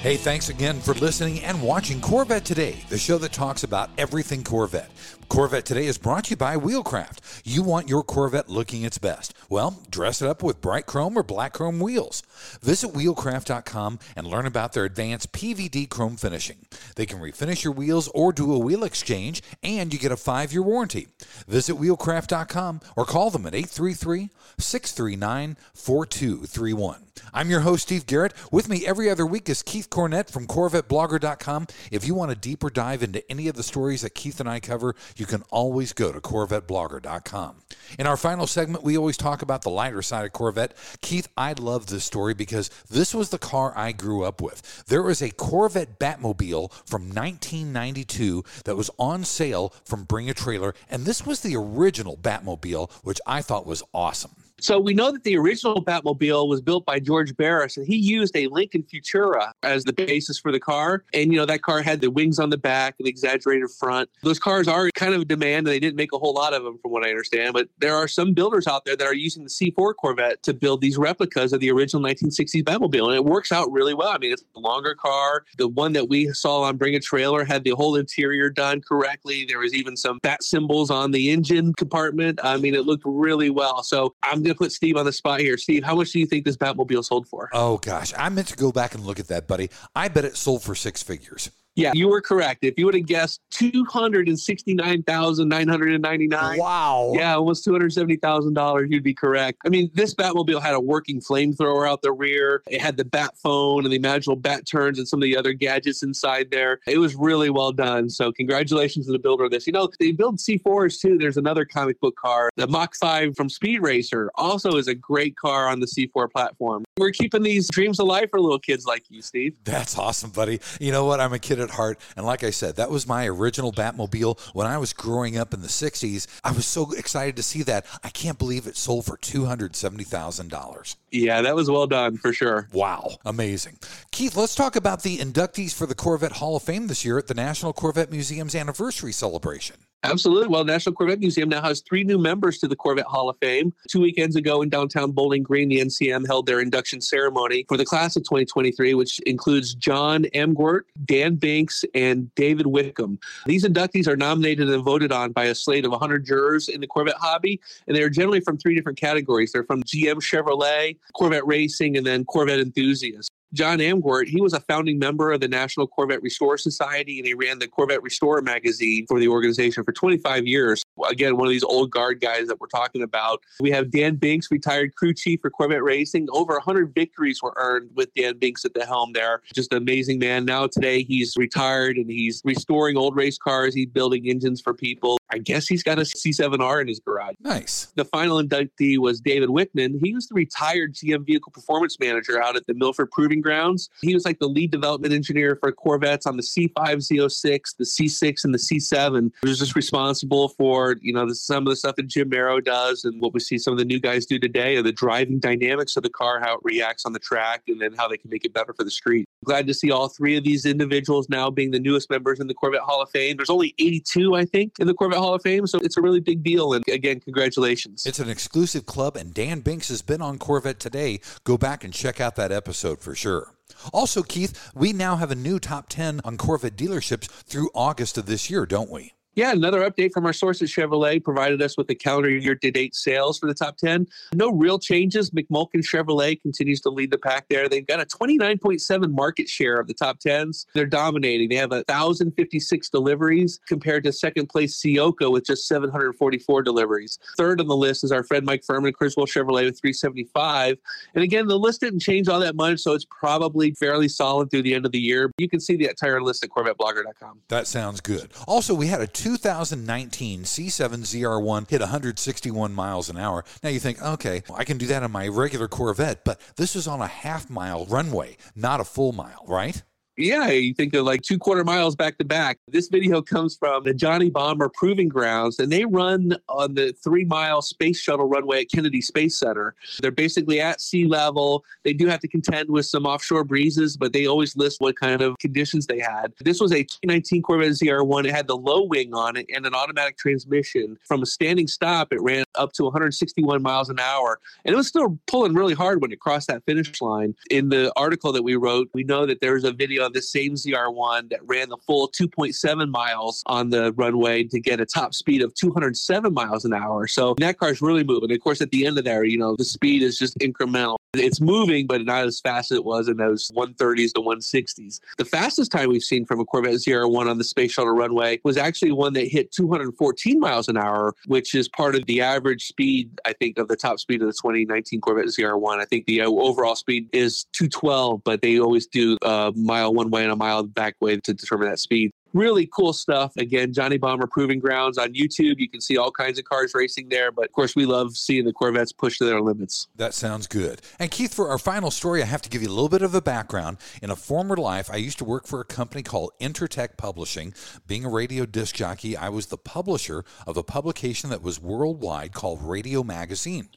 Hey, 0.00 0.16
thanks 0.16 0.50
again 0.50 0.80
for 0.80 0.92
listening 0.94 1.42
and 1.44 1.62
watching 1.62 2.00
Corvette 2.00 2.44
Today, 2.44 2.76
the 2.90 2.98
show 2.98 3.16
that 3.18 3.32
talks 3.32 3.64
about 3.64 3.88
everything 3.96 4.44
Corvette. 4.44 4.90
Corvette 5.28 5.64
Today 5.64 5.86
is 5.86 5.98
brought 5.98 6.24
to 6.24 6.30
you 6.30 6.36
by 6.36 6.56
Wheelcraft. 6.56 7.18
You 7.44 7.62
want 7.62 7.88
your 7.88 8.02
Corvette 8.02 8.48
looking 8.48 8.82
its 8.82 8.98
best. 8.98 9.34
Well, 9.48 9.82
dress 9.90 10.22
it 10.22 10.28
up 10.28 10.42
with 10.42 10.60
bright 10.60 10.86
chrome 10.86 11.16
or 11.16 11.22
black 11.22 11.54
chrome 11.54 11.80
wheels. 11.80 12.22
Visit 12.62 12.92
wheelcraft.com 12.92 13.98
and 14.16 14.26
learn 14.26 14.46
about 14.46 14.72
their 14.72 14.84
advanced 14.84 15.32
PVD 15.32 15.88
chrome 15.88 16.16
finishing. 16.16 16.66
They 16.96 17.06
can 17.06 17.18
refinish 17.18 17.64
your 17.64 17.72
wheels 17.72 18.08
or 18.08 18.32
do 18.32 18.52
a 18.52 18.58
wheel 18.58 18.84
exchange, 18.84 19.42
and 19.62 19.92
you 19.92 19.98
get 19.98 20.12
a 20.12 20.16
five 20.16 20.52
year 20.52 20.62
warranty. 20.62 21.08
Visit 21.46 21.76
wheelcraft.com 21.76 22.80
or 22.96 23.04
call 23.04 23.30
them 23.30 23.46
at 23.46 23.54
833 23.54 24.30
639 24.58 25.56
4231. 25.74 27.04
I'm 27.32 27.50
your 27.50 27.60
host, 27.60 27.84
Steve 27.84 28.06
Garrett. 28.06 28.34
With 28.50 28.68
me 28.68 28.86
every 28.86 29.08
other 29.08 29.26
week 29.26 29.48
is 29.48 29.62
Keith 29.62 29.90
Cornett 29.90 30.30
from 30.30 30.46
CorvetteBlogger.com. 30.46 31.66
If 31.90 32.06
you 32.06 32.14
want 32.14 32.32
a 32.32 32.36
deeper 32.36 32.70
dive 32.70 33.02
into 33.02 33.28
any 33.30 33.48
of 33.48 33.56
the 33.56 33.62
stories 33.62 34.02
that 34.02 34.14
Keith 34.14 34.40
and 34.40 34.48
I 34.48 34.60
cover, 34.60 34.94
you 35.16 35.26
can 35.26 35.42
always 35.50 35.92
go 35.92 36.12
to 36.12 36.20
CorvetteBlogger.com. 36.20 37.56
In 37.98 38.06
our 38.06 38.16
final 38.16 38.46
segment, 38.46 38.84
we 38.84 38.96
always 38.96 39.16
talk 39.16 39.42
about 39.42 39.62
the 39.62 39.70
lighter 39.70 40.02
side 40.02 40.24
of 40.24 40.32
Corvette. 40.32 40.74
Keith, 41.00 41.28
I 41.36 41.52
love 41.52 41.86
this 41.86 42.04
story 42.04 42.34
because 42.34 42.70
this 42.90 43.14
was 43.14 43.30
the 43.30 43.38
car 43.38 43.72
I 43.76 43.92
grew 43.92 44.24
up 44.24 44.40
with. 44.40 44.84
There 44.86 45.02
was 45.02 45.22
a 45.22 45.30
Corvette 45.30 45.98
Batmobile 45.98 46.72
from 46.86 47.08
1992 47.08 48.44
that 48.64 48.76
was 48.76 48.90
on 48.98 49.24
sale 49.24 49.72
from 49.84 50.04
Bring 50.04 50.28
a 50.30 50.34
Trailer, 50.34 50.74
and 50.90 51.04
this 51.04 51.26
was 51.26 51.40
the 51.40 51.56
original 51.56 52.16
Batmobile, 52.16 52.90
which 53.02 53.20
I 53.26 53.42
thought 53.42 53.66
was 53.66 53.82
awesome. 53.92 54.43
So 54.60 54.78
we 54.78 54.94
know 54.94 55.10
that 55.10 55.24
the 55.24 55.36
original 55.36 55.84
Batmobile 55.84 56.48
was 56.48 56.60
built 56.60 56.86
by 56.86 57.00
George 57.00 57.36
Barris, 57.36 57.76
and 57.76 57.86
he 57.86 57.96
used 57.96 58.36
a 58.36 58.46
Lincoln 58.48 58.84
Futura 58.84 59.52
as 59.62 59.84
the 59.84 59.92
basis 59.92 60.38
for 60.38 60.52
the 60.52 60.60
car. 60.60 61.04
And 61.12 61.32
you 61.32 61.38
know 61.38 61.46
that 61.46 61.62
car 61.62 61.82
had 61.82 62.00
the 62.00 62.10
wings 62.10 62.38
on 62.38 62.50
the 62.50 62.56
back 62.56 62.94
and 62.98 63.06
the 63.06 63.10
exaggerated 63.10 63.70
front. 63.70 64.08
Those 64.22 64.38
cars 64.38 64.68
are 64.68 64.90
kind 64.94 65.12
of 65.12 65.26
demand, 65.26 65.66
and 65.66 65.66
they 65.66 65.80
didn't 65.80 65.96
make 65.96 66.12
a 66.12 66.18
whole 66.18 66.34
lot 66.34 66.54
of 66.54 66.62
them, 66.62 66.78
from 66.78 66.92
what 66.92 67.04
I 67.04 67.10
understand. 67.10 67.52
But 67.52 67.68
there 67.78 67.96
are 67.96 68.06
some 68.06 68.32
builders 68.32 68.66
out 68.66 68.84
there 68.84 68.96
that 68.96 69.06
are 69.06 69.14
using 69.14 69.42
the 69.42 69.50
C4 69.50 69.94
Corvette 69.96 70.42
to 70.44 70.54
build 70.54 70.80
these 70.80 70.96
replicas 70.96 71.52
of 71.52 71.60
the 71.60 71.70
original 71.70 72.02
1960s 72.02 72.62
Batmobile, 72.62 73.06
and 73.06 73.16
it 73.16 73.24
works 73.24 73.50
out 73.50 73.70
really 73.72 73.92
well. 73.92 74.10
I 74.10 74.18
mean, 74.18 74.32
it's 74.32 74.44
a 74.54 74.60
longer 74.60 74.94
car. 74.94 75.44
The 75.58 75.68
one 75.68 75.92
that 75.94 76.08
we 76.08 76.32
saw 76.32 76.62
on 76.62 76.76
Bring 76.76 76.94
a 76.94 77.00
Trailer 77.00 77.44
had 77.44 77.64
the 77.64 77.70
whole 77.72 77.96
interior 77.96 78.50
done 78.50 78.80
correctly. 78.80 79.44
There 79.46 79.58
was 79.58 79.74
even 79.74 79.96
some 79.96 80.20
bat 80.22 80.44
symbols 80.44 80.90
on 80.90 81.10
the 81.10 81.30
engine 81.30 81.74
compartment. 81.74 82.38
I 82.42 82.56
mean, 82.56 82.74
it 82.74 82.86
looked 82.86 83.02
really 83.04 83.50
well. 83.50 83.82
So 83.82 84.14
I'm 84.22 84.43
going 84.44 84.54
to 84.54 84.58
put 84.58 84.72
Steve 84.72 84.96
on 84.96 85.04
the 85.04 85.12
spot 85.12 85.40
here. 85.40 85.56
Steve, 85.56 85.84
how 85.84 85.94
much 85.96 86.12
do 86.12 86.20
you 86.20 86.26
think 86.26 86.44
this 86.44 86.56
Batmobile 86.56 87.04
sold 87.04 87.26
for? 87.26 87.48
Oh, 87.52 87.78
gosh. 87.78 88.12
I 88.16 88.28
meant 88.28 88.48
to 88.48 88.56
go 88.56 88.72
back 88.72 88.94
and 88.94 89.04
look 89.04 89.18
at 89.18 89.28
that, 89.28 89.48
buddy. 89.48 89.70
I 89.94 90.08
bet 90.08 90.24
it 90.24 90.36
sold 90.36 90.62
for 90.62 90.74
six 90.74 91.02
figures. 91.02 91.50
Yeah, 91.76 91.92
you 91.94 92.08
were 92.08 92.20
correct. 92.20 92.62
If 92.62 92.74
you 92.76 92.86
would 92.86 92.94
have 92.94 93.06
guessed 93.06 93.40
two 93.50 93.84
hundred 93.88 94.28
and 94.28 94.38
sixty-nine 94.38 95.02
thousand 95.02 95.48
nine 95.48 95.66
hundred 95.66 95.92
and 95.92 96.02
ninety-nine, 96.02 96.58
wow, 96.58 97.12
yeah, 97.14 97.34
almost 97.34 97.64
two 97.64 97.72
hundred 97.72 97.92
seventy 97.92 98.16
thousand 98.16 98.54
dollars, 98.54 98.88
you'd 98.90 99.02
be 99.02 99.14
correct. 99.14 99.58
I 99.66 99.68
mean, 99.70 99.90
this 99.94 100.14
Batmobile 100.14 100.62
had 100.62 100.74
a 100.74 100.80
working 100.80 101.20
flamethrower 101.20 101.88
out 101.88 102.02
the 102.02 102.12
rear. 102.12 102.62
It 102.68 102.80
had 102.80 102.96
the 102.96 103.04
Bat 103.04 103.36
phone 103.42 103.84
and 103.84 103.92
the 103.92 103.96
imaginable 103.96 104.40
Bat 104.40 104.66
turns 104.66 104.98
and 104.98 105.08
some 105.08 105.20
of 105.20 105.24
the 105.24 105.36
other 105.36 105.52
gadgets 105.52 106.02
inside 106.02 106.50
there. 106.50 106.78
It 106.86 106.98
was 106.98 107.16
really 107.16 107.50
well 107.50 107.72
done. 107.72 108.08
So, 108.08 108.30
congratulations 108.30 109.06
to 109.06 109.12
the 109.12 109.18
builder 109.18 109.44
of 109.44 109.50
this. 109.50 109.66
You 109.66 109.72
know, 109.72 109.88
they 109.98 110.12
build 110.12 110.38
C4s 110.38 111.00
too. 111.00 111.18
There's 111.18 111.36
another 111.36 111.64
comic 111.64 112.00
book 112.00 112.16
car, 112.16 112.50
the 112.56 112.68
Mach 112.68 112.94
5 112.94 113.36
from 113.36 113.48
Speed 113.48 113.80
Racer, 113.80 114.30
also 114.36 114.76
is 114.76 114.86
a 114.86 114.94
great 114.94 115.36
car 115.36 115.68
on 115.68 115.80
the 115.80 115.86
C4 115.86 116.30
platform. 116.30 116.83
We're 116.96 117.10
keeping 117.10 117.42
these 117.42 117.68
dreams 117.68 117.98
alive 117.98 118.30
for 118.30 118.40
little 118.40 118.60
kids 118.60 118.86
like 118.86 119.02
you, 119.08 119.20
Steve. 119.20 119.56
That's 119.64 119.98
awesome, 119.98 120.30
buddy. 120.30 120.60
You 120.78 120.92
know 120.92 121.04
what? 121.04 121.18
I'm 121.18 121.32
a 121.32 121.40
kid 121.40 121.58
at 121.58 121.70
heart. 121.70 121.98
And 122.16 122.24
like 122.24 122.44
I 122.44 122.50
said, 122.50 122.76
that 122.76 122.88
was 122.88 123.08
my 123.08 123.26
original 123.26 123.72
Batmobile 123.72 124.38
when 124.54 124.68
I 124.68 124.78
was 124.78 124.92
growing 124.92 125.36
up 125.36 125.52
in 125.52 125.60
the 125.60 125.66
60s. 125.66 126.28
I 126.44 126.52
was 126.52 126.66
so 126.66 126.92
excited 126.92 127.34
to 127.34 127.42
see 127.42 127.64
that. 127.64 127.84
I 128.04 128.10
can't 128.10 128.38
believe 128.38 128.68
it 128.68 128.76
sold 128.76 129.06
for 129.06 129.16
$270,000. 129.16 130.96
Yeah, 131.10 131.42
that 131.42 131.56
was 131.56 131.68
well 131.68 131.88
done 131.88 132.16
for 132.16 132.32
sure. 132.32 132.68
Wow, 132.72 133.16
amazing. 133.24 133.78
Keith, 134.12 134.36
let's 134.36 134.54
talk 134.54 134.76
about 134.76 135.02
the 135.02 135.18
inductees 135.18 135.74
for 135.74 135.86
the 135.86 135.96
Corvette 135.96 136.32
Hall 136.32 136.54
of 136.54 136.62
Fame 136.62 136.86
this 136.86 137.04
year 137.04 137.18
at 137.18 137.26
the 137.26 137.34
National 137.34 137.72
Corvette 137.72 138.12
Museum's 138.12 138.54
anniversary 138.54 139.12
celebration. 139.12 139.76
Absolutely. 140.04 140.48
Well, 140.48 140.64
National 140.64 140.94
Corvette 140.94 141.18
Museum 141.18 141.48
now 141.48 141.62
has 141.62 141.80
three 141.80 142.04
new 142.04 142.18
members 142.18 142.58
to 142.58 142.68
the 142.68 142.76
Corvette 142.76 143.06
Hall 143.06 143.30
of 143.30 143.38
Fame. 143.38 143.72
Two 143.88 144.02
weekends 144.02 144.36
ago 144.36 144.60
in 144.60 144.68
downtown 144.68 145.12
Bowling 145.12 145.42
Green, 145.42 145.70
the 145.70 145.80
NCM 145.80 146.26
held 146.26 146.44
their 146.44 146.60
induction 146.60 147.00
ceremony 147.00 147.64
for 147.68 147.78
the 147.78 147.86
class 147.86 148.14
of 148.14 148.22
2023, 148.24 148.92
which 148.92 149.18
includes 149.20 149.74
John 149.74 150.24
Amgwert, 150.34 150.82
Dan 151.06 151.36
Binks, 151.36 151.86
and 151.94 152.32
David 152.34 152.66
Wickham. 152.66 153.18
These 153.46 153.64
inductees 153.64 154.06
are 154.06 154.16
nominated 154.16 154.68
and 154.68 154.84
voted 154.84 155.10
on 155.10 155.32
by 155.32 155.44
a 155.44 155.54
slate 155.54 155.86
of 155.86 155.90
100 155.92 156.26
jurors 156.26 156.68
in 156.68 156.82
the 156.82 156.86
Corvette 156.86 157.16
hobby, 157.16 157.58
and 157.88 157.96
they're 157.96 158.10
generally 158.10 158.40
from 158.40 158.58
three 158.58 158.74
different 158.74 159.00
categories. 159.00 159.52
They're 159.52 159.64
from 159.64 159.82
GM 159.84 160.16
Chevrolet, 160.16 160.98
Corvette 161.14 161.46
Racing, 161.46 161.96
and 161.96 162.04
then 162.04 162.26
Corvette 162.26 162.60
enthusiasts. 162.60 163.30
John 163.54 163.78
Amgwert, 163.78 164.26
he 164.26 164.40
was 164.40 164.52
a 164.52 164.60
founding 164.60 164.98
member 164.98 165.30
of 165.30 165.40
the 165.40 165.46
National 165.46 165.86
Corvette 165.86 166.20
Restore 166.22 166.58
Society, 166.58 167.18
and 167.18 167.26
he 167.26 167.34
ran 167.34 167.60
the 167.60 167.68
Corvette 167.68 168.02
Restore 168.02 168.42
magazine 168.42 169.06
for 169.06 169.20
the 169.20 169.28
organization 169.28 169.84
for 169.84 169.92
25 169.92 170.44
years. 170.44 170.82
Again, 171.08 171.36
one 171.36 171.46
of 171.46 171.50
these 171.52 171.62
old 171.62 171.90
guard 171.90 172.20
guys 172.20 172.48
that 172.48 172.60
we're 172.60 172.66
talking 172.66 173.02
about. 173.02 173.42
We 173.60 173.70
have 173.70 173.92
Dan 173.92 174.16
Binks, 174.16 174.50
retired 174.50 174.96
crew 174.96 175.14
chief 175.14 175.40
for 175.40 175.50
Corvette 175.50 175.84
Racing. 175.84 176.26
Over 176.32 176.54
100 176.54 176.92
victories 176.94 177.40
were 177.42 177.54
earned 177.56 177.90
with 177.94 178.12
Dan 178.14 178.38
Binks 178.38 178.64
at 178.64 178.74
the 178.74 178.84
helm 178.84 179.12
there. 179.12 179.42
Just 179.54 179.72
an 179.72 179.78
amazing 179.78 180.18
man. 180.18 180.44
Now, 180.44 180.66
today, 180.66 181.04
he's 181.04 181.36
retired 181.36 181.96
and 181.96 182.10
he's 182.10 182.42
restoring 182.44 182.96
old 182.96 183.14
race 183.14 183.38
cars. 183.38 183.72
He's 183.72 183.86
building 183.86 184.26
engines 184.26 184.60
for 184.60 184.74
people. 184.74 185.16
I 185.34 185.38
guess 185.38 185.66
he's 185.66 185.82
got 185.82 185.98
a 185.98 186.02
C7R 186.02 186.80
in 186.80 186.86
his 186.86 187.00
garage. 187.00 187.34
Nice. 187.40 187.88
The 187.96 188.04
final 188.04 188.40
inductee 188.40 188.98
was 188.98 189.20
David 189.20 189.48
Wickman. 189.48 189.98
He 190.00 190.14
was 190.14 190.28
the 190.28 190.34
retired 190.34 190.94
GM 190.94 191.26
vehicle 191.26 191.50
performance 191.50 191.98
manager 191.98 192.40
out 192.40 192.54
at 192.54 192.68
the 192.68 192.74
Milford 192.74 193.10
Proving 193.10 193.40
Grounds. 193.40 193.90
He 194.00 194.14
was 194.14 194.24
like 194.24 194.38
the 194.38 194.46
lead 194.46 194.70
development 194.70 195.12
engineer 195.12 195.56
for 195.56 195.72
Corvettes 195.72 196.24
on 196.24 196.36
the 196.36 196.42
C5, 196.44 196.72
Z06, 196.76 197.76
the 197.76 197.84
C6, 197.84 198.44
and 198.44 198.54
the 198.54 198.58
C7. 198.58 199.32
He 199.42 199.48
was 199.48 199.58
just 199.58 199.74
responsible 199.74 200.50
for, 200.50 200.98
you 201.02 201.12
know, 201.12 201.26
the, 201.26 201.34
some 201.34 201.66
of 201.66 201.70
the 201.70 201.76
stuff 201.76 201.96
that 201.96 202.06
Jim 202.06 202.28
Mero 202.28 202.60
does 202.60 203.04
and 203.04 203.20
what 203.20 203.34
we 203.34 203.40
see 203.40 203.58
some 203.58 203.72
of 203.72 203.78
the 203.78 203.84
new 203.84 203.98
guys 203.98 204.26
do 204.26 204.38
today, 204.38 204.76
and 204.76 204.86
the 204.86 204.92
driving 204.92 205.40
dynamics 205.40 205.96
of 205.96 206.04
the 206.04 206.10
car, 206.10 206.38
how 206.38 206.54
it 206.54 206.60
reacts 206.62 207.04
on 207.04 207.12
the 207.12 207.18
track, 207.18 207.62
and 207.66 207.80
then 207.80 207.92
how 207.94 208.06
they 208.06 208.18
can 208.18 208.30
make 208.30 208.44
it 208.44 208.54
better 208.54 208.72
for 208.72 208.84
the 208.84 208.90
street. 208.90 209.26
Glad 209.44 209.66
to 209.66 209.74
see 209.74 209.90
all 209.90 210.08
three 210.08 210.36
of 210.36 210.44
these 210.44 210.64
individuals 210.64 211.28
now 211.28 211.50
being 211.50 211.72
the 211.72 211.80
newest 211.80 212.08
members 212.08 212.38
in 212.38 212.46
the 212.46 212.54
Corvette 212.54 212.82
Hall 212.82 213.02
of 213.02 213.10
Fame. 213.10 213.36
There's 213.36 213.50
only 213.50 213.74
82, 213.78 214.36
I 214.36 214.44
think, 214.44 214.74
in 214.78 214.86
the 214.86 214.94
Corvette 214.94 215.18
Hall 215.18 215.23
of 215.32 215.42
Fame, 215.42 215.66
so 215.66 215.78
it's 215.78 215.96
a 215.96 216.02
really 216.02 216.20
big 216.20 216.42
deal. 216.42 216.74
And 216.74 216.84
again, 216.88 217.20
congratulations. 217.20 218.04
It's 218.04 218.18
an 218.18 218.28
exclusive 218.28 218.84
club, 218.84 219.16
and 219.16 219.32
Dan 219.32 219.60
Binks 219.60 219.88
has 219.88 220.02
been 220.02 220.20
on 220.20 220.38
Corvette 220.38 220.78
today. 220.78 221.20
Go 221.44 221.56
back 221.56 221.84
and 221.84 221.94
check 221.94 222.20
out 222.20 222.36
that 222.36 222.52
episode 222.52 223.00
for 223.00 223.14
sure. 223.14 223.54
Also, 223.92 224.22
Keith, 224.22 224.70
we 224.74 224.92
now 224.92 225.16
have 225.16 225.30
a 225.30 225.36
new 225.36 225.58
top 225.58 225.88
10 225.88 226.20
on 226.24 226.36
Corvette 226.36 226.76
dealerships 226.76 227.26
through 227.26 227.70
August 227.74 228.18
of 228.18 228.26
this 228.26 228.50
year, 228.50 228.66
don't 228.66 228.90
we? 228.90 229.14
Yeah, 229.36 229.50
another 229.52 229.88
update 229.88 230.12
from 230.12 230.26
our 230.26 230.32
source 230.32 230.62
at 230.62 230.68
Chevrolet 230.68 231.22
provided 231.22 231.60
us 231.60 231.76
with 231.76 231.88
the 231.88 231.94
calendar 231.94 232.30
year 232.30 232.54
to 232.54 232.70
date 232.70 232.94
sales 232.94 233.38
for 233.38 233.46
the 233.46 233.54
top 233.54 233.76
10. 233.76 234.06
No 234.32 234.52
real 234.52 234.78
changes. 234.78 235.30
MacMulkin 235.32 235.82
Chevrolet 235.82 236.40
continues 236.40 236.80
to 236.82 236.90
lead 236.90 237.10
the 237.10 237.18
pack 237.18 237.46
there. 237.48 237.68
They've 237.68 237.86
got 237.86 238.00
a 238.00 238.06
29.7 238.06 239.10
market 239.10 239.48
share 239.48 239.76
of 239.76 239.88
the 239.88 239.94
top 239.94 240.20
10s. 240.20 240.66
They're 240.74 240.86
dominating. 240.86 241.48
They 241.48 241.56
have 241.56 241.70
1,056 241.70 242.88
deliveries 242.90 243.58
compared 243.66 244.04
to 244.04 244.12
second 244.12 244.48
place 244.48 244.80
Ciocca 244.80 245.32
with 245.32 245.46
just 245.46 245.66
744 245.66 246.62
deliveries. 246.62 247.18
Third 247.36 247.60
on 247.60 247.66
the 247.66 247.76
list 247.76 248.04
is 248.04 248.12
our 248.12 248.22
friend 248.22 248.46
Mike 248.46 248.62
Furman, 248.64 248.92
Criswell 248.92 249.26
Chevrolet 249.26 249.64
with 249.64 249.80
375. 249.80 250.78
And 251.14 251.24
again, 251.24 251.48
the 251.48 251.58
list 251.58 251.80
didn't 251.80 252.00
change 252.00 252.28
all 252.28 252.38
that 252.38 252.54
much, 252.54 252.80
so 252.80 252.92
it's 252.92 253.06
probably 253.06 253.72
fairly 253.72 254.08
solid 254.08 254.50
through 254.50 254.62
the 254.62 254.74
end 254.74 254.86
of 254.86 254.92
the 254.92 255.00
year. 255.00 255.32
You 255.38 255.48
can 255.48 255.58
see 255.58 255.76
the 255.76 255.88
entire 255.88 256.22
list 256.22 256.44
at 256.44 256.50
CorvetteBlogger.com. 256.50 257.40
That 257.48 257.66
sounds 257.66 258.00
good. 258.00 258.32
Also, 258.46 258.74
we 258.74 258.86
had 258.86 259.00
a 259.00 259.08
2019 259.24 260.42
C7 260.42 260.98
ZR1 260.98 261.70
hit 261.70 261.80
161 261.80 262.74
miles 262.74 263.08
an 263.08 263.16
hour. 263.16 263.42
Now 263.62 263.70
you 263.70 263.80
think, 263.80 264.02
okay, 264.02 264.42
well, 264.46 264.58
I 264.58 264.64
can 264.64 264.76
do 264.76 264.86
that 264.88 265.02
on 265.02 265.12
my 265.12 265.28
regular 265.28 265.66
Corvette, 265.66 266.26
but 266.26 266.38
this 266.56 266.76
is 266.76 266.86
on 266.86 267.00
a 267.00 267.06
half 267.06 267.48
mile 267.48 267.86
runway, 267.86 268.36
not 268.54 268.80
a 268.80 268.84
full 268.84 269.12
mile, 269.12 269.42
right? 269.48 269.82
Yeah, 270.16 270.48
you 270.50 270.74
think 270.74 270.94
of 270.94 271.04
like 271.04 271.22
two 271.22 271.38
quarter 271.38 271.64
miles 271.64 271.96
back 271.96 272.18
to 272.18 272.24
back. 272.24 272.58
This 272.68 272.86
video 272.86 273.20
comes 273.20 273.56
from 273.56 273.82
the 273.82 273.92
Johnny 273.92 274.30
Bohmer 274.30 274.72
Proving 274.72 275.08
Grounds, 275.08 275.58
and 275.58 275.72
they 275.72 275.84
run 275.84 276.36
on 276.48 276.74
the 276.74 276.92
three 277.02 277.24
mile 277.24 277.62
space 277.62 277.98
shuttle 277.98 278.28
runway 278.28 278.60
at 278.60 278.70
Kennedy 278.70 279.00
Space 279.00 279.36
Center. 279.36 279.74
They're 280.00 280.12
basically 280.12 280.60
at 280.60 280.80
sea 280.80 281.06
level. 281.06 281.64
They 281.82 281.94
do 281.94 282.06
have 282.06 282.20
to 282.20 282.28
contend 282.28 282.70
with 282.70 282.86
some 282.86 283.06
offshore 283.06 283.42
breezes, 283.42 283.96
but 283.96 284.12
they 284.12 284.26
always 284.26 284.56
list 284.56 284.80
what 284.80 284.96
kind 284.96 285.20
of 285.20 285.36
conditions 285.38 285.88
they 285.88 285.98
had. 285.98 286.32
This 286.38 286.60
was 286.60 286.70
a 286.70 286.84
2019 286.84 287.42
Corvette 287.42 287.72
ZR1. 287.72 288.26
It 288.26 288.30
had 288.30 288.46
the 288.46 288.56
low 288.56 288.84
wing 288.84 289.14
on 289.14 289.36
it 289.36 289.46
and 289.52 289.66
an 289.66 289.74
automatic 289.74 290.16
transmission. 290.16 290.96
From 291.02 291.22
a 291.22 291.26
standing 291.26 291.66
stop, 291.66 292.12
it 292.12 292.22
ran 292.22 292.44
up 292.54 292.72
to 292.74 292.84
161 292.84 293.62
miles 293.62 293.90
an 293.90 293.98
hour, 293.98 294.38
and 294.64 294.74
it 294.74 294.76
was 294.76 294.86
still 294.86 295.18
pulling 295.26 295.54
really 295.54 295.74
hard 295.74 296.00
when 296.00 296.12
it 296.12 296.20
crossed 296.20 296.46
that 296.46 296.62
finish 296.66 297.00
line. 297.02 297.34
In 297.50 297.68
the 297.70 297.92
article 297.96 298.30
that 298.30 298.44
we 298.44 298.54
wrote, 298.54 298.88
we 298.94 299.02
know 299.02 299.26
that 299.26 299.40
there's 299.40 299.64
a 299.64 299.72
video 299.72 300.03
the 300.12 300.22
same 300.22 300.54
ZR1 300.54 301.30
that 301.30 301.40
ran 301.44 301.68
the 301.68 301.78
full 301.86 302.08
2.7 302.08 302.90
miles 302.90 303.42
on 303.46 303.70
the 303.70 303.92
runway 303.92 304.44
to 304.44 304.60
get 304.60 304.80
a 304.80 304.86
top 304.86 305.14
speed 305.14 305.42
of 305.42 305.54
207 305.54 306.32
miles 306.32 306.64
an 306.64 306.74
hour. 306.74 307.06
So 307.06 307.34
that 307.38 307.58
car's 307.58 307.80
really 307.82 308.04
moving. 308.04 308.32
Of 308.32 308.40
course, 308.40 308.60
at 308.60 308.70
the 308.70 308.86
end 308.86 308.98
of 308.98 309.04
there, 309.04 309.24
you 309.24 309.38
know, 309.38 309.56
the 309.56 309.64
speed 309.64 310.02
is 310.02 310.18
just 310.18 310.38
incremental. 310.38 310.96
It's 311.14 311.40
moving, 311.40 311.86
but 311.86 312.04
not 312.04 312.24
as 312.24 312.40
fast 312.40 312.72
as 312.72 312.78
it 312.78 312.84
was 312.84 313.08
in 313.08 313.16
those 313.16 313.50
130s 313.56 314.12
to 314.14 314.20
160s. 314.20 315.00
The 315.18 315.24
fastest 315.24 315.70
time 315.70 315.88
we've 315.88 316.02
seen 316.02 316.26
from 316.26 316.40
a 316.40 316.44
Corvette 316.44 316.74
ZR1 316.74 317.30
on 317.30 317.38
the 317.38 317.44
space 317.44 317.72
shuttle 317.72 317.92
runway 317.92 318.40
was 318.44 318.56
actually 318.56 318.92
one 318.92 319.12
that 319.14 319.28
hit 319.28 319.52
214 319.52 320.40
miles 320.40 320.68
an 320.68 320.76
hour, 320.76 321.14
which 321.26 321.54
is 321.54 321.68
part 321.68 321.94
of 321.94 322.04
the 322.06 322.20
average 322.20 322.66
speed, 322.66 323.10
I 323.24 323.32
think, 323.32 323.58
of 323.58 323.68
the 323.68 323.76
top 323.76 324.00
speed 324.00 324.22
of 324.22 324.26
the 324.26 324.32
2019 324.32 325.00
Corvette 325.00 325.26
ZR1. 325.26 325.78
I 325.78 325.84
think 325.84 326.06
the 326.06 326.22
uh, 326.22 326.28
overall 326.28 326.76
speed 326.76 327.08
is 327.12 327.46
212, 327.52 328.22
but 328.24 328.42
they 328.42 328.58
always 328.58 328.86
do 328.86 329.16
a 329.22 329.52
mile 329.54 329.93
one 329.94 330.10
way 330.10 330.22
and 330.22 330.32
a 330.32 330.36
mile 330.36 330.62
back 330.62 330.96
way 331.00 331.16
to 331.16 331.34
determine 331.34 331.68
that 331.68 331.78
speed 331.78 332.12
really 332.34 332.66
cool 332.66 332.92
stuff. 332.92 333.34
Again, 333.36 333.72
Johnny 333.72 333.98
Bohmer 333.98 334.28
Proving 334.28 334.58
Grounds 334.58 334.98
on 334.98 335.14
YouTube. 335.14 335.58
You 335.58 335.68
can 335.68 335.80
see 335.80 335.96
all 335.96 336.10
kinds 336.10 336.38
of 336.38 336.44
cars 336.44 336.72
racing 336.74 337.08
there. 337.08 337.32
But 337.32 337.46
of 337.46 337.52
course, 337.52 337.74
we 337.74 337.86
love 337.86 338.16
seeing 338.16 338.44
the 338.44 338.52
Corvettes 338.52 338.92
push 338.92 339.18
to 339.18 339.24
their 339.24 339.40
limits. 339.40 339.88
That 339.96 340.12
sounds 340.12 340.46
good. 340.46 340.82
And 340.98 341.10
Keith, 341.10 341.32
for 341.32 341.48
our 341.48 341.58
final 341.58 341.90
story, 341.90 342.22
I 342.22 342.26
have 342.26 342.42
to 342.42 342.50
give 342.50 342.62
you 342.62 342.68
a 342.68 342.74
little 342.74 342.88
bit 342.88 343.02
of 343.02 343.14
a 343.14 343.22
background. 343.22 343.78
In 344.02 344.10
a 344.10 344.16
former 344.16 344.56
life, 344.56 344.90
I 344.90 344.96
used 344.96 345.18
to 345.18 345.24
work 345.24 345.46
for 345.46 345.60
a 345.60 345.64
company 345.64 346.02
called 346.02 346.32
Intertec 346.40 346.96
Publishing. 346.96 347.54
Being 347.86 348.04
a 348.04 348.10
radio 348.10 348.44
disc 348.44 348.74
jockey, 348.74 349.16
I 349.16 349.28
was 349.28 349.46
the 349.46 349.56
publisher 349.56 350.24
of 350.46 350.56
a 350.56 350.62
publication 350.62 351.30
that 351.30 351.42
was 351.42 351.60
worldwide 351.60 352.32
called 352.32 352.62
Radio 352.62 353.02
Magazine. 353.02 353.68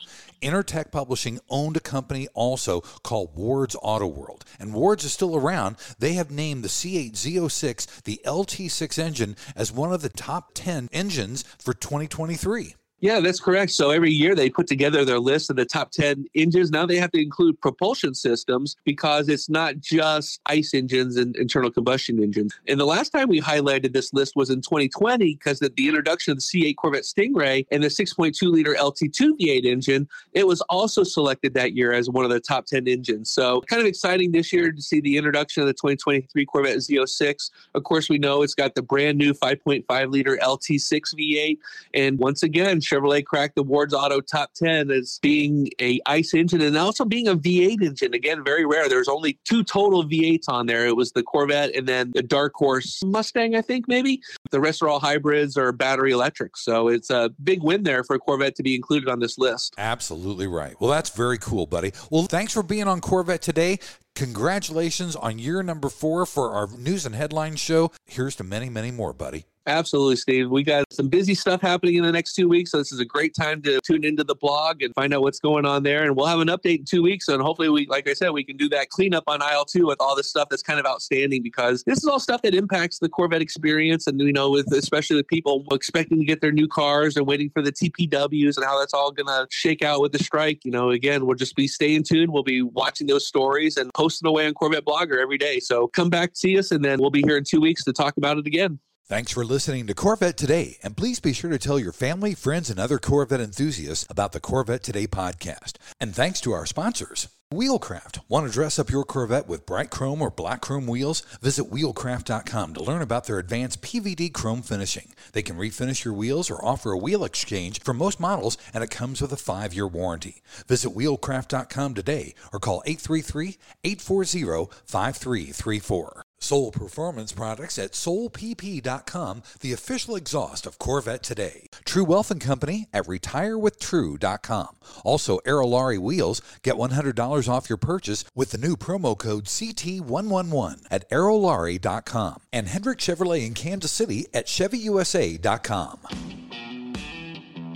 Intertec 0.41 0.91
Publishing 0.91 1.39
owned 1.49 1.77
a 1.77 1.79
company 1.79 2.27
also 2.33 2.81
called 2.81 3.35
Ward's 3.35 3.75
Auto 3.81 4.07
World. 4.07 4.45
And 4.59 4.73
Ward's 4.73 5.05
is 5.05 5.13
still 5.13 5.35
around. 5.35 5.77
They 5.99 6.13
have 6.13 6.31
named 6.31 6.63
the 6.63 6.67
C8 6.67 7.13
Z06 7.13 8.03
the 8.03 8.21
LT6 8.47 8.97
engine 8.97 9.35
as 9.55 9.71
one 9.71 9.91
of 9.91 10.01
the 10.01 10.09
top 10.09 10.51
10 10.53 10.87
engines 10.91 11.43
for 11.59 11.73
2023. 11.73 12.75
Yeah, 12.99 13.19
that's 13.19 13.39
correct. 13.39 13.71
So 13.73 13.91
every 13.91 14.09
year 14.09 14.33
they 14.33 14.49
put 14.49 14.65
together 14.65 15.05
their 15.05 15.19
list 15.19 15.51
of 15.51 15.55
the 15.55 15.65
top 15.65 15.91
10 15.91 16.25
engines. 16.33 16.71
Now 16.71 16.87
they 16.87 16.95
have 16.95 17.11
to 17.11 17.21
include 17.21 17.61
propulsion 17.61 18.15
systems 18.15 18.75
because 18.85 19.29
it's 19.29 19.49
not 19.49 19.79
just 19.79 20.41
ICE 20.47 20.73
engines 20.73 21.15
and 21.15 21.35
internal 21.35 21.69
combustion 21.69 22.23
engines. 22.23 22.59
And 22.67 22.79
the 22.79 22.85
last 22.85 23.09
time 23.09 23.29
we 23.29 23.39
highlighted 23.39 23.93
this 23.93 24.13
list 24.13 24.35
was 24.35 24.49
in 24.49 24.61
2020 24.61 25.35
because 25.35 25.61
of 25.61 25.75
the 25.75 25.87
introduction 25.87 26.31
of 26.31 26.37
the 26.39 26.41
C8 26.41 26.75
Corvette 26.75 27.03
Stingray 27.03 27.67
and 27.69 27.83
the 27.83 27.87
6.2 27.87 28.51
liter 28.51 28.73
LT2 28.73 29.37
V8 29.39 29.65
engine. 29.65 30.07
It 30.33 30.47
was 30.47 30.61
also 30.61 31.03
selected 31.03 31.53
that 31.53 31.73
year 31.73 31.93
as 31.93 32.09
one 32.09 32.25
of 32.25 32.31
the 32.31 32.39
top 32.39 32.65
10 32.65 32.87
engines. 32.87 33.29
So 33.29 33.61
kind 33.61 33.79
of 33.79 33.87
exciting 33.87 34.31
this 34.31 34.51
year 34.51 34.71
to 34.71 34.81
see 34.81 35.01
the 35.01 35.17
introduction 35.17 35.61
of 35.61 35.67
the 35.67 35.73
2023 35.73 36.45
Corvette 36.47 36.77
Z06. 36.77 37.51
Of 37.75 37.83
course, 37.83 38.09
we 38.09 38.17
know 38.17 38.41
it's 38.41 38.55
got 38.55 38.73
the 38.73 38.81
brand 38.81 39.19
new 39.19 39.35
5.5 39.35 40.11
liter 40.11 40.39
LT6 40.41 41.13
V8. 41.13 41.59
And 41.93 42.17
once 42.17 42.41
again, 42.41 42.81
Chevrolet 42.87 43.25
cracked 43.25 43.55
the 43.55 43.63
Ward's 43.63 43.93
Auto 43.93 44.21
top 44.21 44.53
10 44.53 44.91
as 44.91 45.19
being 45.21 45.69
a 45.81 45.99
ICE 46.05 46.33
engine 46.33 46.61
and 46.61 46.77
also 46.77 47.05
being 47.05 47.27
a 47.27 47.35
V8 47.35 47.81
engine. 47.81 48.13
Again, 48.13 48.43
very 48.43 48.65
rare. 48.65 48.87
There's 48.89 49.07
only 49.07 49.39
two 49.43 49.63
total 49.63 50.03
V8s 50.03 50.47
on 50.47 50.65
there. 50.67 50.87
It 50.87 50.95
was 50.95 51.11
the 51.11 51.23
Corvette 51.23 51.75
and 51.75 51.87
then 51.87 52.11
the 52.13 52.23
Dark 52.23 52.53
Horse 52.55 53.03
Mustang, 53.03 53.55
I 53.55 53.61
think 53.61 53.87
maybe. 53.87 54.21
The 54.51 54.59
rest 54.59 54.81
are 54.81 54.87
all 54.87 54.99
hybrids 54.99 55.57
or 55.57 55.71
battery 55.71 56.11
electric. 56.11 56.57
So 56.57 56.87
it's 56.87 57.09
a 57.09 57.31
big 57.43 57.61
win 57.63 57.83
there 57.83 58.03
for 58.03 58.15
a 58.15 58.19
Corvette 58.19 58.55
to 58.55 58.63
be 58.63 58.75
included 58.75 59.09
on 59.09 59.19
this 59.19 59.37
list. 59.37 59.73
Absolutely 59.77 60.47
right. 60.47 60.75
Well, 60.79 60.89
that's 60.89 61.09
very 61.09 61.37
cool, 61.37 61.65
buddy. 61.65 61.91
Well, 62.11 62.23
thanks 62.23 62.53
for 62.53 62.63
being 62.63 62.87
on 62.87 63.01
Corvette 63.01 63.41
today. 63.41 63.79
Congratulations 64.15 65.15
on 65.15 65.37
year 65.37 65.61
number 65.61 65.89
four 65.89 66.25
for 66.25 66.51
our 66.51 66.67
news 66.75 67.05
and 67.05 67.13
headline 67.13 67.55
show. 67.55 67.91
Here's 68.05 68.35
to 68.37 68.43
many, 68.43 68.67
many 68.67 68.89
more, 68.89 69.13
buddy. 69.13 69.45
Absolutely, 69.67 70.15
Steve. 70.15 70.49
We 70.49 70.63
got 70.63 70.85
some 70.93 71.09
busy 71.09 71.35
stuff 71.35 71.61
happening 71.61 71.95
in 71.95 72.03
the 72.03 72.11
next 72.11 72.35
two 72.35 72.47
weeks. 72.47 72.71
So 72.71 72.77
this 72.77 72.93
is 72.93 73.01
a 73.01 73.05
great 73.05 73.35
time 73.35 73.61
to 73.63 73.81
tune 73.81 74.05
into 74.05 74.23
the 74.23 74.33
blog 74.33 74.81
and 74.81 74.95
find 74.95 75.13
out 75.13 75.21
what's 75.21 75.41
going 75.41 75.65
on 75.65 75.83
there. 75.83 76.05
And 76.05 76.15
we'll 76.15 76.25
have 76.25 76.39
an 76.39 76.47
update 76.47 76.79
in 76.79 76.85
two 76.85 77.03
weeks. 77.03 77.27
And 77.27 77.41
hopefully 77.41 77.67
we, 77.67 77.85
like 77.87 78.07
I 78.07 78.13
said, 78.13 78.29
we 78.29 78.45
can 78.45 78.55
do 78.55 78.69
that 78.69 78.87
cleanup 78.89 79.25
on 79.27 79.41
aisle 79.41 79.65
two 79.65 79.87
with 79.87 79.97
all 79.99 80.15
this 80.15 80.29
stuff 80.29 80.47
that's 80.49 80.63
kind 80.63 80.79
of 80.79 80.85
outstanding 80.85 81.43
because 81.43 81.83
this 81.85 81.97
is 81.97 82.05
all 82.05 82.17
stuff 82.17 82.41
that 82.43 82.55
impacts 82.55 82.99
the 82.99 83.09
Corvette 83.09 83.41
experience. 83.41 84.07
And, 84.07 84.21
you 84.21 84.31
know, 84.31 84.49
with 84.49 84.71
especially 84.71 85.17
with 85.17 85.27
people 85.27 85.65
expecting 85.73 86.17
to 86.17 86.25
get 86.25 86.39
their 86.39 86.53
new 86.53 86.69
cars 86.69 87.17
and 87.17 87.27
waiting 87.27 87.49
for 87.49 87.61
the 87.61 87.73
TPWs 87.73 88.55
and 88.55 88.65
how 88.65 88.79
that's 88.79 88.93
all 88.93 89.11
going 89.11 89.27
to 89.27 89.47
shake 89.49 89.83
out 89.83 90.01
with 90.01 90.13
the 90.13 90.23
strike. 90.23 90.63
You 90.63 90.71
know, 90.71 90.91
again, 90.91 91.25
we'll 91.25 91.35
just 91.35 91.57
be 91.57 91.67
staying 91.67 92.03
tuned. 92.03 92.31
We'll 92.31 92.41
be 92.41 92.61
watching 92.61 93.07
those 93.07 93.27
stories 93.27 93.75
and 93.75 93.93
posting 93.93 94.29
away 94.29 94.47
on 94.47 94.53
Corvette 94.53 94.85
Blogger 94.85 95.21
every 95.21 95.37
day. 95.37 95.59
So 95.59 95.89
come 95.89 96.09
back, 96.09 96.37
see 96.37 96.57
us, 96.57 96.71
and 96.71 96.85
then 96.85 97.01
we'll 97.01 97.11
be 97.11 97.21
here 97.21 97.35
in 97.35 97.43
two 97.43 97.59
weeks 97.59 97.83
to 97.83 97.91
talk 97.91 98.15
about 98.15 98.37
it 98.37 98.47
again. 98.47 98.79
Thanks 99.09 99.31
for 99.31 99.45
listening 99.45 99.87
to 99.87 99.93
Corvette 99.93 100.35
Today, 100.35 100.79
and 100.83 100.97
please 100.97 101.21
be 101.21 101.31
sure 101.31 101.49
to 101.49 101.57
tell 101.57 101.79
your 101.79 101.93
family, 101.93 102.35
friends, 102.35 102.69
and 102.69 102.77
other 102.77 102.99
Corvette 102.99 103.39
enthusiasts 103.39 104.05
about 104.09 104.33
the 104.33 104.41
Corvette 104.41 104.83
Today 104.83 105.07
podcast. 105.07 105.77
And 106.01 106.13
thanks 106.13 106.41
to 106.41 106.51
our 106.51 106.65
sponsors. 106.65 107.29
Wheelcraft. 107.49 108.19
Want 108.27 108.45
to 108.47 108.51
dress 108.51 108.77
up 108.77 108.89
your 108.89 109.05
Corvette 109.05 109.47
with 109.47 109.65
bright 109.65 109.91
chrome 109.91 110.21
or 110.21 110.29
black 110.29 110.59
chrome 110.59 110.87
wheels? 110.87 111.21
Visit 111.41 111.71
wheelcraft.com 111.71 112.73
to 112.73 112.83
learn 112.83 113.01
about 113.01 113.27
their 113.27 113.39
advanced 113.39 113.81
PVD 113.81 114.33
chrome 114.33 114.61
finishing. 114.61 115.13
They 115.31 115.41
can 115.41 115.55
refinish 115.55 116.03
your 116.03 116.13
wheels 116.13 116.51
or 116.51 116.63
offer 116.65 116.91
a 116.91 116.97
wheel 116.97 117.23
exchange 117.23 117.79
for 117.79 117.93
most 117.93 118.19
models, 118.19 118.57
and 118.73 118.83
it 118.83 118.91
comes 118.91 119.21
with 119.21 119.31
a 119.31 119.37
five 119.37 119.73
year 119.73 119.87
warranty. 119.87 120.41
Visit 120.67 120.89
wheelcraft.com 120.89 121.93
today 121.93 122.35
or 122.51 122.59
call 122.59 122.83
833 122.85 123.57
840 123.85 124.69
5334. 124.85 126.26
Soul 126.39 126.71
Performance 126.71 127.31
Products 127.31 127.77
at 127.79 127.91
soulpp.com, 127.91 129.43
the 129.61 129.73
official 129.73 130.15
exhaust 130.15 130.65
of 130.65 130.79
Corvette 130.79 131.23
today. 131.23 131.67
True 131.85 132.03
Wealth 132.03 132.31
and 132.31 132.41
Company 132.41 132.87
at 132.93 133.05
retirewithtrue.com. 133.05 134.75
Also, 135.03 135.39
Aerolarri 135.39 135.99
Wheels, 135.99 136.41
get 136.63 136.75
$100 136.75 137.49
off 137.49 137.69
your 137.69 137.77
purchase 137.77 138.23
with 138.35 138.51
the 138.51 138.57
new 138.57 138.75
promo 138.75 139.17
code 139.17 139.45
CT111 139.45 140.85
at 140.89 141.09
aerolarri.com. 141.09 142.41
And 142.53 142.67
Hendrick 142.67 142.99
Chevrolet 142.99 143.45
in 143.45 143.53
Kansas 143.53 143.91
City 143.91 144.27
at 144.33 144.47
chevyusa.com. 144.47 145.99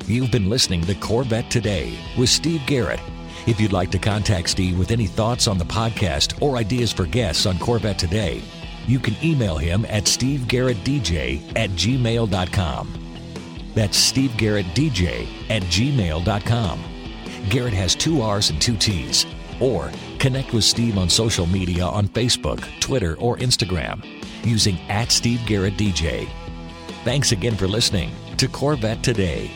You've 0.05 0.31
been 0.31 0.49
listening 0.49 0.81
to 0.85 0.95
Corvette 0.95 1.49
Today 1.49 1.97
with 2.17 2.29
Steve 2.29 2.61
Garrett. 2.65 2.99
If 3.47 3.59
you'd 3.59 3.73
like 3.73 3.89
to 3.91 3.99
contact 3.99 4.49
Steve 4.49 4.77
with 4.77 4.91
any 4.91 5.07
thoughts 5.07 5.47
on 5.47 5.57
the 5.57 5.65
podcast 5.65 6.41
or 6.41 6.57
ideas 6.57 6.93
for 6.93 7.05
guests 7.05 7.45
on 7.45 7.57
Corvette 7.57 7.97
Today, 7.97 8.41
you 8.87 8.99
can 8.99 9.15
email 9.23 9.57
him 9.57 9.85
at 9.85 10.03
stevegarrettdj 10.03 11.57
at 11.57 11.69
gmail.com. 11.71 12.93
That's 13.73 14.11
stevegarrettdj 14.11 15.49
at 15.49 15.63
gmail.com. 15.63 16.83
Garrett 17.49 17.73
has 17.73 17.95
two 17.95 18.21
R's 18.21 18.49
and 18.49 18.61
two 18.61 18.77
T's. 18.77 19.25
Or 19.59 19.91
connect 20.19 20.53
with 20.53 20.63
Steve 20.63 20.97
on 20.97 21.09
social 21.09 21.45
media 21.45 21.85
on 21.85 22.07
Facebook, 22.09 22.67
Twitter, 22.79 23.15
or 23.17 23.37
Instagram 23.37 24.03
using 24.45 24.79
at 24.89 25.11
Steve 25.11 25.45
Garrett 25.45 25.77
DJ. 25.77 26.27
Thanks 27.03 27.31
again 27.31 27.55
for 27.55 27.67
listening 27.67 28.11
to 28.37 28.47
Corvette 28.47 29.03
Today. 29.03 29.51